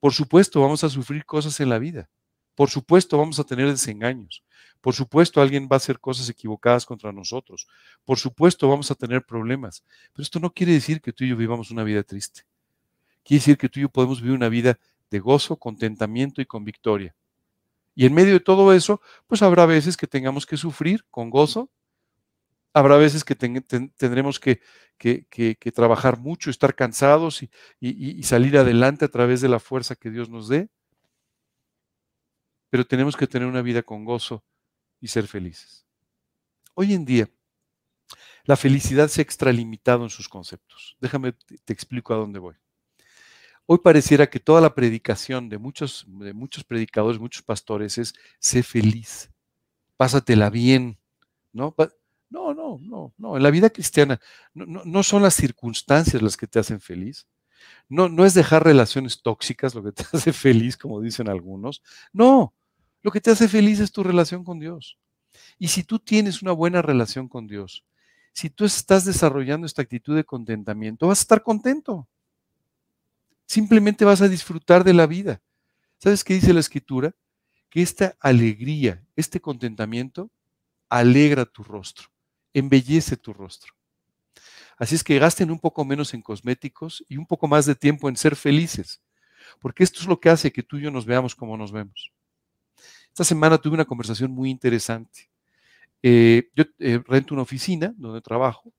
por 0.00 0.12
supuesto 0.12 0.60
vamos 0.60 0.84
a 0.84 0.88
sufrir 0.88 1.24
cosas 1.24 1.58
en 1.60 1.68
la 1.68 1.78
vida. 1.78 2.08
Por 2.54 2.70
supuesto 2.70 3.18
vamos 3.18 3.38
a 3.38 3.44
tener 3.44 3.68
desengaños. 3.68 4.44
Por 4.80 4.94
supuesto 4.94 5.40
alguien 5.40 5.68
va 5.70 5.74
a 5.74 5.78
hacer 5.78 5.98
cosas 5.98 6.28
equivocadas 6.28 6.86
contra 6.86 7.12
nosotros. 7.12 7.66
Por 8.04 8.18
supuesto 8.18 8.68
vamos 8.68 8.90
a 8.90 8.94
tener 8.94 9.24
problemas. 9.24 9.84
Pero 10.12 10.22
esto 10.22 10.38
no 10.40 10.52
quiere 10.52 10.72
decir 10.72 11.00
que 11.00 11.12
tú 11.12 11.24
y 11.24 11.28
yo 11.28 11.36
vivamos 11.36 11.70
una 11.70 11.84
vida 11.84 12.02
triste. 12.02 12.42
Quiere 13.24 13.40
decir 13.40 13.58
que 13.58 13.68
tú 13.68 13.80
y 13.80 13.82
yo 13.82 13.88
podemos 13.88 14.20
vivir 14.20 14.36
una 14.36 14.48
vida 14.48 14.78
de 15.10 15.18
gozo, 15.18 15.56
contentamiento 15.56 16.40
y 16.40 16.46
con 16.46 16.64
victoria. 16.64 17.14
Y 17.94 18.06
en 18.06 18.14
medio 18.14 18.34
de 18.34 18.40
todo 18.40 18.72
eso, 18.72 19.00
pues 19.26 19.42
habrá 19.42 19.66
veces 19.66 19.96
que 19.96 20.06
tengamos 20.06 20.46
que 20.46 20.56
sufrir 20.56 21.04
con 21.10 21.30
gozo, 21.30 21.70
Habrá 22.74 22.96
veces 22.96 23.24
que 23.24 23.34
tendremos 23.34 24.38
que, 24.38 24.60
trabajar 25.74 26.18
mucho, 26.18 26.50
estar 26.50 26.74
cansados 26.74 27.42
y, 27.80 28.22
salir 28.22 28.56
adelante 28.58 29.04
a 29.04 29.08
través 29.08 29.40
de 29.40 29.48
la 29.48 29.58
fuerza 29.58 29.96
que 29.96 30.10
Dios 30.10 30.28
nos 30.28 30.48
dé. 30.48 30.68
Pero 32.70 32.86
tenemos 32.86 33.16
que 33.16 33.26
tener 33.26 33.48
una 33.48 33.62
vida 33.62 33.82
con 33.82 34.04
gozo 34.04 34.44
y 35.00 35.08
ser 35.08 35.26
felices. 35.26 35.86
Hoy 36.74 36.92
en 36.92 37.04
día, 37.04 37.28
la 38.44 38.56
felicidad 38.56 39.08
se 39.08 39.20
ha 39.20 39.22
extralimitado 39.22 40.04
en 40.04 40.10
sus 40.10 40.28
conceptos. 40.28 40.96
Déjame, 41.00 41.32
te, 41.32 41.72
explico 41.72 42.14
a 42.14 42.16
dónde 42.16 42.38
voy. 42.38 42.54
Hoy 43.66 43.78
pareciera 43.78 44.30
que 44.30 44.40
toda 44.40 44.60
la 44.60 44.74
predicación 44.74 45.48
de 45.48 45.58
muchos, 45.58 46.06
de 46.08 46.32
muchos 46.32 46.64
predicadores, 46.64 47.20
muchos 47.20 47.42
pastores 47.42 47.98
es 47.98 48.14
sé 48.38 48.62
feliz, 48.62 49.30
pásatela 49.98 50.48
bien, 50.48 50.98
¿no? 51.52 51.74
No, 52.30 52.52
no, 52.52 52.78
no, 52.82 53.14
no. 53.16 53.36
En 53.36 53.42
la 53.42 53.50
vida 53.50 53.70
cristiana 53.70 54.20
no, 54.54 55.02
son 55.02 55.22
las 55.22 55.34
circunstancias 55.34 56.20
las 56.22 56.36
que 56.36 56.46
te 56.46 56.58
hacen 56.58 56.80
feliz. 56.80 57.26
No, 57.88 58.08
no 58.08 58.24
es 58.26 58.34
dejar 58.34 58.64
relaciones 58.64 59.22
tóxicas 59.22 59.74
lo 59.74 59.82
que 59.82 59.92
te 59.92 60.04
hace 60.12 60.32
feliz, 60.32 60.76
como 60.76 61.00
dicen 61.00 61.28
algunos. 61.28 61.82
No, 62.12 62.54
lo 63.02 63.10
que 63.10 63.20
te 63.20 63.30
hace 63.30 63.48
feliz 63.48 63.80
es 63.80 63.92
tu 63.92 64.02
relación 64.02 64.44
con 64.44 64.58
Dios. 64.58 64.98
Y 65.58 65.68
si 65.68 65.84
tú 65.84 65.98
tienes 65.98 66.42
una 66.42 66.52
buena 66.52 66.82
relación 66.82 67.28
con 67.28 67.46
Dios, 67.46 67.84
si 68.32 68.50
tú 68.50 68.64
estás 68.64 69.04
desarrollando 69.04 69.66
esta 69.66 69.82
actitud 69.82 70.14
de 70.14 70.24
contentamiento, 70.24 71.08
vas 71.08 71.20
a 71.20 71.22
estar 71.22 71.42
contento. 71.42 72.08
Simplemente 73.46 74.04
vas 74.04 74.20
a 74.20 74.28
disfrutar 74.28 74.84
de 74.84 74.92
la 74.92 75.06
vida. 75.06 75.40
¿Sabes 75.98 76.22
qué 76.22 76.34
dice 76.34 76.52
la 76.52 76.60
escritura? 76.60 77.14
Que 77.70 77.82
esta 77.82 78.16
alegría, 78.20 79.02
este 79.16 79.40
contentamiento, 79.40 80.30
alegra 80.88 81.46
tu 81.46 81.64
rostro 81.64 82.08
embellece 82.52 83.16
tu 83.16 83.32
rostro. 83.32 83.72
Así 84.76 84.94
es 84.94 85.02
que 85.02 85.18
gasten 85.18 85.50
un 85.50 85.58
poco 85.58 85.84
menos 85.84 86.14
en 86.14 86.22
cosméticos 86.22 87.04
y 87.08 87.16
un 87.16 87.26
poco 87.26 87.48
más 87.48 87.66
de 87.66 87.74
tiempo 87.74 88.08
en 88.08 88.16
ser 88.16 88.36
felices, 88.36 89.00
porque 89.60 89.82
esto 89.82 90.00
es 90.00 90.06
lo 90.06 90.20
que 90.20 90.30
hace 90.30 90.52
que 90.52 90.62
tú 90.62 90.78
y 90.78 90.82
yo 90.82 90.90
nos 90.90 91.04
veamos 91.04 91.34
como 91.34 91.56
nos 91.56 91.72
vemos. 91.72 92.12
Esta 93.08 93.24
semana 93.24 93.58
tuve 93.58 93.74
una 93.74 93.84
conversación 93.84 94.30
muy 94.30 94.50
interesante. 94.50 95.28
Eh, 96.02 96.48
yo 96.54 96.64
eh, 96.78 97.02
rento 97.04 97.34
una 97.34 97.42
oficina 97.42 97.92
donde 97.96 98.20
trabajo, 98.20 98.72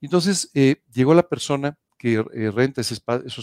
y 0.00 0.06
entonces 0.06 0.50
eh, 0.54 0.82
llegó 0.92 1.14
la 1.14 1.28
persona 1.28 1.78
que 1.96 2.22
renta 2.52 2.80
esos, 2.80 3.02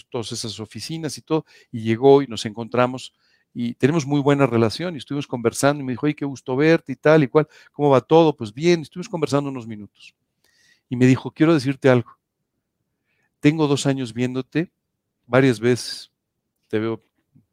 todas 0.09 0.31
esas 0.31 0.59
oficinas 0.59 1.17
y 1.17 1.21
todo, 1.21 1.45
y 1.71 1.81
llegó 1.81 2.21
y 2.21 2.27
nos 2.27 2.45
encontramos 2.45 3.13
y 3.57 3.73
tenemos 3.75 4.05
muy 4.05 4.19
buena 4.19 4.45
relación 4.45 4.95
y 4.95 4.97
estuvimos 4.97 5.27
conversando 5.27 5.81
y 5.81 5.85
me 5.85 5.93
dijo, 5.93 6.05
oye, 6.05 6.13
qué 6.13 6.25
gusto 6.25 6.57
verte 6.57 6.91
y 6.91 6.97
tal 6.97 7.23
y 7.23 7.29
cual, 7.29 7.47
¿cómo 7.71 7.89
va 7.89 8.01
todo? 8.01 8.35
Pues 8.35 8.53
bien, 8.53 8.81
estuvimos 8.81 9.07
conversando 9.07 9.49
unos 9.49 9.65
minutos. 9.65 10.13
Y 10.89 10.97
me 10.97 11.05
dijo, 11.05 11.31
quiero 11.31 11.53
decirte 11.53 11.87
algo. 11.87 12.17
Tengo 13.39 13.65
dos 13.67 13.85
años 13.85 14.13
viéndote 14.13 14.73
varias 15.25 15.61
veces, 15.61 16.11
te 16.67 16.79
veo 16.79 17.01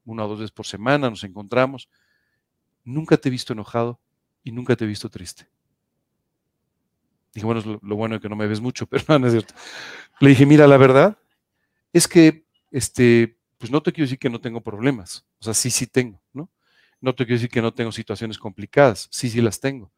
una 0.04 0.24
o 0.24 0.28
dos 0.28 0.40
veces 0.40 0.50
por 0.50 0.66
semana, 0.66 1.08
nos 1.08 1.22
encontramos. 1.22 1.88
Nunca 2.82 3.16
te 3.16 3.28
he 3.28 3.30
visto 3.30 3.52
enojado 3.52 4.00
y 4.42 4.50
nunca 4.50 4.74
te 4.74 4.84
he 4.84 4.88
visto 4.88 5.08
triste. 5.08 5.46
Dije, 7.32 7.46
bueno, 7.46 7.78
lo, 7.80 7.96
bueno 7.96 8.20
que 8.20 8.28
no 8.28 8.34
me 8.34 8.48
ves 8.48 8.60
mucho, 8.60 8.86
pero 8.90 9.04
no, 9.06 9.20
no 9.20 9.26
es 9.28 9.34
cierto. 9.34 9.54
Le 10.18 10.30
dije, 10.30 10.46
mira, 10.46 10.66
la 10.66 10.78
verdad 10.78 11.16
es 11.92 12.08
que 12.08 12.44
este, 12.72 13.38
pues 13.58 13.70
no 13.70 13.80
te 13.84 13.92
quiero 13.92 14.06
decir 14.06 14.18
que 14.18 14.30
no 14.30 14.40
tengo 14.40 14.62
problemas, 14.62 15.24
o 15.42 15.44
sea, 15.44 15.54
sí, 15.54 15.72
sí 15.72 15.88
tengo, 15.88 16.22
¿no? 16.32 16.48
No 17.00 17.16
te 17.16 17.24
quiero 17.24 17.34
decir 17.34 17.50
que 17.50 17.60
no 17.60 17.74
tengo 17.74 17.90
situaciones 17.90 18.38
complicadas, 18.38 19.08
sí, 19.10 19.28
sí 19.28 19.40
las 19.40 19.58
tengo, 19.58 19.90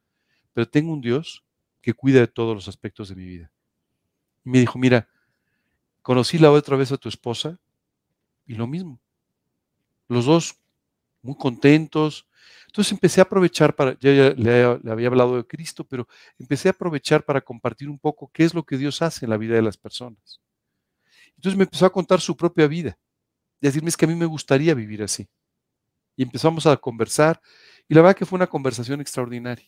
pero 0.53 0.67
tengo 0.67 0.91
un 0.91 1.01
Dios 1.01 1.45
que 1.83 1.93
cuida 1.93 2.19
de 2.19 2.27
todos 2.27 2.55
los 2.55 2.67
aspectos 2.67 3.09
de 3.09 3.15
mi 3.15 3.25
vida. 3.25 3.51
Y 4.43 4.49
me 4.49 4.59
dijo, 4.59 4.79
mira, 4.79 5.07
conocí 6.01 6.39
la 6.39 6.51
otra 6.51 6.75
vez 6.75 6.91
a 6.91 6.97
tu 6.97 7.09
esposa 7.09 7.59
y 8.47 8.55
lo 8.55 8.65
mismo. 8.65 8.99
Los 10.07 10.25
dos 10.25 10.57
muy 11.21 11.35
contentos. 11.37 12.27
Entonces 12.65 12.91
empecé 12.91 13.21
a 13.21 13.25
aprovechar 13.25 13.75
para, 13.75 13.99
ya, 13.99 14.09
le, 14.09 14.79
le, 14.79 14.91
había 14.91 15.07
hablado 15.07 15.37
de 15.37 15.45
Cristo, 15.45 15.83
pero 15.83 16.07
empecé 16.39 16.69
a 16.69 16.71
aprovechar 16.71 17.23
para 17.23 17.39
compartir 17.39 17.87
un 17.87 17.99
poco 17.99 18.31
qué 18.33 18.45
es 18.45 18.55
lo 18.55 18.63
que 18.63 18.77
Dios 18.77 19.03
hace 19.03 19.27
en 19.27 19.29
la 19.29 19.37
vida 19.37 19.53
de 19.53 19.61
las 19.61 19.77
personas. 19.77 20.41
Entonces 21.35 21.55
me 21.55 21.65
empezó 21.65 21.85
a 21.85 21.91
contar 21.91 22.19
su 22.19 22.35
propia 22.35 22.65
vida 22.65 22.97
y 23.61 23.67
decirme 23.67 23.89
es 23.89 23.97
que 23.97 24.05
a 24.05 24.07
mí 24.07 24.15
me 24.15 24.25
gustaría 24.25 24.73
vivir 24.73 25.03
así. 25.03 25.27
Y 26.15 26.23
empezamos 26.23 26.65
a 26.65 26.77
conversar 26.77 27.41
y 27.87 27.93
la 27.93 28.01
verdad 28.01 28.17
que 28.17 28.25
fue 28.25 28.37
una 28.37 28.47
conversación 28.47 29.01
extraordinaria. 29.01 29.67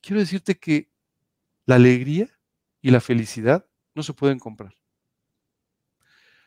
Quiero 0.00 0.20
decirte 0.20 0.58
que 0.58 0.90
la 1.66 1.76
alegría 1.76 2.28
y 2.80 2.90
la 2.90 3.00
felicidad 3.00 3.66
no 3.94 4.02
se 4.02 4.12
pueden 4.12 4.38
comprar. 4.38 4.76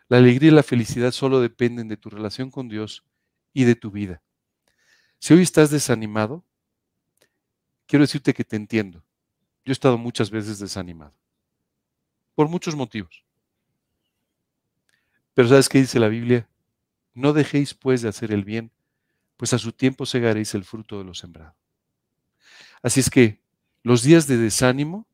La 0.07 0.17
alegría 0.17 0.51
y 0.51 0.53
la 0.53 0.63
felicidad 0.63 1.11
solo 1.11 1.39
dependen 1.39 1.87
de 1.87 1.97
tu 1.97 2.09
relación 2.09 2.51
con 2.51 2.67
Dios 2.67 3.05
y 3.53 3.63
de 3.63 3.75
tu 3.75 3.91
vida. 3.91 4.21
Si 5.19 5.33
hoy 5.33 5.41
estás 5.41 5.69
desanimado, 5.69 6.43
quiero 7.85 8.03
decirte 8.03 8.33
que 8.33 8.43
te 8.43 8.55
entiendo. 8.55 9.03
Yo 9.63 9.71
he 9.71 9.73
estado 9.73 9.97
muchas 9.97 10.31
veces 10.31 10.59
desanimado, 10.59 11.13
por 12.33 12.49
muchos 12.49 12.75
motivos. 12.75 13.23
Pero 15.33 15.47
¿sabes 15.47 15.69
qué 15.69 15.77
dice 15.77 15.99
la 15.99 16.07
Biblia? 16.07 16.49
No 17.13 17.33
dejéis 17.33 17.73
pues 17.73 18.01
de 18.01 18.09
hacer 18.09 18.31
el 18.31 18.43
bien, 18.43 18.71
pues 19.37 19.53
a 19.53 19.57
su 19.57 19.71
tiempo 19.71 20.05
segaréis 20.05 20.53
el 20.53 20.63
fruto 20.63 20.97
de 20.97 21.03
lo 21.03 21.13
sembrado. 21.13 21.55
Así 22.83 22.99
es 22.99 23.09
que 23.09 23.41
los 23.83 24.03
días 24.03 24.27
de 24.27 24.37
desánimo 24.37 25.07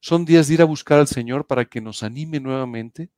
son 0.00 0.24
días 0.24 0.48
de 0.48 0.54
ir 0.54 0.62
a 0.62 0.66
buscar 0.66 0.98
al 0.98 1.08
Señor 1.08 1.46
para 1.46 1.64
que 1.64 1.80
nos 1.80 2.02
anime 2.02 2.40
nuevamente 2.40 3.10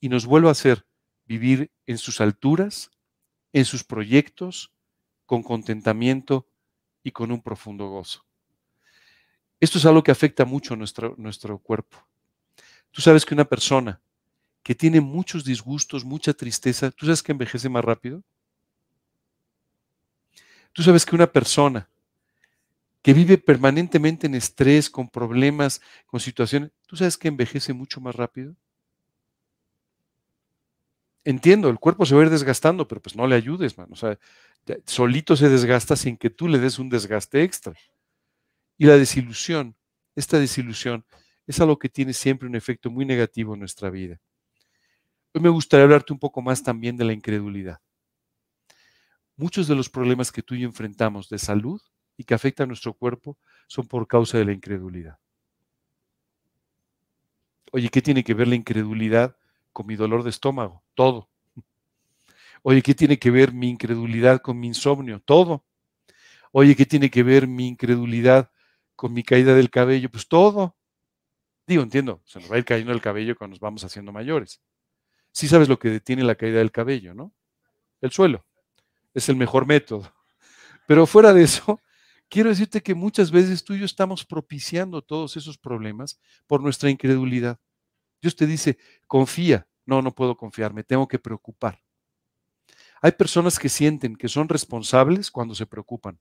y 0.00 0.08
nos 0.08 0.26
vuelva 0.26 0.50
a 0.50 0.52
hacer 0.52 0.86
vivir 1.24 1.70
en 1.86 1.98
sus 1.98 2.20
alturas, 2.20 2.90
en 3.52 3.64
sus 3.64 3.84
proyectos, 3.84 4.72
con 5.26 5.42
contentamiento 5.42 6.48
y 7.02 7.10
con 7.10 7.32
un 7.32 7.42
profundo 7.42 7.88
gozo. 7.88 8.24
Esto 9.60 9.78
es 9.78 9.86
algo 9.86 10.02
que 10.02 10.10
afecta 10.10 10.44
mucho 10.44 10.76
nuestro, 10.76 11.14
nuestro 11.18 11.58
cuerpo. 11.58 11.98
Tú 12.90 13.02
sabes 13.02 13.26
que 13.26 13.34
una 13.34 13.44
persona 13.44 14.00
que 14.68 14.74
tiene 14.74 15.00
muchos 15.00 15.46
disgustos, 15.46 16.04
mucha 16.04 16.34
tristeza, 16.34 16.90
¿tú 16.90 17.06
sabes 17.06 17.22
que 17.22 17.32
envejece 17.32 17.70
más 17.70 17.82
rápido? 17.82 18.22
Tú 20.74 20.82
sabes 20.82 21.06
que 21.06 21.16
una 21.16 21.26
persona 21.26 21.88
que 23.00 23.14
vive 23.14 23.38
permanentemente 23.38 24.26
en 24.26 24.34
estrés, 24.34 24.90
con 24.90 25.08
problemas, 25.08 25.80
con 26.04 26.20
situaciones, 26.20 26.70
¿tú 26.86 26.98
sabes 26.98 27.16
que 27.16 27.28
envejece 27.28 27.72
mucho 27.72 28.02
más 28.02 28.14
rápido? 28.14 28.54
Entiendo, 31.24 31.70
el 31.70 31.78
cuerpo 31.78 32.04
se 32.04 32.14
va 32.14 32.20
a 32.20 32.24
ir 32.24 32.30
desgastando, 32.30 32.86
pero 32.86 33.00
pues 33.00 33.16
no 33.16 33.26
le 33.26 33.36
ayudes, 33.36 33.78
man. 33.78 33.88
O 33.90 33.96
sea, 33.96 34.18
solito 34.84 35.34
se 35.34 35.48
desgasta 35.48 35.96
sin 35.96 36.18
que 36.18 36.28
tú 36.28 36.46
le 36.46 36.58
des 36.58 36.78
un 36.78 36.90
desgaste 36.90 37.42
extra. 37.42 37.72
Y 38.76 38.84
la 38.84 38.98
desilusión, 38.98 39.74
esta 40.14 40.38
desilusión, 40.38 41.06
es 41.46 41.58
algo 41.58 41.78
que 41.78 41.88
tiene 41.88 42.12
siempre 42.12 42.46
un 42.46 42.54
efecto 42.54 42.90
muy 42.90 43.06
negativo 43.06 43.54
en 43.54 43.60
nuestra 43.60 43.88
vida. 43.88 44.20
Me 45.40 45.48
gustaría 45.48 45.84
hablarte 45.84 46.12
un 46.12 46.18
poco 46.18 46.42
más 46.42 46.62
también 46.62 46.96
de 46.96 47.04
la 47.04 47.12
incredulidad. 47.12 47.80
Muchos 49.36 49.68
de 49.68 49.76
los 49.76 49.88
problemas 49.88 50.32
que 50.32 50.42
tú 50.42 50.54
y 50.56 50.60
yo 50.60 50.66
enfrentamos 50.66 51.28
de 51.28 51.38
salud 51.38 51.80
y 52.16 52.24
que 52.24 52.34
afectan 52.34 52.64
a 52.64 52.68
nuestro 52.68 52.92
cuerpo 52.94 53.38
son 53.68 53.86
por 53.86 54.08
causa 54.08 54.36
de 54.36 54.44
la 54.44 54.52
incredulidad. 54.52 55.18
Oye, 57.70 57.88
¿qué 57.88 58.02
tiene 58.02 58.24
que 58.24 58.34
ver 58.34 58.48
la 58.48 58.56
incredulidad 58.56 59.36
con 59.72 59.86
mi 59.86 59.94
dolor 59.94 60.24
de 60.24 60.30
estómago? 60.30 60.82
Todo. 60.94 61.28
Oye, 62.62 62.82
¿qué 62.82 62.94
tiene 62.94 63.18
que 63.18 63.30
ver 63.30 63.52
mi 63.52 63.68
incredulidad 63.68 64.40
con 64.40 64.58
mi 64.58 64.66
insomnio? 64.66 65.20
Todo. 65.20 65.64
Oye, 66.52 66.74
¿qué 66.74 66.86
tiene 66.86 67.10
que 67.10 67.22
ver 67.22 67.46
mi 67.46 67.68
incredulidad 67.68 68.50
con 68.96 69.12
mi 69.12 69.22
caída 69.22 69.54
del 69.54 69.70
cabello? 69.70 70.10
Pues 70.10 70.26
todo. 70.26 70.76
Digo, 71.66 71.82
entiendo, 71.82 72.22
se 72.24 72.40
nos 72.40 72.50
va 72.50 72.56
a 72.56 72.58
ir 72.58 72.64
cayendo 72.64 72.92
el 72.92 73.00
cabello 73.00 73.36
cuando 73.36 73.54
nos 73.54 73.60
vamos 73.60 73.84
haciendo 73.84 74.12
mayores. 74.12 74.60
Sí 75.32 75.48
sabes 75.48 75.68
lo 75.68 75.78
que 75.78 75.90
detiene 75.90 76.24
la 76.24 76.34
caída 76.34 76.58
del 76.58 76.72
cabello, 76.72 77.14
¿no? 77.14 77.32
El 78.00 78.10
suelo. 78.10 78.44
Es 79.14 79.28
el 79.28 79.36
mejor 79.36 79.66
método. 79.66 80.12
Pero 80.86 81.06
fuera 81.06 81.32
de 81.32 81.42
eso, 81.42 81.80
quiero 82.28 82.50
decirte 82.50 82.82
que 82.82 82.94
muchas 82.94 83.30
veces 83.30 83.64
tú 83.64 83.74
y 83.74 83.80
yo 83.80 83.84
estamos 83.84 84.24
propiciando 84.24 85.02
todos 85.02 85.36
esos 85.36 85.58
problemas 85.58 86.20
por 86.46 86.62
nuestra 86.62 86.90
incredulidad. 86.90 87.58
Dios 88.20 88.36
te 88.36 88.46
dice, 88.46 88.78
confía. 89.06 89.68
No, 89.86 90.02
no 90.02 90.14
puedo 90.14 90.36
confiar, 90.36 90.74
me 90.74 90.84
tengo 90.84 91.08
que 91.08 91.18
preocupar. 91.18 91.80
Hay 93.00 93.12
personas 93.12 93.58
que 93.58 93.68
sienten 93.68 94.16
que 94.16 94.28
son 94.28 94.48
responsables 94.48 95.30
cuando 95.30 95.54
se 95.54 95.66
preocupan. 95.66 96.18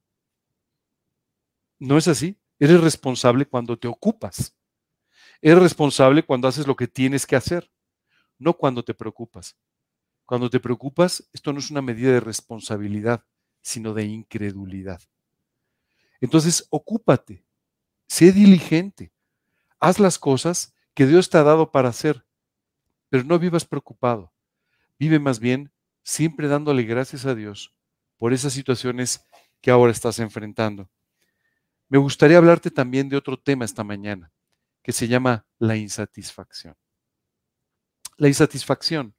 ¿No 1.79 1.97
es 1.97 2.07
así? 2.07 2.39
Eres 2.59 2.81
responsable 2.81 3.45
cuando 3.45 3.77
te 3.77 3.87
ocupas. 3.87 4.55
Eres 5.41 5.59
responsable 5.59 6.23
cuando 6.23 6.47
haces 6.47 6.65
lo 6.65 6.75
que 6.75 6.87
tienes 6.87 7.25
que 7.25 7.35
hacer, 7.35 7.69
no 8.39 8.53
cuando 8.53 8.83
te 8.83 8.93
preocupas. 8.93 9.55
Cuando 10.25 10.49
te 10.49 10.59
preocupas, 10.59 11.27
esto 11.33 11.53
no 11.53 11.59
es 11.59 11.71
una 11.71 11.81
medida 11.81 12.11
de 12.11 12.19
responsabilidad, 12.19 13.23
sino 13.61 13.93
de 13.93 14.05
incredulidad. 14.05 15.01
Entonces, 16.21 16.67
ocúpate, 16.69 17.45
sé 18.07 18.31
diligente, 18.31 19.11
haz 19.79 19.99
las 19.99 20.19
cosas 20.19 20.75
que 20.93 21.05
Dios 21.05 21.29
te 21.29 21.37
ha 21.37 21.43
dado 21.43 21.71
para 21.71 21.89
hacer, 21.89 22.25
pero 23.09 23.23
no 23.23 23.39
vivas 23.39 23.65
preocupado. 23.65 24.33
Vive 24.99 25.19
más 25.19 25.39
bien 25.39 25.71
siempre 26.03 26.47
dándole 26.47 26.83
gracias 26.83 27.25
a 27.25 27.35
Dios 27.35 27.75
por 28.17 28.33
esas 28.33 28.53
situaciones 28.53 29.25
que 29.61 29.71
ahora 29.71 29.91
estás 29.91 30.19
enfrentando. 30.19 30.89
Me 31.89 31.97
gustaría 31.97 32.37
hablarte 32.37 32.71
también 32.71 33.09
de 33.09 33.17
otro 33.17 33.37
tema 33.37 33.65
esta 33.65 33.83
mañana, 33.83 34.31
que 34.83 34.91
se 34.91 35.07
llama 35.07 35.45
la 35.59 35.77
insatisfacción. 35.77 36.75
La 38.17 38.27
insatisfacción 38.27 39.13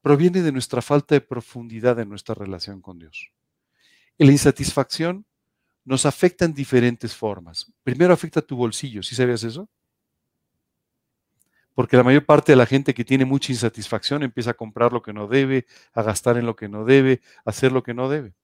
proviene 0.00 0.42
de 0.42 0.52
nuestra 0.52 0.82
falta 0.82 1.14
de 1.14 1.20
profundidad 1.20 1.98
en 1.98 2.08
nuestra 2.08 2.34
relación 2.34 2.80
con 2.80 2.98
Dios. 2.98 3.30
Y 4.18 4.24
la 4.26 4.32
insatisfacción 4.32 5.24
nos 5.84 6.06
afecta 6.06 6.44
en 6.44 6.54
diferentes 6.54 7.14
formas. 7.14 7.72
Primero 7.82 8.12
afecta 8.12 8.40
tu 8.40 8.56
bolsillo, 8.56 9.02
¿sí 9.02 9.14
sabías 9.14 9.44
eso? 9.44 9.68
Porque 11.74 11.96
la 11.96 12.04
mayor 12.04 12.24
parte 12.24 12.52
de 12.52 12.56
la 12.56 12.66
gente 12.66 12.94
que 12.94 13.04
tiene 13.04 13.24
mucha 13.24 13.52
insatisfacción 13.52 14.22
empieza 14.22 14.52
a 14.52 14.54
comprar 14.54 14.92
lo 14.92 15.02
que 15.02 15.12
no 15.12 15.26
debe, 15.26 15.66
a 15.92 16.02
gastar 16.02 16.38
en 16.38 16.46
lo 16.46 16.54
que 16.54 16.68
no 16.68 16.84
debe, 16.84 17.20
a 17.44 17.50
hacer 17.50 17.72
lo 17.72 17.82
que 17.82 17.94
no 17.94 18.08
debe. 18.08 18.34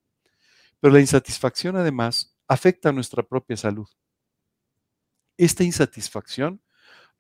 Pero 0.80 0.92
la 0.92 1.00
insatisfacción 1.00 1.76
además 1.76 2.36
afecta 2.48 2.88
a 2.88 2.92
nuestra 2.92 3.22
propia 3.22 3.56
salud. 3.56 3.88
Esta 5.36 5.62
insatisfacción 5.62 6.60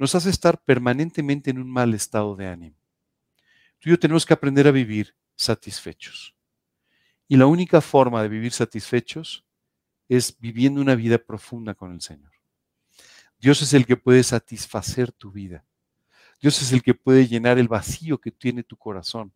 nos 0.00 0.14
hace 0.14 0.30
estar 0.30 0.58
permanentemente 0.62 1.50
en 1.50 1.58
un 1.58 1.70
mal 1.70 1.92
estado 1.92 2.34
de 2.34 2.46
ánimo. 2.46 2.76
Tú 3.78 3.90
y 3.90 3.92
yo 3.92 3.98
tenemos 3.98 4.24
que 4.24 4.32
aprender 4.32 4.66
a 4.66 4.70
vivir 4.70 5.14
satisfechos. 5.36 6.34
Y 7.28 7.36
la 7.36 7.44
única 7.44 7.82
forma 7.82 8.22
de 8.22 8.30
vivir 8.30 8.52
satisfechos 8.52 9.44
es 10.08 10.40
viviendo 10.40 10.80
una 10.80 10.94
vida 10.94 11.18
profunda 11.18 11.74
con 11.74 11.92
el 11.92 12.00
Señor. 12.00 12.32
Dios 13.38 13.60
es 13.60 13.74
el 13.74 13.84
que 13.84 13.98
puede 13.98 14.22
satisfacer 14.22 15.12
tu 15.12 15.30
vida. 15.32 15.66
Dios 16.40 16.62
es 16.62 16.72
el 16.72 16.82
que 16.82 16.94
puede 16.94 17.28
llenar 17.28 17.58
el 17.58 17.68
vacío 17.68 18.18
que 18.18 18.30
tiene 18.30 18.62
tu 18.62 18.78
corazón. 18.78 19.34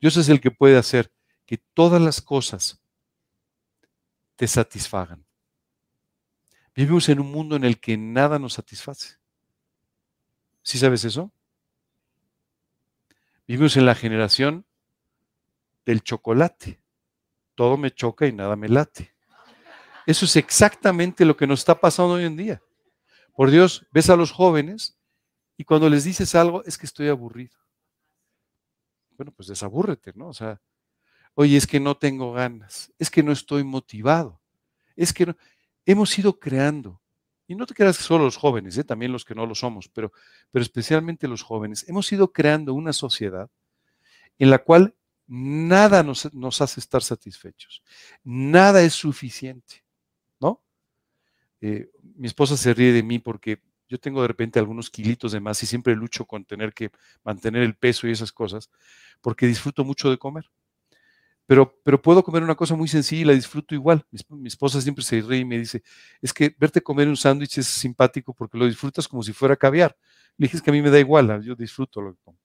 Dios 0.00 0.16
es 0.16 0.30
el 0.30 0.40
que 0.40 0.50
puede 0.50 0.78
hacer 0.78 1.12
que 1.44 1.58
todas 1.58 2.00
las 2.00 2.22
cosas 2.22 2.80
te 4.36 4.48
satisfagan. 4.48 5.26
Vivimos 6.74 7.10
en 7.10 7.20
un 7.20 7.30
mundo 7.30 7.56
en 7.56 7.64
el 7.64 7.78
que 7.78 7.98
nada 7.98 8.38
nos 8.38 8.54
satisface. 8.54 9.18
¿Sí 10.68 10.76
sabes 10.76 11.02
eso? 11.06 11.32
Vivimos 13.46 13.78
en 13.78 13.86
la 13.86 13.94
generación 13.94 14.66
del 15.86 16.02
chocolate. 16.02 16.78
Todo 17.54 17.78
me 17.78 17.90
choca 17.90 18.26
y 18.26 18.34
nada 18.34 18.54
me 18.54 18.68
late. 18.68 19.14
Eso 20.04 20.26
es 20.26 20.36
exactamente 20.36 21.24
lo 21.24 21.38
que 21.38 21.46
nos 21.46 21.60
está 21.60 21.80
pasando 21.80 22.16
hoy 22.16 22.24
en 22.24 22.36
día. 22.36 22.62
Por 23.32 23.50
Dios, 23.50 23.86
ves 23.92 24.10
a 24.10 24.16
los 24.16 24.30
jóvenes 24.30 24.98
y 25.56 25.64
cuando 25.64 25.88
les 25.88 26.04
dices 26.04 26.34
algo 26.34 26.62
es 26.64 26.76
que 26.76 26.84
estoy 26.84 27.08
aburrido. 27.08 27.56
Bueno, 29.16 29.32
pues 29.32 29.48
desabúrrete, 29.48 30.12
¿no? 30.16 30.28
O 30.28 30.34
sea, 30.34 30.60
oye, 31.32 31.56
es 31.56 31.66
que 31.66 31.80
no 31.80 31.96
tengo 31.96 32.34
ganas, 32.34 32.92
es 32.98 33.10
que 33.10 33.22
no 33.22 33.32
estoy 33.32 33.64
motivado, 33.64 34.42
es 34.96 35.14
que 35.14 35.24
no... 35.24 35.36
hemos 35.86 36.18
ido 36.18 36.38
creando, 36.38 37.00
y 37.48 37.54
no 37.54 37.66
te 37.66 37.74
creas 37.74 37.96
que 37.96 38.04
solo 38.04 38.24
los 38.24 38.36
jóvenes, 38.36 38.76
¿eh? 38.76 38.84
también 38.84 39.10
los 39.10 39.24
que 39.24 39.34
no 39.34 39.46
lo 39.46 39.54
somos, 39.54 39.88
pero, 39.88 40.12
especialmente 40.52 41.26
los 41.26 41.42
jóvenes, 41.42 41.88
hemos 41.88 42.12
ido 42.12 42.30
creando 42.30 42.74
una 42.74 42.92
sociedad 42.92 43.50
en 44.38 44.50
la 44.50 44.58
cual 44.58 44.94
nada 45.26 46.02
nos, 46.02 46.60
hace 46.60 46.78
estar 46.78 47.02
satisfechos, 47.02 47.82
nada 48.22 48.82
es 48.82 48.92
suficiente. 48.92 49.82
Eh, 51.60 51.90
mi 52.14 52.28
esposa 52.28 52.56
se 52.56 52.72
ríe 52.72 52.92
de 52.92 53.02
mí 53.02 53.18
porque 53.18 53.60
yo 53.88 53.98
tengo 53.98 54.22
de 54.22 54.28
repente 54.28 54.60
algunos 54.60 54.90
kilitos 54.90 55.32
de 55.32 55.40
más 55.40 55.60
y 55.62 55.66
siempre 55.66 55.96
lucho 55.96 56.24
con 56.24 56.44
tener 56.44 56.72
que 56.72 56.92
mantener 57.24 57.64
el 57.64 57.74
peso 57.74 58.06
y 58.06 58.12
esas 58.12 58.30
cosas, 58.30 58.70
porque 59.20 59.48
disfruto 59.48 59.84
mucho 59.84 60.08
de 60.08 60.18
comer. 60.18 60.48
Pero, 61.48 62.02
puedo 62.02 62.22
comer 62.22 62.42
una 62.42 62.54
cosa 62.54 62.76
muy 62.76 62.88
sencilla 62.88 63.22
y 63.22 63.24
la 63.24 63.32
disfruto 63.32 63.74
igual. 63.74 64.04
Mi, 64.28 64.48
esposa 64.48 64.82
siempre 64.82 65.02
se 65.02 65.22
ríe 65.22 65.38
y 65.38 65.44
me 65.46 65.58
dice, 65.58 65.82
es 66.20 66.34
que 66.34 66.54
verte 66.58 66.82
comer 66.82 67.08
un 67.08 67.16
sándwich 67.16 67.56
es 67.56 67.66
simpático 67.66 68.34
porque 68.34 68.58
lo 68.58 68.66
disfrutas 68.66 69.08
como 69.08 69.22
si 69.22 69.32
fuera 69.32 69.56
caviar. 69.56 69.96
Le 70.36 70.46
dije, 70.46 70.60
que 70.60 70.68
a 70.68 70.74
mí 70.74 70.82
me 70.82 70.90
da 70.90 70.98
igual, 71.00 71.42
yo 71.42 71.54
disfruto 71.54 72.02
lo 72.02 72.12
que 72.12 72.18
como. 72.22 72.38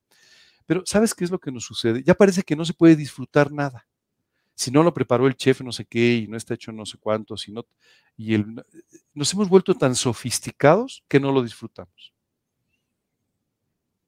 Pero 0.64 0.82
¿sabes 0.86 1.14
qué 1.14 1.24
es 1.24 1.30
lo 1.30 1.38
que 1.38 1.52
nos 1.52 1.64
sucede? 1.64 2.02
Ya 2.02 2.14
parece 2.14 2.42
que 2.42 2.56
no 2.56 2.64
se 2.64 2.72
puede 2.72 2.96
disfrutar 2.96 3.52
nada 3.52 3.86
si 4.54 4.70
no 4.70 4.82
lo 4.82 4.94
preparó 4.94 5.26
el 5.26 5.36
chef 5.36 5.60
no 5.60 5.72
sé 5.72 5.84
qué 5.84 6.14
y 6.14 6.28
no 6.28 6.36
está 6.36 6.54
hecho 6.54 6.72
no 6.72 6.86
sé 6.86 6.96
cuánto, 6.96 7.36
sino, 7.36 7.66
y 8.16 8.34
el, 8.34 8.64
nos 9.12 9.32
hemos 9.34 9.50
vuelto 9.50 9.74
tan 9.74 9.94
sofisticados 9.94 11.04
que 11.08 11.20
no 11.20 11.30
lo 11.30 11.42
disfrutamos. 11.42 12.14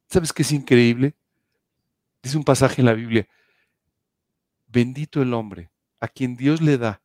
¿Sabes 0.09 0.33
qué 0.33 0.43
es 0.43 0.53
increíble? 0.53 1.15
Dice 2.23 2.39
un 2.39 2.45
pasaje 2.45 2.81
en 2.81 2.87
la 2.87 2.95
Biblia, 2.95 3.29
bendito 4.77 5.23
el 5.23 5.33
hombre 5.33 5.71
a 6.01 6.07
quien 6.07 6.37
Dios 6.37 6.61
le 6.61 6.77
da 6.77 7.01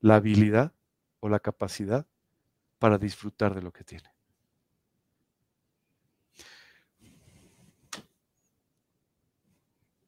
la 0.00 0.16
habilidad 0.16 0.74
o 1.20 1.28
la 1.28 1.38
capacidad 1.38 2.08
para 2.80 2.98
disfrutar 2.98 3.54
de 3.54 3.62
lo 3.62 3.72
que 3.72 3.84
tiene. 3.84 4.12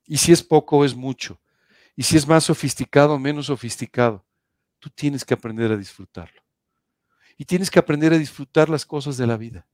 Y 0.05 0.17
si 0.17 0.33
es 0.33 0.43
poco 0.43 0.85
es 0.85 0.97
mucho. 0.97 1.41
Y 1.95 2.03
si 2.03 2.17
es 2.17 2.27
más 2.27 2.43
sofisticado 2.43 3.15
o 3.15 3.19
menos 3.21 3.47
sofisticado. 3.47 4.27
Tú 4.81 4.91
tienes 4.91 5.25
que 5.25 5.35
aprender 5.35 5.71
a 5.71 5.77
disfrutarlo. 5.77 6.43
Y 7.39 7.45
tienes 7.45 7.71
que 7.71 7.79
aprender 7.79 8.13
a 8.13 8.19
disfrutar 8.19 8.69
las 8.69 8.85
cosas 8.85 9.17
de 9.17 9.29
la 9.29 9.37
vida. 9.37 9.69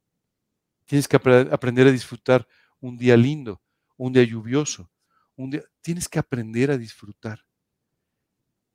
Tienes 0.85 1.09
que 1.09 1.17
aprender 1.17 1.87
a 1.87 1.93
disfrutar 1.93 2.47
un 2.79 2.99
día 2.99 3.17
lindo, 3.17 3.63
un 3.97 4.13
día 4.13 4.25
lluvioso. 4.25 4.91
Tienes 5.83 6.09
que 6.09 6.19
aprender 6.19 6.71
a 6.71 6.79
disfrutar. 6.79 7.45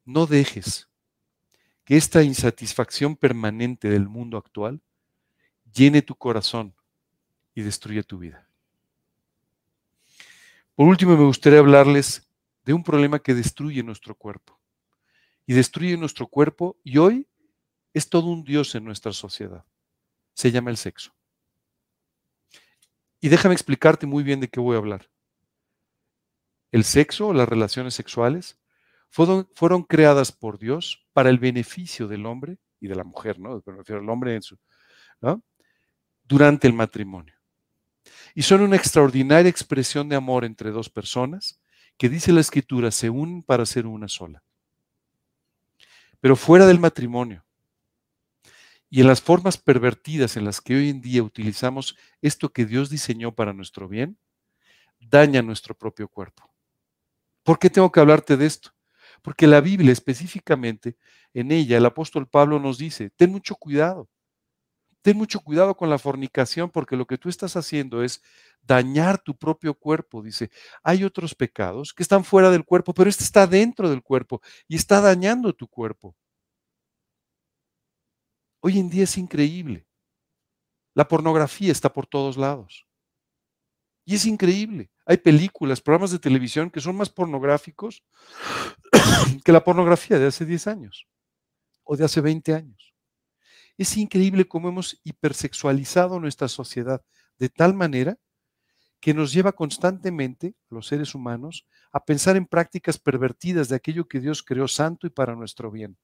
No 0.06 0.26
dejes 0.26 0.88
que 1.84 1.98
esta 1.98 2.24
insatisfacción 2.24 3.16
permanente 3.16 3.90
del 3.90 4.08
mundo 4.08 4.38
actual 4.38 4.82
llene 5.74 6.02
tu 6.02 6.16
corazón 6.16 6.76
y 7.56 7.62
destruya 7.62 8.04
tu 8.04 8.20
vida. 8.20 8.48
Por 10.76 10.88
último, 10.88 11.18
me 11.18 11.26
gustaría 11.26 11.60
hablarles 11.60 12.28
de 12.66 12.74
un 12.74 12.84
problema 12.84 13.20
que 13.20 13.34
destruye 13.34 13.84
nuestro 13.84 14.16
cuerpo. 14.16 14.60
Y 15.46 15.54
destruye 15.54 15.98
nuestro 15.98 16.28
cuerpo 16.28 16.78
y 16.84 16.98
hoy 16.98 17.28
es 17.94 18.10
todo 18.10 18.28
un 18.28 18.44
dios 18.44 18.74
en 18.76 18.86
nuestra 18.86 19.12
sociedad. 19.12 19.66
Se 20.34 20.52
llama 20.52 20.72
el 20.72 20.78
sexo. 20.78 21.14
Y 23.20 23.30
déjame 23.30 23.54
explicarte 23.54 24.08
muy 24.08 24.24
bien 24.24 24.40
de 24.40 24.48
qué 24.48 24.60
voy 24.60 24.76
a 24.76 24.80
hablar. 24.80 25.11
El 26.72 26.84
sexo, 26.84 27.34
las 27.34 27.48
relaciones 27.48 27.94
sexuales, 27.94 28.58
fueron, 29.10 29.48
fueron 29.54 29.84
creadas 29.84 30.32
por 30.32 30.58
Dios 30.58 31.06
para 31.14 31.30
el 31.30 31.38
beneficio 31.38 32.08
del 32.08 32.26
hombre 32.26 32.58
y 32.80 32.88
de 32.88 32.96
la 32.96 33.04
mujer, 33.04 33.40
¿no? 33.40 33.62
Me 33.66 33.76
refiero 33.76 34.02
al 34.02 34.10
hombre 34.10 34.36
en 34.36 34.42
su, 34.42 34.58
durante 36.24 36.68
el 36.68 36.74
matrimonio. 36.74 37.36
Y 38.34 38.42
son 38.44 38.62
una 38.62 38.78
extraordinaria 38.78 39.50
expresión 39.50 40.08
de 40.10 40.16
amor 40.16 40.46
entre 40.46 40.72
dos 40.72 40.90
personas 40.90 41.60
que 41.98 42.10
dice 42.10 42.32
la 42.32 42.42
escritura 42.42 42.90
se 42.90 43.10
unen 43.10 43.44
para 43.44 43.66
ser 43.66 43.86
una 43.86 44.08
sola. 44.08 44.42
Pero 46.20 46.36
fuera 46.36 46.66
del 46.66 46.80
matrimonio 46.80 47.46
y 48.90 49.02
en 49.02 49.08
las 49.08 49.22
formas 49.22 49.58
pervertidas 49.58 50.36
en 50.38 50.46
las 50.46 50.62
que 50.62 50.76
hoy 50.76 50.90
en 50.90 51.02
día 51.02 51.24
utilizamos 51.24 51.96
esto 52.22 52.50
que 52.50 52.66
Dios 52.66 52.90
diseñó 52.90 53.34
para 53.34 53.54
nuestro 53.54 53.88
bien, 53.88 54.18
daña 55.00 55.42
nuestro 55.42 55.78
propio 55.78 56.08
cuerpo. 56.08 56.51
¿Por 57.44 57.60
qué 57.60 57.70
tengo 57.70 57.92
que 57.92 58.00
hablarte 58.00 58.38
de 58.38 58.46
esto? 58.46 58.72
Porque 59.22 59.48
la 59.48 59.62
Biblia 59.62 59.92
específicamente, 59.92 60.98
en 61.34 61.52
ella 61.52 61.78
el 61.78 61.86
apóstol 61.86 62.28
Pablo 62.28 62.60
nos 62.60 62.78
dice, 62.78 63.12
ten 63.12 63.32
mucho 63.32 63.56
cuidado 63.56 64.10
ten 65.02 65.18
mucho 65.18 65.40
cuidado 65.40 65.76
con 65.76 65.90
la 65.90 65.98
fornicación 65.98 66.70
porque 66.70 66.96
lo 66.96 67.06
que 67.06 67.18
tú 67.18 67.30
estás 67.30 67.56
haciendo 67.56 68.04
es 68.04 68.22
dañar 68.62 69.20
tu 69.20 69.38
propio 69.38 69.74
cuerpo. 69.74 70.22
Dice, 70.22 70.52
hay 70.84 71.04
otros 71.04 71.36
pecados 71.36 71.94
que 71.94 72.04
están 72.04 72.24
fuera 72.24 72.52
del 72.52 72.66
cuerpo, 72.66 72.94
pero 72.94 73.10
este 73.10 73.24
está 73.24 73.48
dentro 73.48 73.90
del 73.90 74.04
cuerpo 74.04 74.42
y 74.68 74.76
está 74.76 75.02
dañando 75.02 75.54
tu 75.54 75.68
cuerpo. 75.68 76.16
Hoy 78.64 78.80
en 78.80 78.90
día 78.90 79.04
es 79.04 79.18
increíble. 79.18 79.88
La 80.94 81.08
pornografía 81.08 81.72
está 81.72 81.92
por 81.92 82.06
todos 82.06 82.38
lados. 82.38 82.86
Y 84.06 84.16
es 84.16 84.26
increíble. 84.26 84.90
Hay 85.06 85.18
películas, 85.18 85.82
programas 85.82 86.12
de 86.12 86.20
televisión 86.20 86.70
que 86.70 86.82
son 86.82 86.96
más 86.96 87.10
pornográficos 87.10 88.04
que 89.44 89.52
la 89.52 89.64
pornografía 89.64 90.20
de 90.20 90.28
hace 90.28 90.46
10 90.46 90.68
años 90.68 91.08
o 91.84 91.96
de 91.96 92.06
hace 92.06 92.22
20 92.22 92.54
años. 92.54 92.94
Es 93.78 93.98
increíble 93.98 94.48
cómo 94.48 94.70
hemos 94.70 95.00
hipersexualizado 95.04 96.20
nuestra 96.20 96.48
sociedad 96.48 97.02
de 97.40 97.50
tal 97.50 97.74
manera 97.74 98.18
que 99.00 99.14
nos 99.16 99.34
lleva 99.34 99.52
constantemente, 99.52 100.54
los 100.70 100.88
seres 100.88 101.16
humanos, 101.16 101.66
a 101.92 102.06
pensar 102.06 102.36
en 102.38 102.46
prácticas 102.46 103.00
pervertidas 103.00 103.68
de 103.68 103.76
aquello 103.76 104.08
que 104.08 104.20
Dios 104.20 104.44
creó 104.44 104.68
santo 104.68 105.08
y 105.08 105.10
para 105.10 105.36
nuestro 105.36 105.72
bien. 105.72 105.98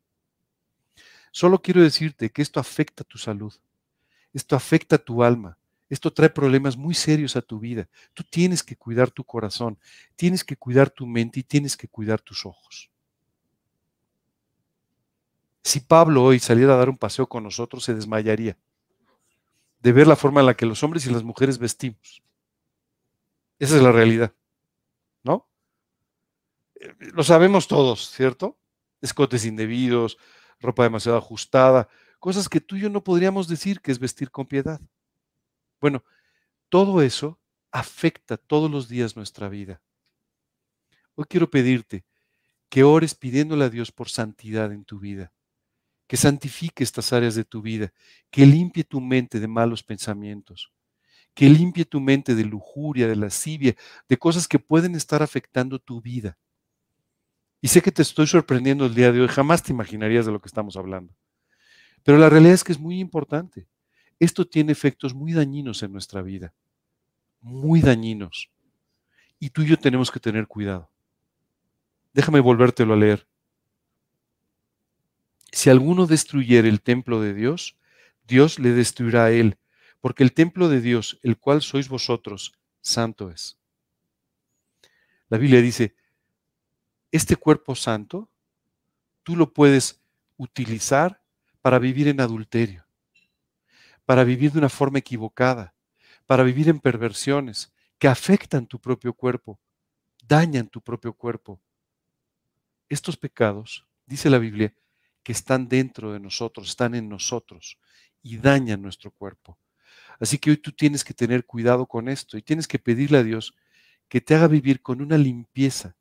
Solo 1.32 1.62
quiero 1.62 1.82
decirte 1.82 2.32
que 2.32 2.42
esto 2.42 2.60
afecta 2.60 3.04
tu 3.04 3.20
salud, 3.20 3.54
esto 4.34 4.56
afecta 4.56 4.98
tu 4.98 5.24
alma, 5.24 5.60
esto 5.90 6.12
trae 6.12 6.30
problemas 6.30 6.76
muy 6.76 6.94
serios 6.94 7.36
a 7.36 7.42
tu 7.42 7.60
vida. 7.60 7.88
Tú 8.14 8.24
tienes 8.24 8.64
que 8.64 8.76
cuidar 8.76 9.10
tu 9.10 9.24
corazón, 9.24 9.78
tienes 10.16 10.44
que 10.44 10.58
cuidar 10.58 10.90
tu 10.90 11.06
mente 11.06 11.40
y 11.40 11.44
tienes 11.44 11.78
que 11.78 11.88
cuidar 11.88 12.22
tus 12.22 12.46
ojos. 12.46 12.90
Si 15.64 15.80
Pablo 15.80 16.24
hoy 16.24 16.40
saliera 16.40 16.74
a 16.74 16.78
dar 16.78 16.90
un 16.90 16.98
paseo 16.98 17.28
con 17.28 17.44
nosotros, 17.44 17.84
se 17.84 17.94
desmayaría 17.94 18.58
de 19.80 19.92
ver 19.92 20.08
la 20.08 20.16
forma 20.16 20.40
en 20.42 20.48
la 20.48 20.56
que 20.56 20.66
los 20.66 20.84
hombres 20.84 21.06
y 21.06 21.12
las 21.12 21.24
mujeres 21.24 21.58
vestimos. 21.58 22.22
Esa 23.60 23.76
es 23.76 23.82
la 23.82 23.92
realidad, 23.92 24.34
¿no? 25.24 25.48
Eh, 26.76 26.94
lo 27.14 27.24
sabemos 27.24 27.68
todos, 27.68 28.12
¿cierto? 28.12 28.58
Escotes 29.02 29.46
indebidos, 29.46 30.18
ropa 30.60 30.84
demasiado 30.84 31.18
ajustada, 31.18 31.88
cosas 32.20 32.50
que 32.50 32.62
tú 32.62 32.76
y 32.76 32.82
yo 32.82 32.90
no 32.90 33.04
podríamos 33.04 33.48
decir 33.48 33.82
que 33.82 33.92
es 33.92 34.00
vestir 34.00 34.32
con 34.32 34.46
piedad. 34.46 34.82
Bueno, 35.80 36.04
todo 36.70 37.02
eso 37.02 37.40
afecta 37.72 38.38
todos 38.38 38.70
los 38.70 38.90
días 38.90 39.16
nuestra 39.16 39.50
vida. 39.50 39.82
Hoy 41.16 41.26
quiero 41.30 41.50
pedirte 41.50 42.06
que 42.70 42.84
ores 42.84 43.16
pidiéndole 43.16 43.66
a 43.66 43.70
Dios 43.70 43.92
por 43.92 44.10
santidad 44.10 44.72
en 44.72 44.86
tu 44.86 45.00
vida 45.00 45.32
que 46.08 46.18
santifique 46.18 46.84
estas 46.84 47.14
áreas 47.14 47.36
de 47.36 47.44
tu 47.44 47.62
vida, 47.62 47.94
que 48.32 48.46
limpie 48.46 48.84
tu 48.84 49.02
mente 49.02 49.40
de 49.40 49.48
malos 49.48 49.84
pensamientos, 49.84 50.72
que 51.34 51.50
limpie 51.50 51.86
tu 51.86 52.00
mente 52.00 52.34
de 52.34 52.46
lujuria, 52.46 53.08
de 53.08 53.16
lascivia, 53.16 53.76
de 54.08 54.18
cosas 54.18 54.48
que 54.48 54.58
pueden 54.58 54.96
estar 54.96 55.22
afectando 55.22 55.78
tu 55.80 56.02
vida. 56.02 56.38
Y 57.62 57.68
sé 57.68 57.82
que 57.82 57.92
te 57.92 58.02
estoy 58.02 58.28
sorprendiendo 58.28 58.86
el 58.86 58.96
día 58.96 59.12
de 59.12 59.22
hoy, 59.22 59.28
jamás 59.28 59.62
te 59.62 59.74
imaginarías 59.74 60.26
de 60.26 60.32
lo 60.32 60.40
que 60.40 60.48
estamos 60.48 60.78
hablando. 60.78 61.14
Pero 62.04 62.18
la 62.18 62.30
realidad 62.30 62.54
es 62.54 62.64
que 62.64 62.72
es 62.72 62.80
muy 62.80 63.00
importante. 63.00 63.68
Esto 64.20 64.46
tiene 64.46 64.72
efectos 64.72 65.14
muy 65.14 65.34
dañinos 65.34 65.84
en 65.84 65.92
nuestra 65.92 66.22
vida, 66.22 66.54
muy 67.42 67.82
dañinos. 67.82 68.50
Y 69.40 69.52
tú 69.52 69.62
y 69.62 69.68
yo 69.68 69.78
tenemos 69.78 70.10
que 70.10 70.20
tener 70.20 70.48
cuidado. 70.48 70.90
Déjame 72.14 72.40
volvértelo 72.40 72.94
a 72.94 72.98
leer. 72.98 73.28
Si 75.52 75.70
alguno 75.70 76.08
destruyere 76.08 76.68
el 76.68 76.82
templo 76.82 77.22
de 77.22 77.34
Dios, 77.34 77.78
Dios 78.28 78.58
le 78.58 78.72
destruirá 78.72 79.26
a 79.26 79.32
él, 79.32 79.58
porque 80.02 80.24
el 80.24 80.34
templo 80.34 80.68
de 80.68 80.82
Dios, 80.82 81.20
el 81.22 81.38
cual 81.38 81.62
sois 81.62 81.88
vosotros, 81.88 82.54
santo 82.82 83.30
es. 83.30 83.58
La 85.30 85.38
Biblia 85.38 85.62
dice, 85.62 85.96
este 87.12 87.36
cuerpo 87.36 87.76
santo, 87.76 88.30
tú 89.24 89.36
lo 89.36 89.54
puedes 89.54 90.02
utilizar 90.38 91.22
para 91.62 91.80
vivir 91.80 92.08
en 92.08 92.22
adulterio, 92.22 92.87
para 94.08 94.24
vivir 94.24 94.54
de 94.54 94.60
una 94.60 94.70
forma 94.70 95.00
equivocada, 95.00 95.76
para 96.26 96.44
vivir 96.44 96.70
en 96.70 96.80
perversiones 96.80 97.74
que 98.00 98.08
afectan 98.08 98.66
tu 98.66 98.80
propio 98.80 99.12
cuerpo, 99.12 99.60
dañan 100.26 100.70
tu 100.70 100.80
propio 100.80 101.12
cuerpo. 101.12 101.60
Estos 102.88 103.18
pecados, 103.18 103.86
dice 104.06 104.30
la 104.30 104.38
Biblia, 104.38 104.74
que 105.24 105.34
están 105.34 105.68
dentro 105.68 106.14
de 106.14 106.22
nosotros, 106.22 106.70
están 106.70 106.96
en 106.96 107.10
nosotros 107.10 107.78
y 108.24 108.38
dañan 108.38 108.82
nuestro 108.82 109.12
cuerpo. 109.12 109.58
Así 110.22 110.38
que 110.38 110.52
hoy 110.52 110.58
tú 110.58 110.72
tienes 110.72 111.04
que 111.04 111.14
tener 111.14 111.46
cuidado 111.46 111.86
con 111.86 112.08
esto 112.08 112.38
y 112.38 112.42
tienes 112.42 112.66
que 112.66 112.80
pedirle 112.80 113.18
a 113.18 113.24
Dios 113.24 113.56
que 114.08 114.22
te 114.22 114.36
haga 114.36 114.48
vivir 114.48 114.82
con 114.82 115.02
una 115.02 115.18
limpieza 115.18 115.98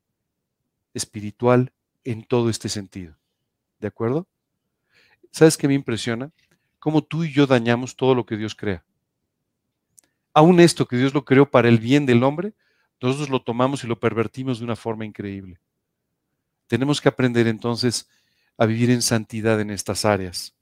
espiritual 0.94 1.72
en 2.04 2.22
todo 2.22 2.50
este 2.50 2.68
sentido. 2.68 3.18
¿De 3.80 3.88
acuerdo? 3.88 4.28
¿Sabes 5.32 5.56
qué 5.56 5.66
me 5.66 5.74
impresiona? 5.74 6.30
Cómo 6.78 7.02
tú 7.02 7.24
y 7.24 7.32
yo 7.32 7.46
dañamos 7.46 7.96
todo 7.96 8.14
lo 8.14 8.26
que 8.26 8.36
Dios 8.36 8.54
crea. 8.54 8.84
Aún 10.32 10.60
esto 10.60 10.86
que 10.86 10.96
Dios 10.96 11.14
lo 11.14 11.24
creó 11.24 11.50
para 11.50 11.68
el 11.68 11.78
bien 11.78 12.06
del 12.06 12.22
hombre, 12.22 12.52
nosotros 13.00 13.28
lo 13.30 13.42
tomamos 13.42 13.84
y 13.84 13.86
lo 13.86 13.98
pervertimos 13.98 14.58
de 14.58 14.64
una 14.64 14.76
forma 14.76 15.04
increíble. 15.04 15.58
Tenemos 16.66 17.00
que 17.00 17.08
aprender 17.08 17.46
entonces 17.46 18.08
a 18.58 18.66
vivir 18.66 18.90
en 18.90 19.02
santidad 19.02 19.60
en 19.60 19.70
estas 19.70 20.04
áreas. 20.04 20.54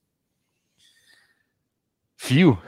Fiu. 2.16 2.58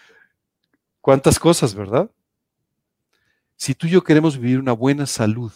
¿Cuántas 1.00 1.38
cosas, 1.38 1.74
verdad? 1.74 2.10
Si 3.56 3.74
tú 3.74 3.86
y 3.86 3.90
yo 3.90 4.04
queremos 4.04 4.38
vivir 4.38 4.58
una 4.58 4.72
buena 4.72 5.06
salud 5.06 5.52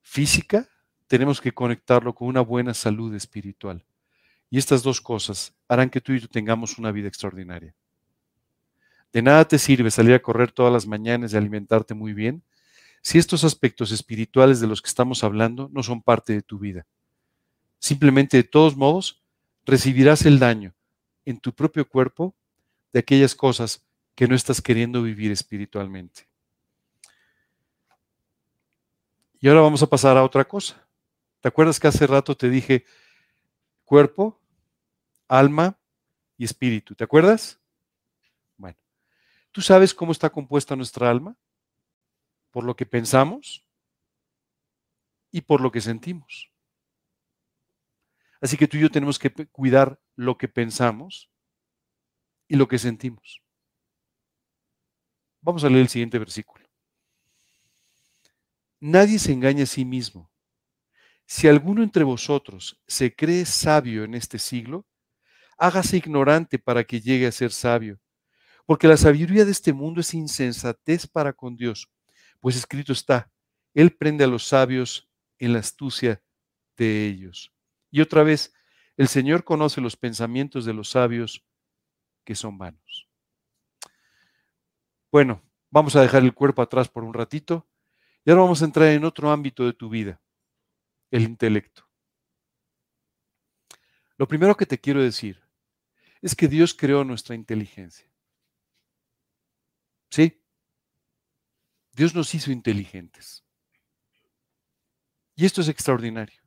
física, 0.00 0.68
tenemos 1.06 1.40
que 1.40 1.52
conectarlo 1.52 2.14
con 2.14 2.28
una 2.28 2.40
buena 2.40 2.72
salud 2.72 3.14
espiritual. 3.14 3.84
Y 4.50 4.58
estas 4.58 4.82
dos 4.82 5.00
cosas 5.00 5.54
harán 5.68 5.90
que 5.90 6.00
tú 6.00 6.12
y 6.12 6.20
yo 6.20 6.28
tengamos 6.28 6.78
una 6.78 6.90
vida 6.90 7.08
extraordinaria. 7.08 7.74
De 9.12 9.22
nada 9.22 9.46
te 9.46 9.58
sirve 9.58 9.90
salir 9.90 10.14
a 10.14 10.22
correr 10.22 10.52
todas 10.52 10.72
las 10.72 10.86
mañanas 10.86 11.32
y 11.32 11.36
alimentarte 11.36 11.94
muy 11.94 12.12
bien 12.12 12.42
si 13.02 13.18
estos 13.18 13.44
aspectos 13.44 13.90
espirituales 13.92 14.60
de 14.60 14.66
los 14.66 14.82
que 14.82 14.88
estamos 14.88 15.24
hablando 15.24 15.70
no 15.72 15.82
son 15.82 16.02
parte 16.02 16.32
de 16.32 16.42
tu 16.42 16.58
vida. 16.58 16.86
Simplemente, 17.78 18.36
de 18.36 18.44
todos 18.44 18.76
modos, 18.76 19.22
recibirás 19.64 20.26
el 20.26 20.38
daño 20.38 20.74
en 21.24 21.38
tu 21.38 21.54
propio 21.54 21.88
cuerpo 21.88 22.34
de 22.92 23.00
aquellas 23.00 23.34
cosas 23.34 23.84
que 24.14 24.26
no 24.26 24.34
estás 24.34 24.60
queriendo 24.60 25.02
vivir 25.02 25.30
espiritualmente. 25.30 26.28
Y 29.40 29.48
ahora 29.48 29.60
vamos 29.60 29.82
a 29.82 29.86
pasar 29.86 30.16
a 30.16 30.24
otra 30.24 30.46
cosa. 30.46 30.84
¿Te 31.40 31.48
acuerdas 31.48 31.78
que 31.78 31.86
hace 31.86 32.06
rato 32.06 32.36
te 32.36 32.50
dije 32.50 32.84
cuerpo, 33.88 34.38
alma 35.28 35.78
y 36.36 36.44
espíritu? 36.44 36.94
¿Te 36.94 37.04
acuerdas? 37.04 37.58
Bueno, 38.58 38.76
¿tú 39.50 39.62
sabes 39.62 39.94
cómo 39.94 40.12
está 40.12 40.28
compuesta 40.28 40.76
nuestra 40.76 41.08
alma? 41.08 41.34
Por 42.50 42.64
lo 42.64 42.76
que 42.76 42.84
pensamos 42.84 43.64
y 45.30 45.40
por 45.40 45.62
lo 45.62 45.72
que 45.72 45.80
sentimos. 45.80 46.50
Así 48.42 48.58
que 48.58 48.68
tú 48.68 48.76
y 48.76 48.80
yo 48.80 48.90
tenemos 48.90 49.18
que 49.18 49.30
cuidar 49.46 49.98
lo 50.16 50.36
que 50.36 50.48
pensamos 50.48 51.30
y 52.46 52.56
lo 52.56 52.68
que 52.68 52.78
sentimos. 52.78 53.42
Vamos 55.40 55.64
a 55.64 55.68
leer 55.68 55.80
el 55.80 55.88
siguiente 55.88 56.18
versículo. 56.18 56.68
Nadie 58.80 59.18
se 59.18 59.32
engaña 59.32 59.62
a 59.64 59.66
sí 59.66 59.84
mismo. 59.84 60.27
Si 61.30 61.46
alguno 61.46 61.82
entre 61.82 62.04
vosotros 62.04 62.80
se 62.86 63.14
cree 63.14 63.44
sabio 63.44 64.04
en 64.04 64.14
este 64.14 64.38
siglo, 64.38 64.86
hágase 65.58 65.98
ignorante 65.98 66.58
para 66.58 66.84
que 66.84 67.02
llegue 67.02 67.26
a 67.26 67.32
ser 67.32 67.52
sabio, 67.52 68.00
porque 68.64 68.88
la 68.88 68.96
sabiduría 68.96 69.44
de 69.44 69.50
este 69.50 69.74
mundo 69.74 70.00
es 70.00 70.14
insensatez 70.14 71.06
para 71.06 71.34
con 71.34 71.54
Dios, 71.54 71.90
pues 72.40 72.56
escrito 72.56 72.94
está, 72.94 73.30
Él 73.74 73.94
prende 73.94 74.24
a 74.24 74.26
los 74.26 74.44
sabios 74.44 75.10
en 75.38 75.52
la 75.52 75.58
astucia 75.58 76.22
de 76.78 77.06
ellos. 77.06 77.52
Y 77.90 78.00
otra 78.00 78.22
vez, 78.22 78.54
el 78.96 79.08
Señor 79.08 79.44
conoce 79.44 79.82
los 79.82 79.98
pensamientos 79.98 80.64
de 80.64 80.72
los 80.72 80.88
sabios 80.88 81.44
que 82.24 82.34
son 82.34 82.56
vanos. 82.56 83.06
Bueno, 85.12 85.42
vamos 85.68 85.94
a 85.94 86.00
dejar 86.00 86.22
el 86.22 86.32
cuerpo 86.32 86.62
atrás 86.62 86.88
por 86.88 87.04
un 87.04 87.12
ratito 87.12 87.68
y 88.24 88.30
ahora 88.30 88.44
vamos 88.44 88.62
a 88.62 88.64
entrar 88.64 88.88
en 88.88 89.04
otro 89.04 89.30
ámbito 89.30 89.66
de 89.66 89.74
tu 89.74 89.90
vida, 89.90 90.22
el 91.10 91.22
intelecto. 91.22 91.88
Lo 94.16 94.26
primero 94.26 94.56
que 94.56 94.66
te 94.66 94.78
quiero 94.78 95.02
decir 95.02 95.40
es 96.20 96.34
que 96.34 96.48
Dios 96.48 96.74
creó 96.74 97.04
nuestra 97.04 97.34
inteligencia. 97.34 98.10
¿Sí? 100.10 100.42
Dios 101.92 102.14
nos 102.14 102.34
hizo 102.34 102.50
inteligentes. 102.50 103.44
Y 105.36 105.44
esto 105.44 105.60
es 105.60 105.68
extraordinario. 105.68 106.42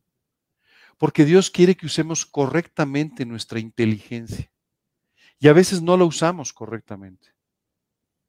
Porque 0.97 1.23
Dios 1.25 1.49
quiere 1.49 1.75
que 1.75 1.85
usemos 1.85 2.25
correctamente 2.25 3.25
nuestra 3.25 3.59
inteligencia. 3.59 4.51
Y 5.39 5.47
a 5.47 5.53
veces 5.53 5.81
no 5.81 5.97
la 5.97 6.03
usamos 6.03 6.53
correctamente. 6.53 7.33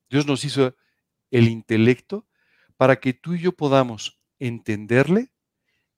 Dios 0.09 0.27
nos 0.27 0.45
hizo 0.45 0.77
el 1.31 1.49
intelecto 1.49 2.29
para 2.77 3.01
que 3.01 3.13
tú 3.13 3.35
y 3.35 3.41
yo 3.41 3.53
podamos 3.53 4.21
entenderle, 4.39 5.33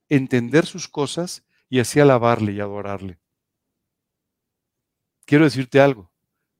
entender 0.09 0.67
sus 0.67 0.89
cosas 0.89 1.45
y 1.69 1.81
así 1.81 2.01
alabarle 2.01 2.53
y 2.53 2.61
adorarle. 2.61 3.19
Quiero 5.25 5.45
decirte 5.45 5.81
algo, 5.81 6.13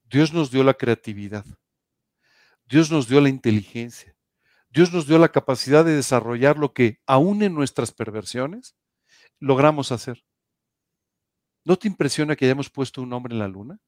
Dios 0.03 0.33
nos 0.33 0.51
dio 0.51 0.63
la 0.63 0.73
creatividad, 0.73 1.45
Dios 2.65 2.91
nos 2.91 3.07
dio 3.07 3.21
la 3.21 3.29
inteligencia, 3.29 4.15
Dios 4.69 4.91
nos 4.91 5.07
dio 5.07 5.17
la 5.19 5.29
capacidad 5.29 5.85
de 5.85 5.95
desarrollar 5.95 6.57
lo 6.57 6.73
que 6.73 6.99
aún 7.05 7.43
en 7.43 7.53
nuestras 7.53 7.91
perversiones 7.91 8.75
logramos 9.39 9.91
hacer. 9.91 10.25
¿No 11.63 11.77
te 11.77 11.87
impresiona 11.87 12.35
que 12.35 12.45
hayamos 12.45 12.69
puesto 12.69 13.01
un 13.01 13.13
hombre 13.13 13.33
en 13.33 13.39
la 13.39 13.47
luna? 13.47 13.79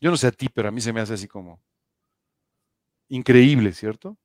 Yo 0.00 0.10
no 0.10 0.16
sé 0.16 0.26
a 0.26 0.32
ti, 0.32 0.48
pero 0.48 0.68
a 0.68 0.70
mí 0.70 0.80
se 0.80 0.92
me 0.92 1.00
hace 1.00 1.14
así 1.14 1.28
como, 1.28 1.62
increíble, 3.08 3.72
¿cierto? 3.72 4.18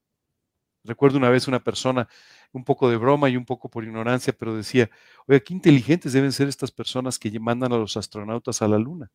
Recuerdo 0.84 1.18
una 1.18 1.28
vez 1.28 1.46
una 1.46 1.62
persona, 1.62 2.08
un 2.52 2.64
poco 2.64 2.90
de 2.90 2.96
broma 2.96 3.28
y 3.28 3.36
un 3.36 3.44
poco 3.44 3.68
por 3.68 3.84
ignorancia, 3.84 4.32
pero 4.32 4.56
decía, 4.56 4.90
oye, 5.26 5.42
qué 5.42 5.54
inteligentes 5.54 6.12
deben 6.12 6.32
ser 6.32 6.48
estas 6.48 6.70
personas 6.70 7.18
que 7.18 7.38
mandan 7.38 7.72
a 7.72 7.76
los 7.76 7.96
astronautas 7.96 8.60
a 8.62 8.68
la 8.68 8.78
luna. 8.78 9.10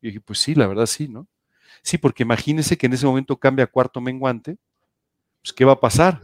Y 0.00 0.08
dije, 0.08 0.20
pues 0.20 0.38
sí, 0.38 0.54
la 0.54 0.66
verdad 0.66 0.86
sí, 0.86 1.08
¿no? 1.08 1.26
Sí, 1.82 1.98
porque 1.98 2.22
imagínese 2.22 2.76
que 2.76 2.86
en 2.86 2.94
ese 2.94 3.06
momento 3.06 3.36
cambia 3.38 3.64
a 3.64 3.68
cuarto 3.68 4.00
menguante, 4.00 4.56
pues 5.42 5.52
¿qué 5.52 5.64
va 5.64 5.72
a 5.72 5.80
pasar? 5.80 6.20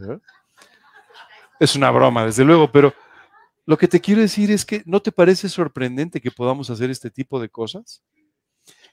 Es 1.60 1.76
una 1.76 1.90
broma, 1.90 2.24
desde 2.24 2.44
luego, 2.44 2.70
pero 2.72 2.92
lo 3.66 3.76
que 3.78 3.88
te 3.88 4.00
quiero 4.00 4.20
decir 4.20 4.50
es 4.50 4.64
que 4.64 4.82
¿no 4.86 5.00
te 5.00 5.12
parece 5.12 5.48
sorprendente 5.48 6.20
que 6.20 6.30
podamos 6.30 6.70
hacer 6.70 6.90
este 6.90 7.10
tipo 7.10 7.40
de 7.40 7.48
cosas? 7.48 8.02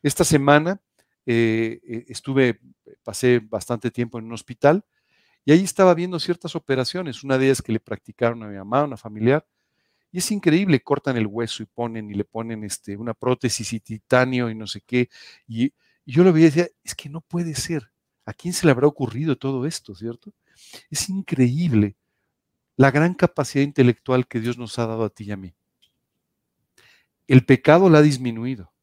Esta 0.04 0.24
semana 0.24 0.80
eh, 1.26 1.80
eh, 1.84 2.06
estuve, 2.08 2.60
pasé 3.04 3.40
bastante 3.40 3.92
tiempo 3.92 4.20
en 4.20 4.26
un 4.26 4.34
hospital 4.34 4.84
y 5.46 5.52
ahí 5.52 5.64
estaba 5.64 5.94
viendo 5.94 6.20
ciertas 6.20 6.56
operaciones, 6.56 7.24
una 7.24 7.38
de 7.38 7.46
ellas 7.46 7.62
que 7.62 7.72
le 7.72 7.80
practicaron 7.80 8.44
a 8.44 8.48
mi 8.48 8.58
mamá, 8.58 8.84
una 8.84 8.98
familiar, 8.98 9.46
y 10.12 10.20
es 10.20 10.32
increíble, 10.32 10.82
cortan 10.82 11.18
el 11.18 11.26
hueso 11.28 11.64
y 11.64 11.66
ponen 11.66 12.12
y 12.12 12.14
le 12.14 12.26
ponen 12.26 12.64
este, 12.64 12.98
una 12.98 13.14
prótesis 13.14 13.74
y 13.74 13.80
titanio 13.80 14.50
y 14.50 14.56
no 14.56 14.68
sé 14.68 14.82
qué, 14.82 15.10
y, 15.48 15.74
yo 16.06 16.24
lo 16.24 16.34
veía 16.34 16.48
y 16.48 16.50
decía, 16.50 16.68
es 16.84 16.96
que 16.96 17.10
no 17.10 17.22
puede 17.22 17.56
ser, 17.56 17.92
¿a 18.26 18.34
quién 18.34 18.54
se 18.54 18.66
le 18.66 18.72
habrá 18.72 18.88
ocurrido 18.88 19.38
todo 19.38 19.66
esto, 19.66 19.96
cierto? 19.96 20.34
Es 20.90 21.10
increíble 21.10 21.96
la 22.76 22.92
gran 22.92 23.14
capacidad 23.14 23.64
intelectual 23.64 24.28
que 24.28 24.40
Dios 24.40 24.58
nos 24.58 24.78
ha 24.80 24.88
dado 24.88 25.06
a 25.06 25.10
ti 25.10 25.26
y 25.26 25.32
a 25.32 25.38
mí. 25.38 25.54
El 27.28 27.46
pecado 27.46 27.90
la 27.90 28.00
ha 28.00 28.02
disminuido, 28.02 28.74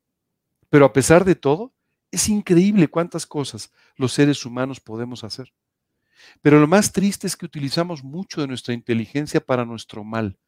pero 0.71 0.85
a 0.85 0.93
pesar 0.93 1.25
de 1.25 1.35
todo, 1.35 1.75
es 2.11 2.29
increíble 2.29 2.89
cuántas 2.89 3.27
cosas 3.27 3.73
los 3.97 4.13
seres 4.13 4.47
humanos 4.47 4.81
podemos 4.81 5.25
hacer. 5.25 5.53
Pero 6.43 6.61
lo 6.61 6.67
más 6.67 6.93
triste 6.93 7.27
es 7.27 7.37
que 7.37 7.47
utilizamos 7.47 8.03
mucho 8.03 8.41
de 8.41 8.47
nuestra 8.47 8.75
inteligencia 8.75 9.41
para 9.41 9.65
nuestro 9.65 10.05
mal, 10.05 10.39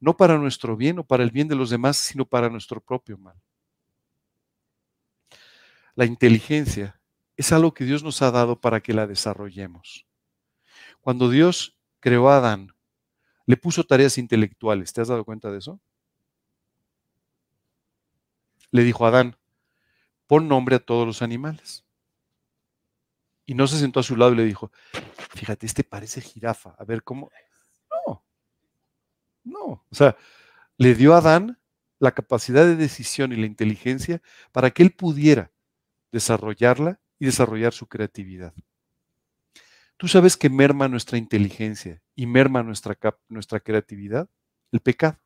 no 0.00 0.16
para 0.16 0.38
nuestro 0.38 0.76
bien 0.76 0.98
o 0.98 1.04
para 1.04 1.22
el 1.22 1.30
bien 1.30 1.48
de 1.48 1.56
los 1.56 1.70
demás, 1.70 1.96
sino 1.96 2.24
para 2.24 2.48
nuestro 2.48 2.80
propio 2.80 3.18
mal. 3.18 3.36
La 5.94 6.04
inteligencia 6.04 7.00
es 7.36 7.52
algo 7.52 7.74
que 7.74 7.84
Dios 7.84 8.02
nos 8.02 8.22
ha 8.22 8.30
dado 8.30 8.60
para 8.60 8.80
que 8.80 8.92
la 8.92 9.06
desarrollemos. 9.06 10.06
Cuando 11.00 11.30
Dios 11.30 11.78
creó 12.00 12.30
a 12.30 12.38
Adán, 12.38 12.74
le 13.46 13.56
puso 13.56 13.84
tareas 13.84 14.18
intelectuales. 14.18 14.92
¿Te 14.92 15.00
has 15.00 15.08
dado 15.08 15.24
cuenta 15.24 15.50
de 15.50 15.58
eso? 15.58 15.80
Le 18.70 18.82
dijo 18.82 19.04
a 19.04 19.08
Adán, 19.08 19.36
pon 20.26 20.48
nombre 20.48 20.76
a 20.76 20.80
todos 20.80 21.06
los 21.06 21.22
animales. 21.22 21.84
Y 23.46 23.54
no 23.54 23.66
se 23.66 23.78
sentó 23.78 24.00
a 24.00 24.02
su 24.02 24.16
lado 24.16 24.32
y 24.32 24.36
le 24.36 24.44
dijo, 24.44 24.72
fíjate, 25.34 25.66
este 25.66 25.84
parece 25.84 26.20
jirafa, 26.20 26.74
a 26.78 26.84
ver 26.84 27.02
cómo... 27.02 27.30
No, 28.06 28.24
no, 29.44 29.84
o 29.90 29.94
sea, 29.94 30.16
le 30.78 30.94
dio 30.94 31.14
a 31.14 31.18
Adán 31.18 31.58
la 31.98 32.12
capacidad 32.12 32.64
de 32.64 32.76
decisión 32.76 33.32
y 33.32 33.36
la 33.36 33.46
inteligencia 33.46 34.22
para 34.52 34.70
que 34.70 34.82
él 34.82 34.92
pudiera 34.92 35.52
desarrollarla 36.12 37.00
y 37.18 37.26
desarrollar 37.26 37.72
su 37.72 37.86
creatividad. 37.86 38.54
¿Tú 39.96 40.08
sabes 40.08 40.36
que 40.36 40.50
merma 40.50 40.88
nuestra 40.88 41.18
inteligencia 41.18 42.02
y 42.14 42.26
merma 42.26 42.62
nuestra, 42.62 42.96
nuestra 43.28 43.60
creatividad? 43.60 44.28
El 44.72 44.80
pecado. 44.80 45.18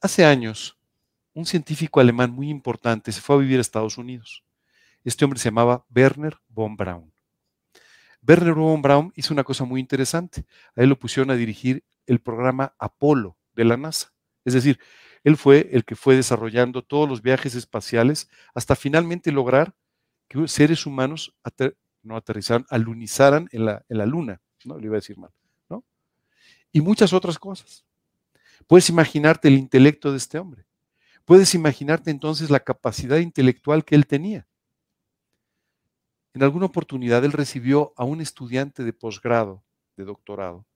Hace 0.00 0.24
años, 0.24 0.78
un 1.32 1.46
científico 1.46 2.00
alemán 2.00 2.30
muy 2.30 2.48
importante 2.50 3.10
se 3.10 3.20
fue 3.20 3.36
a 3.36 3.38
vivir 3.40 3.58
a 3.58 3.62
Estados 3.62 3.98
Unidos. 3.98 4.45
Este 5.06 5.24
hombre 5.24 5.38
se 5.38 5.50
llamaba 5.50 5.86
Werner 5.94 6.36
von 6.48 6.76
Braun. 6.76 7.12
Werner 8.26 8.54
von 8.54 8.82
Braun 8.82 9.12
hizo 9.14 9.32
una 9.32 9.44
cosa 9.44 9.64
muy 9.64 9.78
interesante. 9.80 10.44
A 10.74 10.82
él 10.82 10.88
lo 10.88 10.98
pusieron 10.98 11.30
a 11.30 11.36
dirigir 11.36 11.84
el 12.06 12.18
programa 12.18 12.74
Apolo 12.76 13.38
de 13.54 13.64
la 13.64 13.76
NASA. 13.76 14.12
Es 14.44 14.52
decir, 14.52 14.80
él 15.22 15.36
fue 15.36 15.68
el 15.70 15.84
que 15.84 15.94
fue 15.94 16.16
desarrollando 16.16 16.82
todos 16.82 17.08
los 17.08 17.22
viajes 17.22 17.54
espaciales 17.54 18.28
hasta 18.52 18.74
finalmente 18.74 19.30
lograr 19.30 19.76
que 20.26 20.48
seres 20.48 20.86
humanos 20.86 21.36
no 22.02 22.16
aterrizaran, 22.16 22.66
alunizaran 22.68 23.48
en 23.52 23.64
la, 23.64 23.84
en 23.88 23.98
la 23.98 24.06
luna. 24.06 24.40
No, 24.64 24.76
le 24.76 24.86
iba 24.86 24.96
a 24.96 24.98
decir 24.98 25.18
mal. 25.18 25.30
¿no? 25.70 25.84
Y 26.72 26.80
muchas 26.80 27.12
otras 27.12 27.38
cosas. 27.38 27.84
Puedes 28.66 28.88
imaginarte 28.88 29.46
el 29.46 29.54
intelecto 29.54 30.10
de 30.10 30.16
este 30.16 30.40
hombre. 30.40 30.66
Puedes 31.24 31.54
imaginarte 31.54 32.10
entonces 32.10 32.50
la 32.50 32.58
capacidad 32.58 33.18
intelectual 33.18 33.84
que 33.84 33.94
él 33.94 34.08
tenía. 34.08 34.48
En 36.36 36.42
alguna 36.42 36.66
oportunidad 36.66 37.24
él 37.24 37.32
recibió 37.32 37.94
a 37.96 38.04
un 38.04 38.20
estudiante 38.20 38.84
de 38.84 38.92
posgrado, 38.92 39.64
de 39.96 40.04
doctorado, 40.04 40.66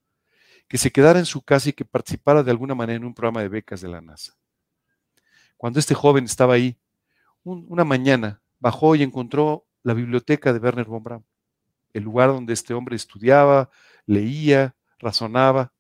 que 0.67 0.79
se 0.79 0.91
quedara 0.91 1.19
en 1.19 1.27
su 1.27 1.43
casa 1.43 1.69
y 1.69 1.75
que 1.75 1.85
participara 1.85 2.43
de 2.43 2.51
alguna 2.51 2.75
manera 2.75 2.97
en 2.97 3.05
un 3.05 3.13
programa 3.13 3.43
de 3.43 3.51
becas 3.51 3.83
de 3.83 3.89
la 3.89 4.01
NASA. 4.01 4.39
Cuando 5.59 5.79
este 5.79 5.95
joven 5.95 6.25
estaba 6.25 6.55
ahí, 6.55 6.79
una 7.45 7.85
mañana 7.85 8.41
bajó 8.59 8.95
y 8.95 9.03
encontró 9.03 9.67
la 9.83 9.93
biblioteca 9.93 10.55
de 10.55 10.61
Werner 10.61 10.87
von 10.87 11.03
Braun, 11.03 11.27
el 11.93 12.05
lugar 12.05 12.31
donde 12.31 12.55
este 12.55 12.73
hombre 12.73 12.97
estudiaba, 12.97 13.69
leía, 14.07 14.75
razonaba, 14.99 15.75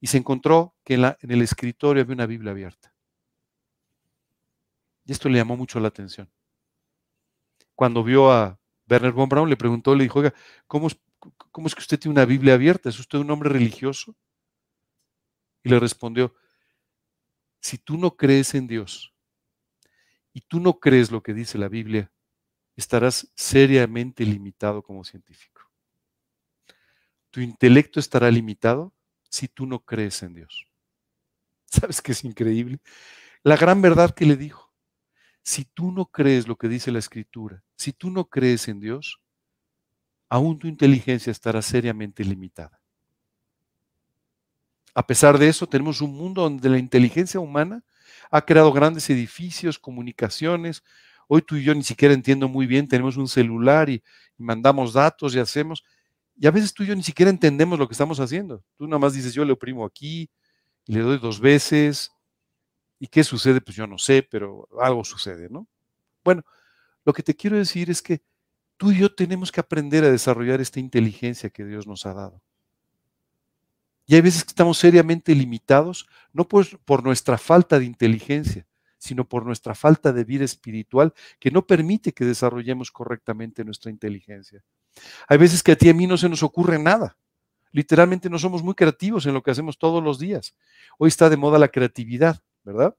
y 0.00 0.06
se 0.06 0.16
encontró 0.16 0.74
que 0.84 0.94
en, 0.94 1.04
en 1.04 1.30
el 1.30 1.42
escritorio 1.42 2.02
había 2.02 2.14
una 2.14 2.24
Biblia 2.24 2.52
abierta. 2.52 2.94
Y 5.04 5.12
esto 5.12 5.28
le 5.28 5.36
llamó 5.36 5.54
mucho 5.54 5.78
la 5.80 5.88
atención. 5.88 6.30
Cuando 7.74 8.02
vio 8.02 8.32
a 8.32 8.58
Werner 8.92 9.12
von 9.12 9.28
Braun 9.28 9.48
le 9.48 9.56
preguntó, 9.56 9.94
le 9.94 10.04
dijo, 10.04 10.18
oiga, 10.18 10.34
¿cómo 10.66 10.86
es, 10.86 10.98
¿cómo 11.50 11.66
es 11.66 11.74
que 11.74 11.80
usted 11.80 11.98
tiene 11.98 12.12
una 12.12 12.26
Biblia 12.26 12.54
abierta? 12.54 12.88
¿Es 12.88 12.98
usted 12.98 13.18
un 13.18 13.30
hombre 13.30 13.48
religioso? 13.48 14.14
Y 15.64 15.70
le 15.70 15.80
respondió, 15.80 16.34
si 17.60 17.78
tú 17.78 17.96
no 17.96 18.16
crees 18.16 18.54
en 18.54 18.66
Dios 18.66 19.14
y 20.32 20.40
tú 20.42 20.60
no 20.60 20.78
crees 20.80 21.10
lo 21.10 21.22
que 21.22 21.32
dice 21.32 21.58
la 21.58 21.68
Biblia, 21.68 22.10
estarás 22.76 23.30
seriamente 23.34 24.24
limitado 24.24 24.82
como 24.82 25.04
científico. 25.04 25.62
Tu 27.30 27.40
intelecto 27.40 28.00
estará 28.00 28.30
limitado 28.30 28.92
si 29.28 29.48
tú 29.48 29.66
no 29.66 29.84
crees 29.84 30.22
en 30.22 30.34
Dios. 30.34 30.66
¿Sabes 31.66 32.02
qué 32.02 32.12
es 32.12 32.24
increíble? 32.24 32.80
La 33.42 33.56
gran 33.56 33.80
verdad 33.80 34.14
que 34.14 34.26
le 34.26 34.36
dijo. 34.36 34.71
Si 35.42 35.64
tú 35.64 35.90
no 35.92 36.06
crees 36.06 36.46
lo 36.46 36.56
que 36.56 36.68
dice 36.68 36.92
la 36.92 36.98
Escritura, 36.98 37.62
si 37.76 37.92
tú 37.92 38.10
no 38.10 38.26
crees 38.26 38.68
en 38.68 38.80
Dios, 38.80 39.20
aún 40.28 40.58
tu 40.58 40.66
inteligencia 40.66 41.30
estará 41.30 41.60
seriamente 41.60 42.24
limitada. 42.24 42.80
A 44.94 45.06
pesar 45.06 45.38
de 45.38 45.48
eso, 45.48 45.66
tenemos 45.66 46.00
un 46.00 46.14
mundo 46.14 46.42
donde 46.42 46.68
la 46.68 46.78
inteligencia 46.78 47.40
humana 47.40 47.82
ha 48.30 48.42
creado 48.44 48.72
grandes 48.72 49.08
edificios, 49.10 49.78
comunicaciones. 49.78 50.82
Hoy 51.28 51.42
tú 51.42 51.56
y 51.56 51.64
yo 51.64 51.74
ni 51.74 51.82
siquiera 51.82 52.14
entiendo 52.14 52.48
muy 52.48 52.66
bien, 52.66 52.88
tenemos 52.88 53.16
un 53.16 53.28
celular 53.28 53.88
y, 53.88 54.02
mandamos 54.38 54.92
datos 54.92 55.34
y 55.34 55.38
hacemos. 55.38 55.84
Y 56.36 56.46
a 56.46 56.50
veces 56.50 56.74
tú 56.74 56.82
y 56.82 56.86
yo 56.86 56.96
ni 56.96 57.02
siquiera 57.02 57.30
entendemos 57.30 57.78
lo 57.78 57.86
que 57.86 57.92
estamos 57.92 58.20
haciendo. 58.20 58.62
Tú 58.76 58.86
nada 58.86 58.98
más 58.98 59.14
dices, 59.14 59.34
yo 59.34 59.44
le 59.44 59.52
oprimo 59.52 59.84
aquí, 59.84 60.30
y 60.86 60.94
le 60.94 61.00
doy 61.00 61.18
dos 61.18 61.40
veces. 61.40 62.10
¿Y 63.02 63.08
qué 63.08 63.24
sucede? 63.24 63.60
Pues 63.60 63.76
yo 63.76 63.84
no 63.88 63.98
sé, 63.98 64.22
pero 64.22 64.68
algo 64.80 65.02
sucede, 65.02 65.48
¿no? 65.50 65.66
Bueno, 66.22 66.44
lo 67.04 67.12
que 67.12 67.24
te 67.24 67.34
quiero 67.34 67.56
decir 67.56 67.90
es 67.90 68.00
que 68.00 68.22
tú 68.76 68.92
y 68.92 68.98
yo 68.98 69.12
tenemos 69.12 69.50
que 69.50 69.58
aprender 69.58 70.04
a 70.04 70.10
desarrollar 70.12 70.60
esta 70.60 70.78
inteligencia 70.78 71.50
que 71.50 71.64
Dios 71.64 71.84
nos 71.84 72.06
ha 72.06 72.14
dado. 72.14 72.40
Y 74.06 74.14
hay 74.14 74.20
veces 74.20 74.44
que 74.44 74.50
estamos 74.50 74.78
seriamente 74.78 75.34
limitados, 75.34 76.06
no 76.32 76.46
por, 76.46 76.78
por 76.84 77.02
nuestra 77.02 77.38
falta 77.38 77.80
de 77.80 77.86
inteligencia, 77.86 78.68
sino 78.98 79.28
por 79.28 79.44
nuestra 79.44 79.74
falta 79.74 80.12
de 80.12 80.22
vida 80.22 80.44
espiritual 80.44 81.12
que 81.40 81.50
no 81.50 81.66
permite 81.66 82.12
que 82.12 82.24
desarrollemos 82.24 82.92
correctamente 82.92 83.64
nuestra 83.64 83.90
inteligencia. 83.90 84.62
Hay 85.26 85.38
veces 85.38 85.64
que 85.64 85.72
a 85.72 85.76
ti 85.76 85.88
y 85.88 85.90
a 85.90 85.94
mí 85.94 86.06
no 86.06 86.16
se 86.16 86.28
nos 86.28 86.44
ocurre 86.44 86.78
nada. 86.78 87.16
Literalmente 87.72 88.30
no 88.30 88.38
somos 88.38 88.62
muy 88.62 88.74
creativos 88.74 89.26
en 89.26 89.34
lo 89.34 89.42
que 89.42 89.50
hacemos 89.50 89.76
todos 89.76 90.04
los 90.04 90.20
días. 90.20 90.54
Hoy 90.98 91.08
está 91.08 91.28
de 91.28 91.36
moda 91.36 91.58
la 91.58 91.66
creatividad, 91.66 92.40
¿verdad? 92.64 92.96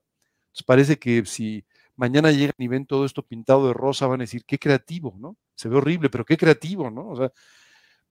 Entonces 0.48 0.64
parece 0.66 1.00
que 1.00 1.26
si 1.26 1.66
mañana 1.96 2.32
llegan 2.32 2.56
y 2.58 2.68
ven 2.68 2.86
todo 2.86 3.06
esto 3.06 3.24
pintado 3.24 3.68
de 3.68 3.74
rosa, 3.74 4.08
van 4.08 4.22
a 4.22 4.24
decir, 4.24 4.44
qué 4.46 4.60
creativo, 4.60 5.16
¿no? 5.20 5.38
Se 5.56 5.70
ve 5.70 5.78
horrible, 5.78 6.10
pero 6.10 6.26
qué 6.26 6.38
creativo, 6.38 6.90
¿no? 6.90 7.10
O 7.10 7.16
sea, 7.16 7.32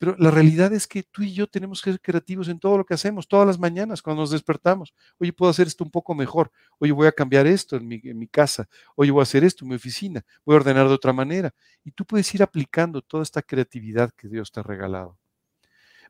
pero 0.02 0.16
la 0.18 0.32
realidad 0.32 0.72
es 0.72 0.88
que 0.88 1.04
tú 1.04 1.22
y 1.22 1.32
yo 1.32 1.46
tenemos 1.46 1.80
que 1.80 1.92
ser 1.92 2.00
creativos 2.00 2.48
en 2.48 2.58
todo 2.58 2.76
lo 2.76 2.84
que 2.84 2.94
hacemos, 2.94 3.28
todas 3.28 3.46
las 3.46 3.60
mañanas 3.60 4.02
cuando 4.02 4.22
nos 4.22 4.32
despertamos. 4.32 4.92
Oye, 5.20 5.32
puedo 5.32 5.48
hacer 5.48 5.68
esto 5.68 5.84
un 5.84 5.92
poco 5.92 6.12
mejor. 6.12 6.50
Oye, 6.80 6.90
voy 6.90 7.06
a 7.06 7.12
cambiar 7.12 7.46
esto 7.46 7.76
en 7.76 7.86
mi, 7.86 8.00
en 8.02 8.18
mi, 8.18 8.26
casa. 8.26 8.68
Oye, 8.96 9.12
voy 9.12 9.20
a 9.20 9.22
hacer 9.22 9.44
esto 9.44 9.64
en 9.64 9.68
mi 9.68 9.76
oficina. 9.76 10.24
Voy 10.44 10.54
a 10.54 10.56
ordenar 10.56 10.88
de 10.88 10.94
otra 10.94 11.12
manera. 11.12 11.54
Y 11.84 11.92
tú 11.92 12.04
puedes 12.04 12.34
ir 12.34 12.42
aplicando 12.42 13.00
toda 13.00 13.22
esta 13.22 13.42
creatividad 13.42 14.10
que 14.16 14.26
Dios 14.26 14.50
te 14.50 14.58
ha 14.58 14.64
regalado. 14.64 15.18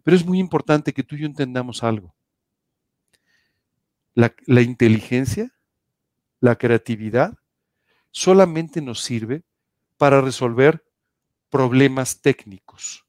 Pero 0.02 0.16
es 0.16 0.24
muy 0.24 0.38
importante 0.38 0.94
que 0.94 1.02
tú 1.02 1.16
y 1.16 1.20
yo 1.20 1.26
entendamos 1.26 1.82
algo. 1.82 2.14
La, 4.14 4.60
inteligencia, 4.60 5.54
la 6.40 6.56
creatividad, 6.56 7.38
solamente 8.10 8.82
nos 8.82 9.00
sirve 9.00 9.42
para 9.96 10.20
resolver 10.20 10.84
problemas 11.48 12.20
técnicos 12.20 13.06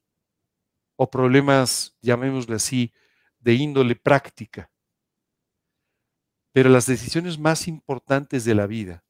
o 0.96 1.10
problemas, 1.10 1.96
llamémosle 2.00 2.56
así, 2.56 2.92
de 3.40 3.54
índole 3.54 3.96
práctica. 3.96 4.70
Pero 6.52 6.70
las 6.70 6.86
decisiones 6.86 7.38
más 7.38 7.68
importantes 7.68 8.44
de 8.44 8.54
la 8.54 8.66
vida 8.66 9.04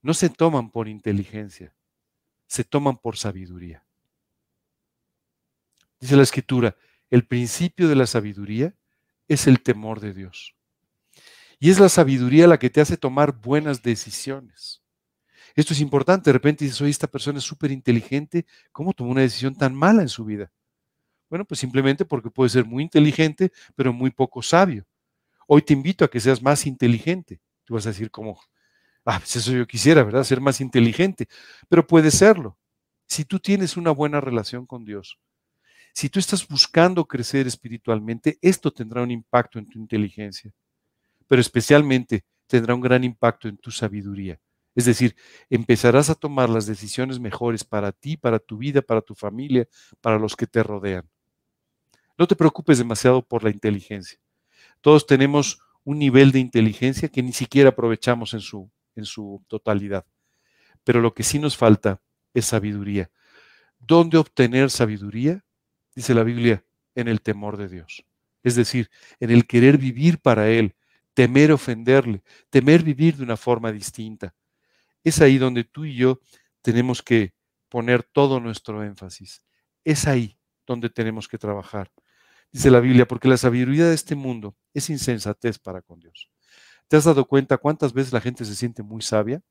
no 0.00 0.14
se 0.14 0.30
toman 0.30 0.70
por 0.70 0.88
inteligencia, 0.88 1.74
se 2.46 2.64
toman 2.64 2.96
por 2.96 3.16
sabiduría. 3.16 3.84
Dice 5.98 6.16
la 6.16 6.22
escritura, 6.22 6.76
el 7.10 7.26
principio 7.26 7.88
de 7.88 7.96
la 7.96 8.06
sabiduría 8.06 8.74
es 9.28 9.46
el 9.46 9.62
temor 9.62 10.00
de 10.00 10.12
Dios. 10.12 10.53
Y 11.58 11.70
es 11.70 11.78
la 11.78 11.88
sabiduría 11.88 12.46
la 12.46 12.58
que 12.58 12.70
te 12.70 12.80
hace 12.80 12.96
tomar 12.96 13.32
buenas 13.40 13.82
decisiones. 13.82 14.82
Esto 15.54 15.72
es 15.72 15.80
importante. 15.80 16.30
De 16.30 16.32
repente 16.32 16.64
dices, 16.64 16.80
oye, 16.80 16.90
esta 16.90 17.06
persona 17.06 17.38
es 17.38 17.44
súper 17.44 17.70
inteligente. 17.70 18.46
¿Cómo 18.72 18.92
tomó 18.92 19.10
una 19.10 19.20
decisión 19.20 19.54
tan 19.54 19.74
mala 19.74 20.02
en 20.02 20.08
su 20.08 20.24
vida? 20.24 20.50
Bueno, 21.30 21.44
pues 21.44 21.60
simplemente 21.60 22.04
porque 22.04 22.30
puede 22.30 22.50
ser 22.50 22.64
muy 22.64 22.82
inteligente, 22.82 23.52
pero 23.74 23.92
muy 23.92 24.10
poco 24.10 24.42
sabio. 24.42 24.86
Hoy 25.46 25.62
te 25.62 25.72
invito 25.72 26.04
a 26.04 26.10
que 26.10 26.20
seas 26.20 26.42
más 26.42 26.66
inteligente. 26.66 27.40
Tú 27.64 27.74
vas 27.74 27.86
a 27.86 27.90
decir 27.90 28.10
como, 28.10 28.40
ah, 29.04 29.18
pues 29.18 29.36
eso 29.36 29.52
yo 29.52 29.66
quisiera, 29.66 30.02
¿verdad? 30.02 30.24
Ser 30.24 30.40
más 30.40 30.60
inteligente, 30.60 31.28
pero 31.68 31.86
puede 31.86 32.10
serlo. 32.10 32.58
Si 33.06 33.24
tú 33.24 33.38
tienes 33.38 33.76
una 33.76 33.90
buena 33.90 34.20
relación 34.20 34.66
con 34.66 34.84
Dios, 34.84 35.18
si 35.92 36.08
tú 36.08 36.18
estás 36.18 36.46
buscando 36.48 37.04
crecer 37.04 37.46
espiritualmente, 37.46 38.38
esto 38.42 38.72
tendrá 38.72 39.02
un 39.02 39.10
impacto 39.10 39.58
en 39.58 39.66
tu 39.66 39.78
inteligencia, 39.78 40.52
pero 41.26 41.40
especialmente 41.40 42.24
tendrá 42.46 42.74
un 42.74 42.80
gran 42.80 43.04
impacto 43.04 43.48
en 43.48 43.56
tu 43.56 43.70
sabiduría. 43.70 44.40
Es 44.74 44.86
decir, 44.86 45.14
empezarás 45.50 46.10
a 46.10 46.14
tomar 46.14 46.50
las 46.50 46.66
decisiones 46.66 47.20
mejores 47.20 47.64
para 47.64 47.92
ti, 47.92 48.16
para 48.16 48.38
tu 48.38 48.58
vida, 48.58 48.82
para 48.82 49.00
tu 49.00 49.14
familia, 49.14 49.68
para 50.00 50.18
los 50.18 50.34
que 50.34 50.46
te 50.46 50.62
rodean. 50.62 51.08
No 52.18 52.26
te 52.26 52.36
preocupes 52.36 52.78
demasiado 52.78 53.22
por 53.22 53.44
la 53.44 53.50
inteligencia. 53.50 54.18
Todos 54.80 55.06
tenemos 55.06 55.60
un 55.84 55.98
nivel 55.98 56.32
de 56.32 56.40
inteligencia 56.40 57.08
que 57.08 57.22
ni 57.22 57.32
siquiera 57.32 57.70
aprovechamos 57.70 58.34
en 58.34 58.40
su, 58.40 58.70
en 58.96 59.04
su 59.04 59.44
totalidad. 59.48 60.06
Pero 60.82 61.00
lo 61.00 61.14
que 61.14 61.22
sí 61.22 61.38
nos 61.38 61.56
falta 61.56 62.00
es 62.32 62.46
sabiduría. 62.46 63.10
¿Dónde 63.78 64.18
obtener 64.18 64.70
sabiduría? 64.70 65.44
Dice 65.94 66.14
la 66.14 66.24
Biblia, 66.24 66.64
en 66.94 67.08
el 67.08 67.20
temor 67.20 67.56
de 67.56 67.68
Dios. 67.68 68.04
Es 68.42 68.56
decir, 68.56 68.90
en 69.20 69.30
el 69.30 69.46
querer 69.46 69.78
vivir 69.78 70.18
para 70.18 70.48
Él, 70.48 70.74
temer 71.14 71.52
ofenderle, 71.52 72.22
temer 72.50 72.82
vivir 72.82 73.16
de 73.16 73.22
una 73.22 73.36
forma 73.36 73.72
distinta. 73.72 74.34
Es 75.02 75.20
ahí 75.20 75.38
donde 75.38 75.64
tú 75.64 75.84
y 75.84 75.96
yo 75.96 76.20
tenemos 76.62 77.02
que 77.02 77.34
poner 77.68 78.02
todo 78.02 78.40
nuestro 78.40 78.82
énfasis. 78.82 79.42
Es 79.84 80.06
ahí 80.06 80.38
donde 80.66 80.90
tenemos 80.90 81.28
que 81.28 81.38
trabajar 81.38 81.90
dice 82.54 82.70
la 82.70 82.78
Biblia, 82.78 83.06
porque 83.06 83.26
la 83.26 83.36
sabiduría 83.36 83.88
de 83.88 83.96
este 83.96 84.14
mundo 84.14 84.56
es 84.72 84.88
insensatez 84.88 85.58
para 85.58 85.82
con 85.82 85.98
Dios. 85.98 86.30
¿Te 86.86 86.96
has 86.96 87.02
dado 87.02 87.26
cuenta 87.26 87.58
cuántas 87.58 87.92
veces 87.92 88.12
la 88.12 88.20
gente 88.20 88.44
se 88.44 88.54
siente 88.54 88.84
muy 88.84 89.02
sabia? 89.02 89.42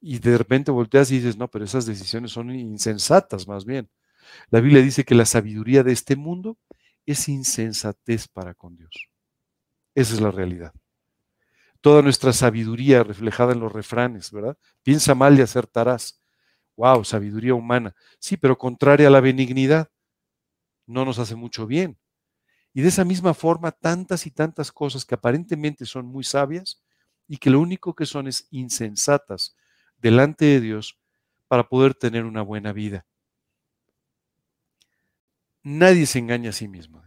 Y 0.00 0.18
de 0.18 0.38
repente 0.38 0.70
volteas 0.70 1.10
y 1.10 1.16
dices, 1.16 1.36
no, 1.36 1.50
pero 1.50 1.66
esas 1.66 1.84
decisiones 1.84 2.32
son 2.32 2.54
insensatas 2.54 3.46
más 3.46 3.66
bien. 3.66 3.90
La 4.48 4.60
Biblia 4.60 4.80
dice 4.80 5.04
que 5.04 5.14
la 5.14 5.26
sabiduría 5.26 5.82
de 5.82 5.92
este 5.92 6.16
mundo 6.16 6.56
es 7.04 7.28
insensatez 7.28 8.28
para 8.28 8.54
con 8.54 8.74
Dios. 8.74 9.11
Esa 9.94 10.14
es 10.14 10.20
la 10.20 10.30
realidad. 10.30 10.74
Toda 11.80 12.02
nuestra 12.02 12.32
sabiduría 12.32 13.02
reflejada 13.02 13.52
en 13.52 13.60
los 13.60 13.72
refranes, 13.72 14.30
¿verdad? 14.30 14.56
Piensa 14.82 15.14
mal 15.14 15.36
y 15.38 15.42
acertarás. 15.42 16.20
Wow, 16.76 17.04
sabiduría 17.04 17.54
humana. 17.54 17.94
Sí, 18.20 18.36
pero 18.36 18.56
contraria 18.56 19.08
a 19.08 19.10
la 19.10 19.20
benignidad 19.20 19.90
no 20.86 21.04
nos 21.04 21.18
hace 21.18 21.36
mucho 21.36 21.66
bien. 21.66 21.98
Y 22.74 22.82
de 22.82 22.88
esa 22.88 23.04
misma 23.04 23.34
forma, 23.34 23.72
tantas 23.72 24.26
y 24.26 24.30
tantas 24.30 24.72
cosas 24.72 25.04
que 25.04 25.16
aparentemente 25.16 25.86
son 25.86 26.06
muy 26.06 26.24
sabias 26.24 26.82
y 27.28 27.38
que 27.38 27.50
lo 27.50 27.60
único 27.60 27.94
que 27.94 28.06
son 28.06 28.28
es 28.28 28.48
insensatas 28.50 29.56
delante 29.98 30.46
de 30.46 30.60
Dios 30.60 30.98
para 31.48 31.68
poder 31.68 31.94
tener 31.94 32.24
una 32.24 32.42
buena 32.42 32.72
vida. 32.72 33.06
Nadie 35.64 36.06
se 36.06 36.20
engaña 36.20 36.50
a 36.50 36.52
sí 36.52 36.68
mismo. 36.68 37.02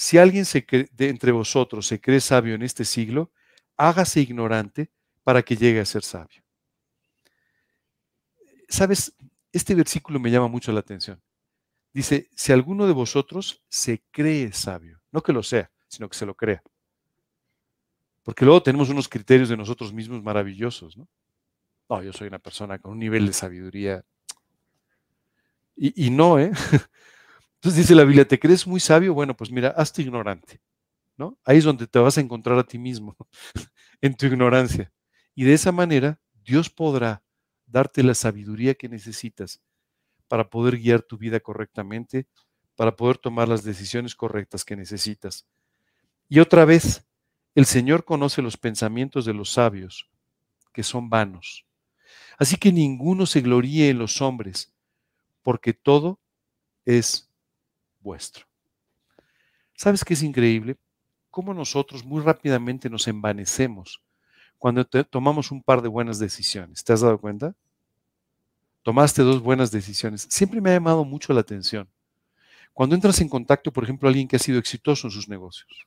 Si 0.00 0.16
alguien 0.16 0.46
de 0.46 1.08
entre 1.10 1.30
vosotros 1.30 1.86
se 1.86 2.00
cree 2.00 2.22
sabio 2.22 2.54
en 2.54 2.62
este 2.62 2.86
siglo, 2.86 3.30
hágase 3.76 4.22
ignorante 4.22 4.90
para 5.22 5.42
que 5.42 5.58
llegue 5.58 5.78
a 5.78 5.84
ser 5.84 6.04
sabio. 6.04 6.42
Sabes, 8.66 9.14
este 9.52 9.74
versículo 9.74 10.18
me 10.18 10.30
llama 10.30 10.48
mucho 10.48 10.72
la 10.72 10.80
atención. 10.80 11.20
Dice, 11.92 12.30
si 12.34 12.50
alguno 12.50 12.86
de 12.86 12.94
vosotros 12.94 13.62
se 13.68 14.02
cree 14.10 14.54
sabio, 14.54 15.02
no 15.12 15.22
que 15.22 15.34
lo 15.34 15.42
sea, 15.42 15.70
sino 15.86 16.08
que 16.08 16.16
se 16.16 16.24
lo 16.24 16.34
crea. 16.34 16.62
Porque 18.22 18.46
luego 18.46 18.62
tenemos 18.62 18.88
unos 18.88 19.06
criterios 19.06 19.50
de 19.50 19.58
nosotros 19.58 19.92
mismos 19.92 20.22
maravillosos, 20.22 20.96
¿no? 20.96 21.08
No, 21.90 22.02
yo 22.02 22.14
soy 22.14 22.28
una 22.28 22.38
persona 22.38 22.78
con 22.78 22.92
un 22.92 23.00
nivel 23.00 23.26
de 23.26 23.34
sabiduría. 23.34 24.02
Y, 25.76 26.08
no, 26.08 26.38
¿eh? 26.38 26.52
Entonces 27.60 27.82
dice 27.82 27.94
la 27.94 28.04
Biblia, 28.04 28.26
¿te 28.26 28.38
crees 28.38 28.66
muy 28.66 28.80
sabio? 28.80 29.12
Bueno, 29.12 29.36
pues 29.36 29.50
mira, 29.50 29.68
hazte 29.76 30.00
ignorante, 30.00 30.62
¿no? 31.18 31.38
Ahí 31.44 31.58
es 31.58 31.64
donde 31.64 31.86
te 31.86 31.98
vas 31.98 32.16
a 32.16 32.22
encontrar 32.22 32.58
a 32.58 32.64
ti 32.64 32.78
mismo, 32.78 33.18
en 34.00 34.16
tu 34.16 34.24
ignorancia. 34.24 34.90
Y 35.34 35.44
de 35.44 35.52
esa 35.52 35.70
manera, 35.70 36.18
Dios 36.42 36.70
podrá 36.70 37.22
darte 37.66 38.02
la 38.02 38.14
sabiduría 38.14 38.74
que 38.74 38.88
necesitas 38.88 39.60
para 40.26 40.48
poder 40.48 40.78
guiar 40.78 41.02
tu 41.02 41.18
vida 41.18 41.38
correctamente, 41.38 42.26
para 42.76 42.96
poder 42.96 43.18
tomar 43.18 43.46
las 43.46 43.62
decisiones 43.62 44.14
correctas 44.14 44.64
que 44.64 44.74
necesitas. 44.74 45.46
Y 46.30 46.38
otra 46.38 46.64
vez, 46.64 47.06
el 47.54 47.66
Señor 47.66 48.06
conoce 48.06 48.40
los 48.40 48.56
pensamientos 48.56 49.26
de 49.26 49.34
los 49.34 49.52
sabios, 49.52 50.08
que 50.72 50.82
son 50.82 51.10
vanos. 51.10 51.66
Así 52.38 52.56
que 52.56 52.72
ninguno 52.72 53.26
se 53.26 53.42
gloríe 53.42 53.90
en 53.90 53.98
los 53.98 54.22
hombres, 54.22 54.72
porque 55.42 55.74
todo 55.74 56.20
es 56.86 57.29
vuestro. 58.00 58.46
¿Sabes 59.74 60.04
qué 60.04 60.14
es 60.14 60.22
increíble? 60.22 60.76
Cómo 61.30 61.54
nosotros 61.54 62.04
muy 62.04 62.22
rápidamente 62.22 62.90
nos 62.90 63.08
envanecemos 63.08 64.02
cuando 64.58 64.84
tomamos 64.84 65.50
un 65.50 65.62
par 65.62 65.80
de 65.80 65.88
buenas 65.88 66.18
decisiones. 66.18 66.84
¿Te 66.84 66.92
has 66.92 67.00
dado 67.00 67.18
cuenta? 67.18 67.54
Tomaste 68.82 69.22
dos 69.22 69.40
buenas 69.40 69.70
decisiones. 69.70 70.26
Siempre 70.30 70.60
me 70.60 70.70
ha 70.70 70.74
llamado 70.74 71.04
mucho 71.04 71.32
la 71.32 71.40
atención. 71.40 71.88
Cuando 72.72 72.94
entras 72.94 73.20
en 73.20 73.28
contacto, 73.28 73.72
por 73.72 73.84
ejemplo, 73.84 74.08
alguien 74.08 74.28
que 74.28 74.36
ha 74.36 74.38
sido 74.38 74.58
exitoso 74.58 75.06
en 75.06 75.10
sus 75.12 75.28
negocios, 75.28 75.86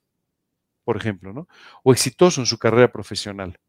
por 0.84 0.98
ejemplo, 0.98 1.34
¿no? 1.34 1.48
O 1.84 1.92
exitoso 1.92 2.42
en 2.42 2.48
su 2.48 2.58
carrera 2.58 2.92
profesional. 2.92 3.60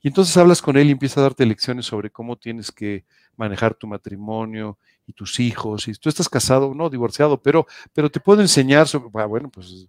Y 0.00 0.08
entonces 0.08 0.36
hablas 0.36 0.62
con 0.62 0.76
él 0.76 0.88
y 0.88 0.92
empieza 0.92 1.20
a 1.20 1.24
darte 1.24 1.44
lecciones 1.44 1.86
sobre 1.86 2.10
cómo 2.10 2.36
tienes 2.36 2.70
que 2.70 3.04
manejar 3.36 3.74
tu 3.74 3.86
matrimonio 3.86 4.78
y 5.06 5.12
tus 5.12 5.40
hijos. 5.40 5.88
Y 5.88 5.94
tú 5.94 6.08
estás 6.08 6.28
casado, 6.28 6.72
no, 6.74 6.88
divorciado, 6.88 7.42
pero, 7.42 7.66
pero 7.92 8.10
te 8.10 8.20
puedo 8.20 8.40
enseñar 8.40 8.86
sobre, 8.86 9.10
ah, 9.14 9.26
bueno, 9.26 9.50
pues, 9.50 9.88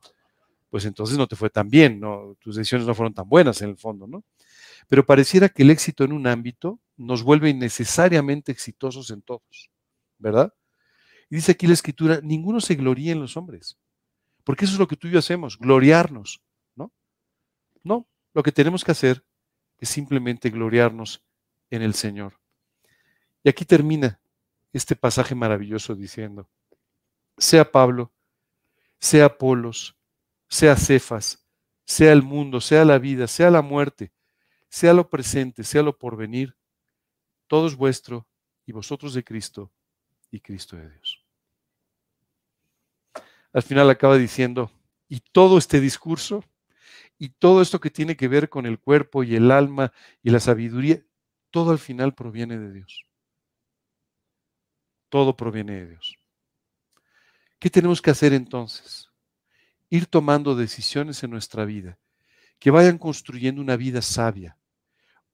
pues 0.69 0.85
entonces 0.85 1.17
no 1.17 1.27
te 1.27 1.35
fue 1.35 1.49
tan 1.49 1.69
bien. 1.69 2.01
Tus 2.39 2.55
decisiones 2.55 2.87
no 2.87 2.95
fueron 2.95 3.13
tan 3.13 3.29
buenas 3.29 3.61
en 3.61 3.69
el 3.69 3.77
fondo, 3.77 4.07
¿no? 4.07 4.23
Pero 4.87 5.05
pareciera 5.05 5.49
que 5.49 5.61
el 5.61 5.69
éxito 5.69 6.03
en 6.03 6.13
un 6.13 6.25
ámbito 6.25 6.79
nos 6.97 7.21
vuelve 7.21 7.49
innecesariamente 7.49 8.51
exitosos 8.51 9.11
en 9.11 9.21
todos, 9.21 9.69
¿verdad? 10.17 10.53
Y 11.29 11.35
dice 11.35 11.51
aquí 11.51 11.67
la 11.67 11.73
escritura, 11.73 12.19
ninguno 12.23 12.59
se 12.59 12.73
gloría 12.73 13.11
en 13.11 13.19
los 13.19 13.37
hombres, 13.37 13.77
porque 14.43 14.65
eso 14.65 14.73
es 14.73 14.79
lo 14.79 14.87
que 14.87 14.95
tú 14.95 15.07
y 15.07 15.11
yo 15.11 15.19
hacemos, 15.19 15.59
gloriarnos, 15.59 16.41
¿no? 16.75 16.91
No, 17.83 18.07
lo 18.33 18.41
que 18.41 18.51
tenemos 18.51 18.83
que 18.83 18.91
hacer 18.91 19.23
es 19.79 19.89
simplemente 19.89 20.49
gloriarnos 20.49 21.23
en 21.69 21.81
el 21.81 21.93
Señor. 21.93 22.39
Y 23.43 23.49
aquí 23.49 23.65
termina 23.65 24.19
este 24.73 24.95
pasaje 24.95 25.35
maravilloso 25.35 25.95
diciendo, 25.95 26.49
sea 27.37 27.71
Pablo, 27.71 28.11
sea 28.99 29.25
Apolos, 29.25 29.95
sea 30.47 30.75
Cefas, 30.75 31.45
sea 31.85 32.11
el 32.11 32.21
mundo, 32.21 32.61
sea 32.61 32.85
la 32.85 32.99
vida, 32.99 33.27
sea 33.27 33.49
la 33.49 33.61
muerte, 33.61 34.11
sea 34.67 34.93
lo 34.93 35.09
presente, 35.09 35.63
sea 35.63 35.81
lo 35.81 35.97
porvenir, 35.97 36.55
todo 37.47 37.67
es 37.67 37.75
vuestro 37.75 38.27
y 38.65 38.71
vosotros 38.71 39.13
de 39.13 39.23
Cristo 39.23 39.71
y 40.29 40.39
Cristo 40.39 40.75
de 40.75 40.89
Dios. 40.89 41.25
Al 43.51 43.63
final 43.63 43.89
acaba 43.89 44.17
diciendo, 44.17 44.71
y 45.07 45.21
todo 45.21 45.57
este 45.57 45.79
discurso 45.79 46.43
y 47.19 47.29
todo 47.29 47.61
esto 47.61 47.81
que 47.81 47.91
tiene 47.91 48.15
que 48.15 48.29
ver 48.29 48.47
con 48.47 48.65
el 48.65 48.79
cuerpo 48.79 49.23
y 49.23 49.35
el 49.35 49.51
alma 49.51 49.91
y 50.23 50.29
la 50.29 50.39
sabiduría, 50.39 51.03
todo 51.51 51.71
al 51.71 51.79
final 51.79 52.15
proviene 52.15 52.57
de 52.57 52.71
Dios. 52.71 53.05
Todo 55.09 55.35
proviene 55.35 55.73
de 55.73 55.87
Dios. 55.87 56.17
¿Qué 57.59 57.69
tenemos 57.69 58.01
que 58.01 58.11
hacer 58.11 58.31
entonces? 58.31 59.09
Ir 59.89 60.05
tomando 60.05 60.55
decisiones 60.55 61.21
en 61.23 61.31
nuestra 61.31 61.65
vida 61.65 61.99
que 62.57 62.71
vayan 62.71 62.97
construyendo 62.97 63.61
una 63.61 63.75
vida 63.75 64.01
sabia, 64.01 64.57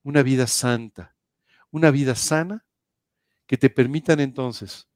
una 0.01 0.23
vida 0.23 0.47
santa, 0.47 1.15
una 1.69 1.91
vida 1.91 2.15
sana 2.15 2.65
que 3.45 3.57
te 3.57 3.69
permitan 3.69 4.19
entonces 4.19 4.87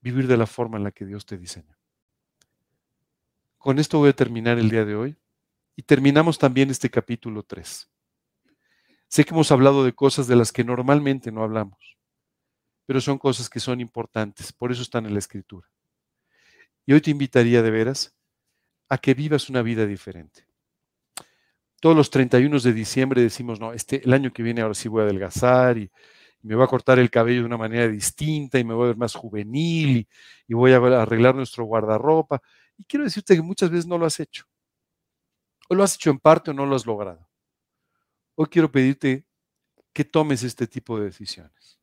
vivir 0.00 0.26
de 0.26 0.36
la 0.36 0.46
forma 0.46 0.78
en 0.78 0.84
la 0.84 0.90
que 0.90 1.06
Dios 1.06 1.26
te 1.26 1.38
diseña. 1.38 1.78
Con 3.56 3.78
esto 3.78 3.98
voy 3.98 4.10
a 4.10 4.16
terminar 4.16 4.58
el 4.58 4.68
día 4.68 4.84
de 4.84 4.96
hoy 4.96 5.16
y 5.76 5.82
terminamos 5.82 6.38
también 6.38 6.70
este 6.70 6.90
capítulo 6.90 7.42
3. 7.42 7.90
Sé 9.08 9.24
que 9.24 9.34
hemos 9.34 9.50
hablado 9.52 9.84
de 9.84 9.92
cosas 9.92 10.26
de 10.26 10.36
las 10.36 10.52
que 10.52 10.64
normalmente 10.64 11.30
no 11.30 11.42
hablamos, 11.42 11.96
pero 12.86 13.00
son 13.00 13.18
cosas 13.18 13.48
que 13.48 13.60
son 13.60 13.80
importantes, 13.80 14.52
por 14.52 14.72
eso 14.72 14.82
están 14.82 15.06
en 15.06 15.12
la 15.12 15.18
escritura. 15.18 15.68
Y 16.86 16.92
hoy 16.92 17.00
te 17.00 17.10
invitaría 17.10 17.62
de 17.62 17.70
veras 17.70 18.14
a 18.88 18.98
que 18.98 19.14
vivas 19.14 19.48
una 19.48 19.62
vida 19.62 19.86
diferente. 19.86 20.46
Todos 21.80 21.96
los 21.96 22.10
31 22.10 22.60
de 22.60 22.72
diciembre 22.72 23.22
decimos, 23.22 23.60
no, 23.60 23.72
este, 23.72 24.02
el 24.04 24.12
año 24.12 24.32
que 24.32 24.42
viene 24.42 24.62
ahora 24.62 24.74
sí 24.74 24.88
voy 24.88 25.02
a 25.02 25.04
adelgazar 25.04 25.78
y, 25.78 25.90
me 26.42 26.54
voy 26.54 26.64
a 26.64 26.68
cortar 26.68 26.98
el 26.98 27.10
cabello 27.10 27.40
de 27.40 27.46
una 27.46 27.56
manera 27.56 27.88
distinta 27.88 28.58
y 28.58 28.64
me 28.64 28.74
voy 28.74 28.84
a 28.84 28.86
ver 28.88 28.98
más 28.98 29.14
juvenil 29.14 29.96
y, 29.96 30.08
y 30.46 30.52
voy 30.52 30.72
a 30.72 30.76
arreglar 30.76 31.34
nuestro 31.34 31.64
guardarropa. 31.64 32.42
Y 32.76 32.84
quiero 32.84 33.04
decirte 33.04 33.34
que 33.34 33.40
muchas 33.40 33.70
veces 33.70 33.86
no 33.86 33.96
lo 33.96 34.04
has 34.04 34.20
hecho. 34.20 34.44
O 35.68 35.74
lo 35.74 35.82
has 35.82 35.94
hecho 35.94 36.10
en 36.10 36.18
parte 36.18 36.50
o 36.50 36.54
no 36.54 36.66
lo 36.66 36.76
has 36.76 36.86
logrado. 36.86 37.28
Hoy 38.34 38.46
quiero 38.46 38.70
pedirte 38.70 39.26
que 39.92 40.04
tomes 40.04 40.42
este 40.42 40.66
tipo 40.66 40.98
de 40.98 41.06
decisiones. 41.06 41.78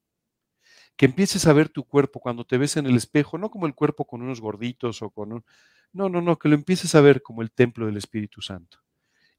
Que 0.95 1.05
empieces 1.05 1.47
a 1.47 1.53
ver 1.53 1.69
tu 1.69 1.83
cuerpo 1.85 2.19
cuando 2.19 2.45
te 2.45 2.57
ves 2.57 2.77
en 2.77 2.85
el 2.85 2.95
espejo, 2.95 3.37
no 3.37 3.49
como 3.49 3.65
el 3.65 3.73
cuerpo 3.73 4.05
con 4.05 4.21
unos 4.21 4.41
gorditos 4.41 5.01
o 5.01 5.09
con 5.09 5.33
un... 5.33 5.45
No, 5.93 6.09
no, 6.09 6.21
no, 6.21 6.37
que 6.37 6.49
lo 6.49 6.55
empieces 6.55 6.93
a 6.95 7.01
ver 7.01 7.21
como 7.21 7.41
el 7.41 7.51
templo 7.51 7.85
del 7.85 7.97
Espíritu 7.97 8.41
Santo 8.41 8.79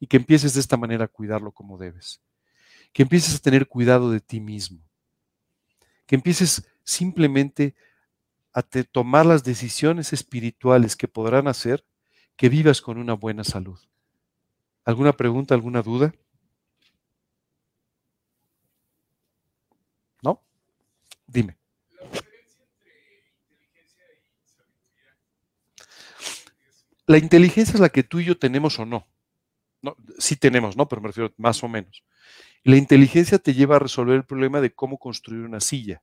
y 0.01 0.09
que 0.09 0.16
empieces 0.16 0.55
de 0.55 0.61
esta 0.61 0.76
manera 0.76 1.05
a 1.05 1.09
cuidarlo 1.09 1.53
como 1.53 1.78
debes. 1.78 2.20
Que 2.93 3.03
empieces 3.03 3.36
a 3.36 3.38
tener 3.38 3.68
cuidado 3.68 4.11
de 4.11 4.20
ti 4.20 4.40
mismo. 4.40 4.82
Que 6.07 6.16
empieces 6.16 6.68
simplemente 6.82 7.76
a 8.53 8.62
tomar 8.62 9.26
las 9.26 9.45
decisiones 9.45 10.12
espirituales 10.12 10.97
que 10.97 11.09
podrán 11.09 11.47
hacer 11.47 11.86
que 12.36 12.49
vivas 12.49 12.82
con 12.82 12.99
una 12.99 13.14
buena 13.14 13.45
salud. 13.45 13.78
¿Alguna 14.85 15.12
pregunta, 15.12 15.55
alguna 15.55 15.83
duda? 15.83 16.14
¿No? 20.22 20.43
Dime. 21.26 21.57
La 27.07 27.18
inteligencia 27.18 27.74
es 27.74 27.80
la 27.80 27.89
que 27.89 28.03
tú 28.03 28.20
y 28.20 28.24
yo 28.24 28.39
tenemos 28.39 28.78
o 28.78 28.87
no 28.87 29.07
sí 30.18 30.37
tenemos, 30.37 30.76
¿no? 30.76 30.89
Pero 30.89 31.03
me 31.03 31.09
refiero 31.09 31.33
más 31.37 31.62
o 31.62 31.68
menos. 31.68 32.05
la 32.64 32.76
inteligencia 32.76 33.39
te 33.39 33.55
lleva 33.55 33.76
a 33.76 33.80
resolver 33.80 34.16
el 34.16 34.24
problema 34.24 34.61
de 34.61 34.72
cómo 34.72 34.99
construir 34.99 35.43
una 35.43 35.61
silla, 35.61 36.03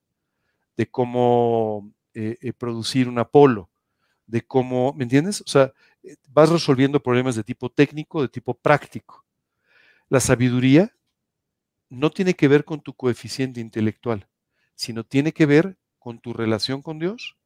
de 0.76 0.90
cómo 0.90 1.94
eh, 2.14 2.38
eh, 2.42 2.54
producir 2.54 3.08
un 3.08 3.18
apolo, 3.18 3.70
de 4.28 4.42
cómo, 4.46 4.94
¿me 4.94 5.04
entiendes? 5.04 5.42
O 5.42 5.48
sea, 5.48 5.74
vas 6.28 6.50
resolviendo 6.50 7.02
problemas 7.02 7.36
de 7.36 7.43
tipo 7.43 7.70
técnico, 7.70 8.22
de 8.22 8.30
tipo 8.30 8.54
práctico. 8.54 9.26
La 10.10 10.20
sabiduría 10.20 10.95
no 11.89 12.12
tiene 12.12 12.34
que 12.34 12.47
ver 12.47 12.66
con 12.66 12.82
tu 12.82 12.93
coeficiente 12.93 13.60
intelectual, 13.60 14.28
sino 14.76 15.04
tiene 15.04 15.32
que 15.32 15.45
ver 15.45 15.78
con 15.97 16.20
tu 16.20 16.34
relación 16.34 16.82
con 16.82 17.00
Dios, 17.00 17.38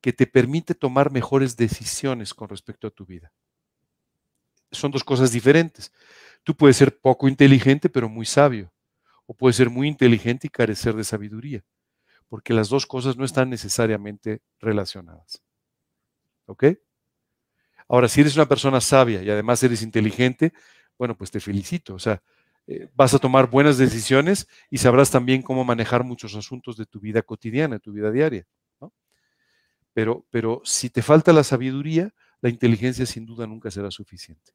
que 0.00 0.12
te 0.12 0.26
permite 0.26 0.74
tomar 0.74 1.10
mejores 1.10 1.56
decisiones 1.56 2.34
con 2.34 2.48
respecto 2.48 2.86
a 2.86 2.90
tu 2.90 3.06
vida 3.06 3.32
son 4.72 4.90
dos 4.90 5.04
cosas 5.04 5.30
diferentes. 5.32 5.92
Tú 6.42 6.56
puedes 6.56 6.76
ser 6.76 6.98
poco 6.98 7.28
inteligente, 7.28 7.88
pero 7.88 8.08
muy 8.08 8.26
sabio. 8.26 8.72
O 9.26 9.34
puedes 9.34 9.56
ser 9.56 9.70
muy 9.70 9.86
inteligente 9.86 10.48
y 10.48 10.50
carecer 10.50 10.94
de 10.94 11.04
sabiduría. 11.04 11.64
Porque 12.28 12.54
las 12.54 12.68
dos 12.68 12.86
cosas 12.86 13.16
no 13.16 13.24
están 13.24 13.50
necesariamente 13.50 14.42
relacionadas. 14.58 15.42
¿Ok? 16.46 16.64
Ahora, 17.92 18.08
si 18.08 18.22
eres 18.22 18.36
una 18.36 18.48
persona 18.48 18.80
sabia 18.80 19.22
y 19.22 19.28
además 19.28 19.62
eres 19.62 19.82
inteligente, 19.82 20.54
bueno, 20.96 21.14
pues 21.14 21.30
te 21.30 21.40
felicito. 21.40 21.94
O 21.94 21.98
sea, 21.98 22.22
eh, 22.66 22.88
vas 22.94 23.12
a 23.12 23.18
tomar 23.18 23.50
buenas 23.50 23.76
decisiones 23.76 24.48
y 24.70 24.78
sabrás 24.78 25.10
también 25.10 25.42
cómo 25.42 25.62
manejar 25.62 26.02
muchos 26.02 26.34
asuntos 26.34 26.78
de 26.78 26.86
tu 26.86 27.00
vida 27.00 27.20
cotidiana, 27.20 27.78
tu 27.78 27.92
vida 27.92 28.10
diaria. 28.10 28.46
Pero, 29.92 30.24
pero 30.30 30.62
si 30.64 30.88
te 30.88 31.02
falta 31.02 31.34
la 31.34 31.44
sabiduría, 31.44 32.14
la 32.40 32.48
inteligencia 32.48 33.04
sin 33.04 33.26
duda 33.26 33.46
nunca 33.46 33.70
será 33.70 33.90
suficiente. 33.90 34.52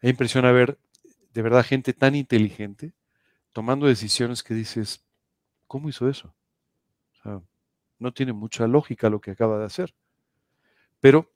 Me 0.00 0.10
impresiona 0.10 0.52
ver 0.52 0.78
de 1.34 1.42
verdad 1.42 1.66
gente 1.66 1.92
tan 1.92 2.14
inteligente 2.14 2.92
tomando 3.52 3.88
decisiones 3.88 4.44
que 4.44 4.54
dices, 4.54 5.04
¿cómo 5.66 5.88
hizo 5.88 6.08
eso? 6.08 6.36
No 8.00 8.12
tiene 8.12 8.32
mucha 8.32 8.66
lógica 8.66 9.08
lo 9.08 9.20
que 9.20 9.30
acaba 9.30 9.58
de 9.58 9.66
hacer. 9.66 9.94
Pero 10.98 11.30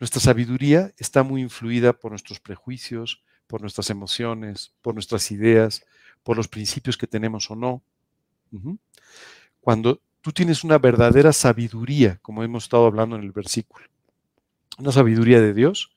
nuestra 0.00 0.20
sabiduría 0.20 0.92
está 0.98 1.22
muy 1.22 1.42
influida 1.42 1.92
por 1.92 2.10
nuestros 2.10 2.40
prejuicios, 2.40 3.22
por 3.46 3.60
nuestras 3.60 3.90
emociones, 3.90 4.74
por 4.82 4.94
nuestras 4.94 5.30
ideas, 5.30 5.84
por 6.22 6.36
los 6.36 6.48
principios 6.48 6.96
que 6.96 7.06
tenemos 7.06 7.50
o 7.50 7.54
no. 7.54 7.82
Cuando 9.60 10.00
tú 10.20 10.32
tienes 10.32 10.64
una 10.64 10.78
verdadera 10.78 11.32
sabiduría, 11.32 12.18
como 12.22 12.42
hemos 12.42 12.64
estado 12.64 12.86
hablando 12.86 13.16
en 13.16 13.22
el 13.22 13.32
versículo. 13.32 13.86
Una 14.78 14.92
sabiduría 14.92 15.40
de 15.40 15.54
Dios, 15.54 15.94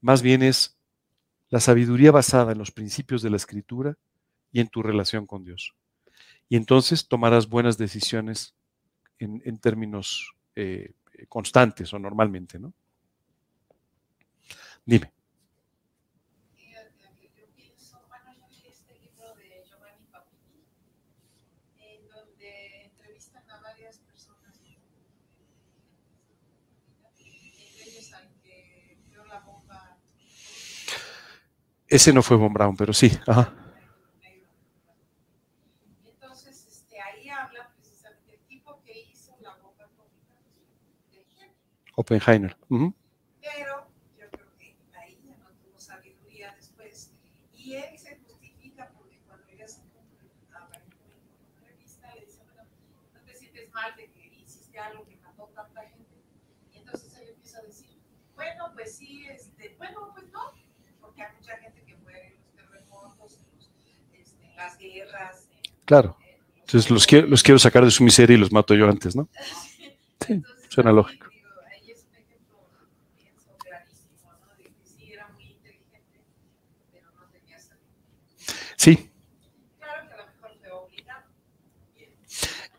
más 0.00 0.20
bien 0.20 0.42
es 0.42 0.76
la 1.48 1.60
sabiduría 1.60 2.10
basada 2.10 2.52
en 2.52 2.58
los 2.58 2.70
principios 2.70 3.22
de 3.22 3.30
la 3.30 3.36
escritura 3.36 3.96
y 4.52 4.60
en 4.60 4.68
tu 4.68 4.82
relación 4.82 5.26
con 5.26 5.44
Dios. 5.44 5.74
Y 6.48 6.56
entonces 6.56 7.08
tomarás 7.08 7.48
buenas 7.48 7.78
decisiones 7.78 8.55
en, 9.18 9.58
términos 9.58 10.34
eh, 10.54 10.92
constantes 11.28 11.92
o 11.92 11.98
normalmente, 11.98 12.58
¿no? 12.58 12.72
Dime. 14.84 15.12
Ese 31.88 32.12
no 32.12 32.22
fue 32.22 32.36
Von 32.36 32.52
Braun, 32.52 32.76
pero 32.76 32.92
sí. 32.92 33.10
Ajá. 33.26 33.54
Entonces, 36.04 36.66
este, 36.66 37.00
ahí 37.00 37.28
habla 37.28 37.70
precisamente 37.76 38.34
el 38.34 38.40
tipo 38.48 38.82
que 38.84 39.00
hizo 39.00 39.36
la 39.40 39.54
bomba 39.54 39.84
atómica. 39.84 40.34
Oppenheimer. 41.96 42.56
Pero 42.68 43.88
yo 44.16 44.30
creo 44.30 44.46
que 44.58 44.76
ahí 44.94 45.18
ya 45.24 45.36
no 45.38 45.50
tuvo 45.50 45.78
sabiduría 45.78 46.54
después. 46.54 47.10
Y 47.52 47.74
él 47.74 47.98
se 47.98 48.16
justifica 48.18 48.90
porque 48.96 49.18
cuando 49.26 49.44
ella 49.48 49.66
se 49.66 49.80
aparentemente 50.52 51.16
en 51.16 51.40
una 51.40 51.68
entrevista 51.68 52.14
le 52.14 52.26
dice, 52.26 52.42
bueno, 52.44 52.62
no 53.12 53.20
te 53.20 53.34
sientes 53.34 53.72
mal 53.72 53.96
de 53.96 54.10
que 54.10 54.26
hiciste 54.26 54.78
algo 54.78 55.04
que 55.06 55.16
mató 55.16 55.50
tanta 55.54 55.82
gente. 55.82 56.22
Y 56.72 56.78
entonces 56.78 57.12
él 57.18 57.30
empieza 57.30 57.58
a 57.58 57.62
decir, 57.62 57.98
bueno, 58.34 58.70
pues 58.74 58.96
sí, 58.96 59.26
este, 59.26 59.74
bueno, 59.78 60.12
pues 60.14 60.30
no 60.30 60.52
hay 60.52 60.62
mucha 61.38 61.56
gente 61.58 61.82
que 61.82 61.96
muere 61.96 62.26
en 62.28 62.34
los 62.34 62.52
terremotos, 62.54 63.38
en, 64.12 64.20
este, 64.20 64.54
las 64.54 64.78
guerras. 64.78 65.48
claro. 65.84 66.16
Entonces 66.60 66.90
los 66.90 67.06
quiero, 67.06 67.28
los 67.28 67.44
quiero 67.44 67.60
sacar 67.60 67.84
de 67.84 67.92
su 67.92 68.02
miseria 68.02 68.34
y 68.34 68.40
los 68.40 68.50
mato 68.50 68.74
yo 68.74 68.88
antes, 68.88 69.14
¿no? 69.14 69.28
Sí, 70.26 70.42
suena 70.68 70.90
lógico. 70.90 71.28
ahí 71.70 71.90
es 71.92 72.04
un 72.10 72.16
ejemplo, 72.16 72.58
pienso, 73.16 73.56
clarísimo, 73.58 74.32
¿no? 74.32 74.56
De 74.56 74.64
que 74.64 74.72
sí 74.82 75.12
era 75.12 75.28
muy 75.28 75.44
inteligente, 75.44 76.24
pero 76.90 77.12
no 77.12 77.28
tenía 77.28 77.60
salud. 77.60 77.82
Sí. 78.76 79.10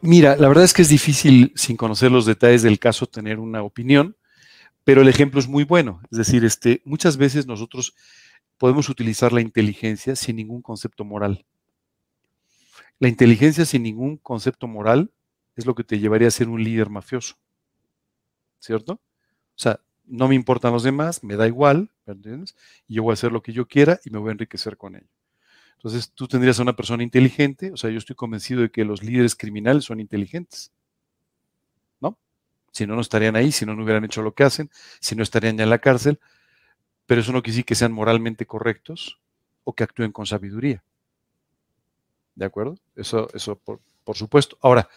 Mira, 0.01 0.35
la 0.37 0.47
verdad 0.47 0.63
es 0.63 0.73
que 0.73 0.83
es 0.83 0.89
difícil, 0.89 1.51
sin 1.55 1.75
conocer 1.75 2.11
los 2.11 2.25
detalles 2.25 2.61
del 2.61 2.79
caso, 2.79 3.07
tener 3.07 3.39
una 3.39 3.63
opinión, 3.63 4.15
pero 4.83 5.01
el 5.01 5.07
ejemplo 5.07 5.39
es 5.39 5.47
muy 5.47 5.63
bueno. 5.63 6.01
Es 6.11 6.19
decir, 6.19 6.45
este, 6.45 6.81
muchas 6.85 7.17
veces 7.17 7.47
nosotros 7.47 7.95
podemos 8.57 8.89
utilizar 8.89 9.33
la 9.33 9.41
inteligencia 9.41 10.15
sin 10.15 10.35
ningún 10.35 10.61
concepto 10.61 11.03
moral. 11.03 11.45
La 12.99 13.07
inteligencia 13.07 13.65
sin 13.65 13.83
ningún 13.83 14.17
concepto 14.17 14.67
moral 14.67 15.11
es 15.55 15.65
lo 15.65 15.75
que 15.75 15.83
te 15.83 15.99
llevaría 15.99 16.27
a 16.27 16.31
ser 16.31 16.47
un 16.47 16.63
líder 16.63 16.89
mafioso. 16.89 17.35
¿Cierto? 18.59 18.93
O 18.93 18.99
sea, 19.59 19.81
no 20.05 20.27
me 20.27 20.35
importan 20.35 20.73
los 20.73 20.83
demás, 20.83 21.23
me 21.23 21.35
da 21.35 21.47
igual, 21.47 21.91
¿entiendes? 22.05 22.55
Y 22.87 22.95
yo 22.95 23.03
voy 23.03 23.11
a 23.11 23.13
hacer 23.13 23.31
lo 23.31 23.41
que 23.41 23.53
yo 23.53 23.67
quiera 23.67 23.99
y 24.05 24.09
me 24.09 24.19
voy 24.19 24.29
a 24.29 24.31
enriquecer 24.33 24.77
con 24.77 24.95
ello. 24.95 25.09
Entonces, 25.77 26.11
tú 26.13 26.27
tendrías 26.27 26.59
a 26.59 26.63
una 26.63 26.75
persona 26.75 27.03
inteligente, 27.03 27.71
o 27.71 27.77
sea, 27.77 27.89
yo 27.89 27.97
estoy 27.97 28.15
convencido 28.15 28.61
de 28.61 28.71
que 28.71 28.83
los 28.83 29.03
líderes 29.03 29.35
criminales 29.35 29.85
son 29.85 29.99
inteligentes. 29.99 30.71
¿No? 32.01 32.17
Si 32.71 32.87
no, 32.87 32.95
no 32.95 33.01
estarían 33.01 33.35
ahí, 33.35 33.51
si 33.51 33.65
no, 33.65 33.75
no 33.75 33.83
hubieran 33.83 34.03
hecho 34.03 34.21
lo 34.21 34.33
que 34.33 34.43
hacen, 34.43 34.69
si 34.99 35.15
no 35.15 35.23
estarían 35.23 35.57
ya 35.57 35.63
en 35.63 35.69
la 35.69 35.79
cárcel, 35.79 36.19
pero 37.05 37.21
eso 37.21 37.31
no 37.31 37.41
quiere 37.41 37.53
decir 37.53 37.65
que 37.65 37.75
sean 37.75 37.93
moralmente 37.93 38.45
correctos 38.45 39.19
o 39.63 39.73
que 39.73 39.83
actúen 39.83 40.11
con 40.11 40.25
sabiduría. 40.25 40.83
¿De 42.35 42.45
acuerdo? 42.45 42.77
Eso, 42.95 43.27
eso 43.33 43.55
por, 43.55 44.15
supuesto. 44.15 44.57
Ahora, 44.61 44.87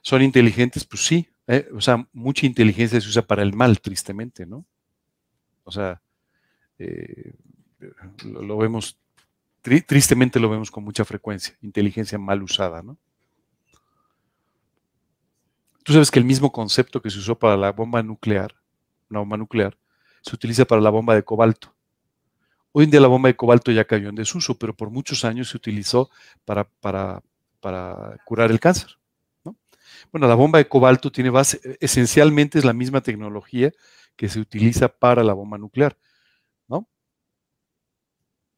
¿son 0.00 0.22
inteligentes? 0.22 0.84
Pues 0.84 1.04
sí. 1.04 1.28
¿eh? 1.46 1.68
O 1.74 1.80
sea, 1.80 2.08
mucha 2.12 2.46
inteligencia 2.46 3.00
se 3.00 3.08
usa 3.08 3.22
para 3.22 3.42
el 3.42 3.52
mal, 3.52 3.80
tristemente, 3.80 4.46
¿no? 4.46 4.64
O 5.64 5.70
sea, 5.70 6.00
eh, 6.78 7.34
lo, 8.24 8.56
vemos, 8.56 8.98
tristemente 9.62 10.40
lo 10.40 10.48
vemos 10.48 10.70
con 10.70 10.84
mucha 10.84 11.04
frecuencia, 11.04 11.56
inteligencia 11.60 12.18
mal 12.18 12.42
usada, 12.42 12.82
¿no? 12.82 12.96
Tú 15.82 15.92
sabes 15.92 16.10
que 16.10 16.18
el 16.18 16.24
mismo 16.24 16.52
concepto 16.52 17.00
que 17.00 17.10
se 17.10 17.18
usó 17.18 17.38
para 17.38 17.56
la 17.56 17.72
bomba 17.72 18.02
nuclear, 18.02 18.54
una 19.08 19.20
bomba 19.20 19.36
nuclear, 19.36 19.76
se 20.22 20.34
utiliza 20.34 20.64
para 20.64 20.80
la 20.80 20.90
bomba 20.90 21.14
de 21.14 21.22
cobalto. 21.22 21.74
Hoy 22.72 22.84
en 22.84 22.90
día 22.90 23.00
la 23.00 23.08
bomba 23.08 23.28
de 23.28 23.36
cobalto 23.36 23.72
ya 23.72 23.84
cayó 23.84 24.10
en 24.10 24.14
desuso, 24.14 24.56
pero 24.58 24.76
por 24.76 24.90
muchos 24.90 25.24
años 25.24 25.48
se 25.48 25.56
utilizó 25.56 26.10
para, 26.44 26.64
para, 26.80 27.22
curar 28.24 28.50
el 28.50 28.60
cáncer. 28.60 28.98
Bueno, 30.12 30.28
la 30.28 30.34
bomba 30.34 30.58
de 30.58 30.68
cobalto 30.68 31.10
tiene 31.10 31.30
base, 31.30 31.60
esencialmente 31.80 32.58
es 32.58 32.64
la 32.64 32.72
misma 32.72 33.00
tecnología 33.00 33.72
que 34.16 34.28
se 34.28 34.38
utiliza 34.38 34.88
para 34.88 35.24
la 35.24 35.32
bomba 35.32 35.58
nuclear. 35.58 35.96
¿no? 36.68 36.88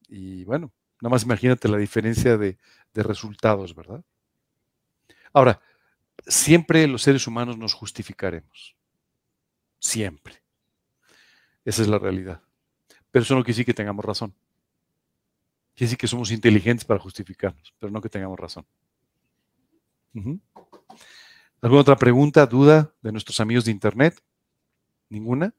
Y 0.09 0.44
bueno, 0.44 0.72
nada 1.03 1.11
más 1.11 1.24
imagínate 1.24 1.68
la 1.68 1.78
diferencia 1.78 2.38
de, 2.38 2.57
resultados, 2.94 3.74
¿verdad? 3.74 4.05
Ahora, 5.32 5.61
siempre 6.26 6.86
los 6.86 7.03
seres 7.03 7.26
humanos 7.26 7.59
nos 7.59 7.74
justificaremos. 7.74 8.76
Siempre. 9.80 10.40
Esa 11.64 11.82
es 11.82 11.88
la 11.88 11.98
realidad. 11.98 12.40
Pero 13.11 13.24
eso 13.24 13.34
no 13.34 13.42
quiere 13.42 13.55
decir 13.55 13.66
que 13.66 13.74
tengamos 13.74 14.05
razón. 14.05 14.32
Quiere 15.74 15.86
decir 15.86 15.98
que 15.98 16.07
somos 16.07 16.30
inteligentes 16.30 16.84
para 16.84 17.00
justificarnos, 17.00 17.74
pero 17.80 17.90
no 17.90 18.00
que 18.00 18.09
tengamos 18.09 18.38
razón. 18.38 18.64
¿Alguna 21.61 21.80
otra 21.80 21.96
pregunta, 21.96 22.46
duda 22.46 22.92
de 23.03 23.11
nuestros 23.11 23.40
amigos 23.40 23.64
de 23.64 23.72
Internet? 23.72 24.22
¿Ninguna? 25.09 25.53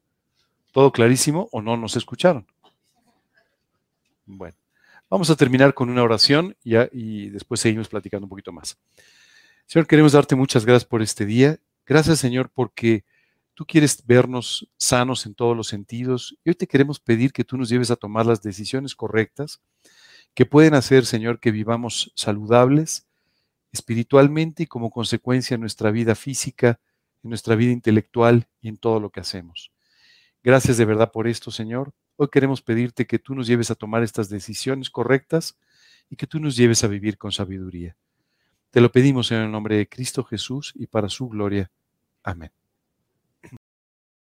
¿Todo 0.72 0.90
clarísimo 0.90 1.50
o 1.52 1.60
no 1.60 1.76
nos 1.76 1.96
escucharon? 1.96 2.46
Bueno, 4.24 4.56
vamos 5.14 5.30
a 5.30 5.36
terminar 5.36 5.74
con 5.74 5.90
una 5.90 6.02
oración 6.02 6.56
y, 6.62 6.76
y 6.92 7.30
después 7.30 7.60
seguimos 7.60 7.88
platicando 7.88 8.26
un 8.26 8.30
poquito 8.30 8.52
más. 8.52 8.76
Señor, 9.66 9.86
queremos 9.86 10.12
darte 10.12 10.34
muchas 10.34 10.64
gracias 10.64 10.84
por 10.84 11.02
este 11.02 11.24
día. 11.24 11.58
Gracias, 11.86 12.18
Señor, 12.18 12.50
porque 12.52 13.04
Tú 13.54 13.66
quieres 13.66 14.04
vernos 14.04 14.68
sanos 14.76 15.26
en 15.26 15.34
todos 15.36 15.56
los 15.56 15.68
sentidos 15.68 16.36
y 16.42 16.50
hoy 16.50 16.56
te 16.56 16.66
queremos 16.66 16.98
pedir 16.98 17.32
que 17.32 17.44
tú 17.44 17.56
nos 17.56 17.68
lleves 17.68 17.92
a 17.92 17.96
tomar 17.96 18.26
las 18.26 18.42
decisiones 18.42 18.96
correctas 18.96 19.62
que 20.34 20.44
pueden 20.44 20.74
hacer, 20.74 21.06
Señor, 21.06 21.38
que 21.38 21.52
vivamos 21.52 22.12
saludables 22.16 23.06
espiritualmente 23.70 24.64
y 24.64 24.66
como 24.66 24.90
consecuencia 24.90 25.54
en 25.54 25.60
nuestra 25.60 25.92
vida 25.92 26.16
física, 26.16 26.80
en 27.22 27.30
nuestra 27.30 27.54
vida 27.54 27.70
intelectual 27.70 28.48
y 28.60 28.68
en 28.68 28.76
todo 28.76 28.98
lo 28.98 29.10
que 29.10 29.20
hacemos. 29.20 29.70
Gracias 30.42 30.76
de 30.76 30.84
verdad 30.84 31.12
por 31.12 31.28
esto, 31.28 31.52
Señor. 31.52 31.92
Hoy 32.16 32.28
queremos 32.28 32.62
pedirte 32.62 33.06
que 33.06 33.18
tú 33.18 33.34
nos 33.34 33.46
lleves 33.46 33.70
a 33.70 33.74
tomar 33.74 34.02
estas 34.02 34.28
decisiones 34.28 34.88
correctas 34.88 35.58
y 36.08 36.16
que 36.16 36.26
tú 36.26 36.38
nos 36.38 36.56
lleves 36.56 36.84
a 36.84 36.88
vivir 36.88 37.18
con 37.18 37.32
sabiduría. 37.32 37.96
Te 38.70 38.80
lo 38.80 38.92
pedimos 38.92 39.32
en 39.32 39.42
el 39.42 39.50
nombre 39.50 39.76
de 39.76 39.88
Cristo 39.88 40.22
Jesús 40.24 40.72
y 40.76 40.86
para 40.86 41.08
su 41.08 41.28
gloria. 41.28 41.70
Amén. 42.22 42.52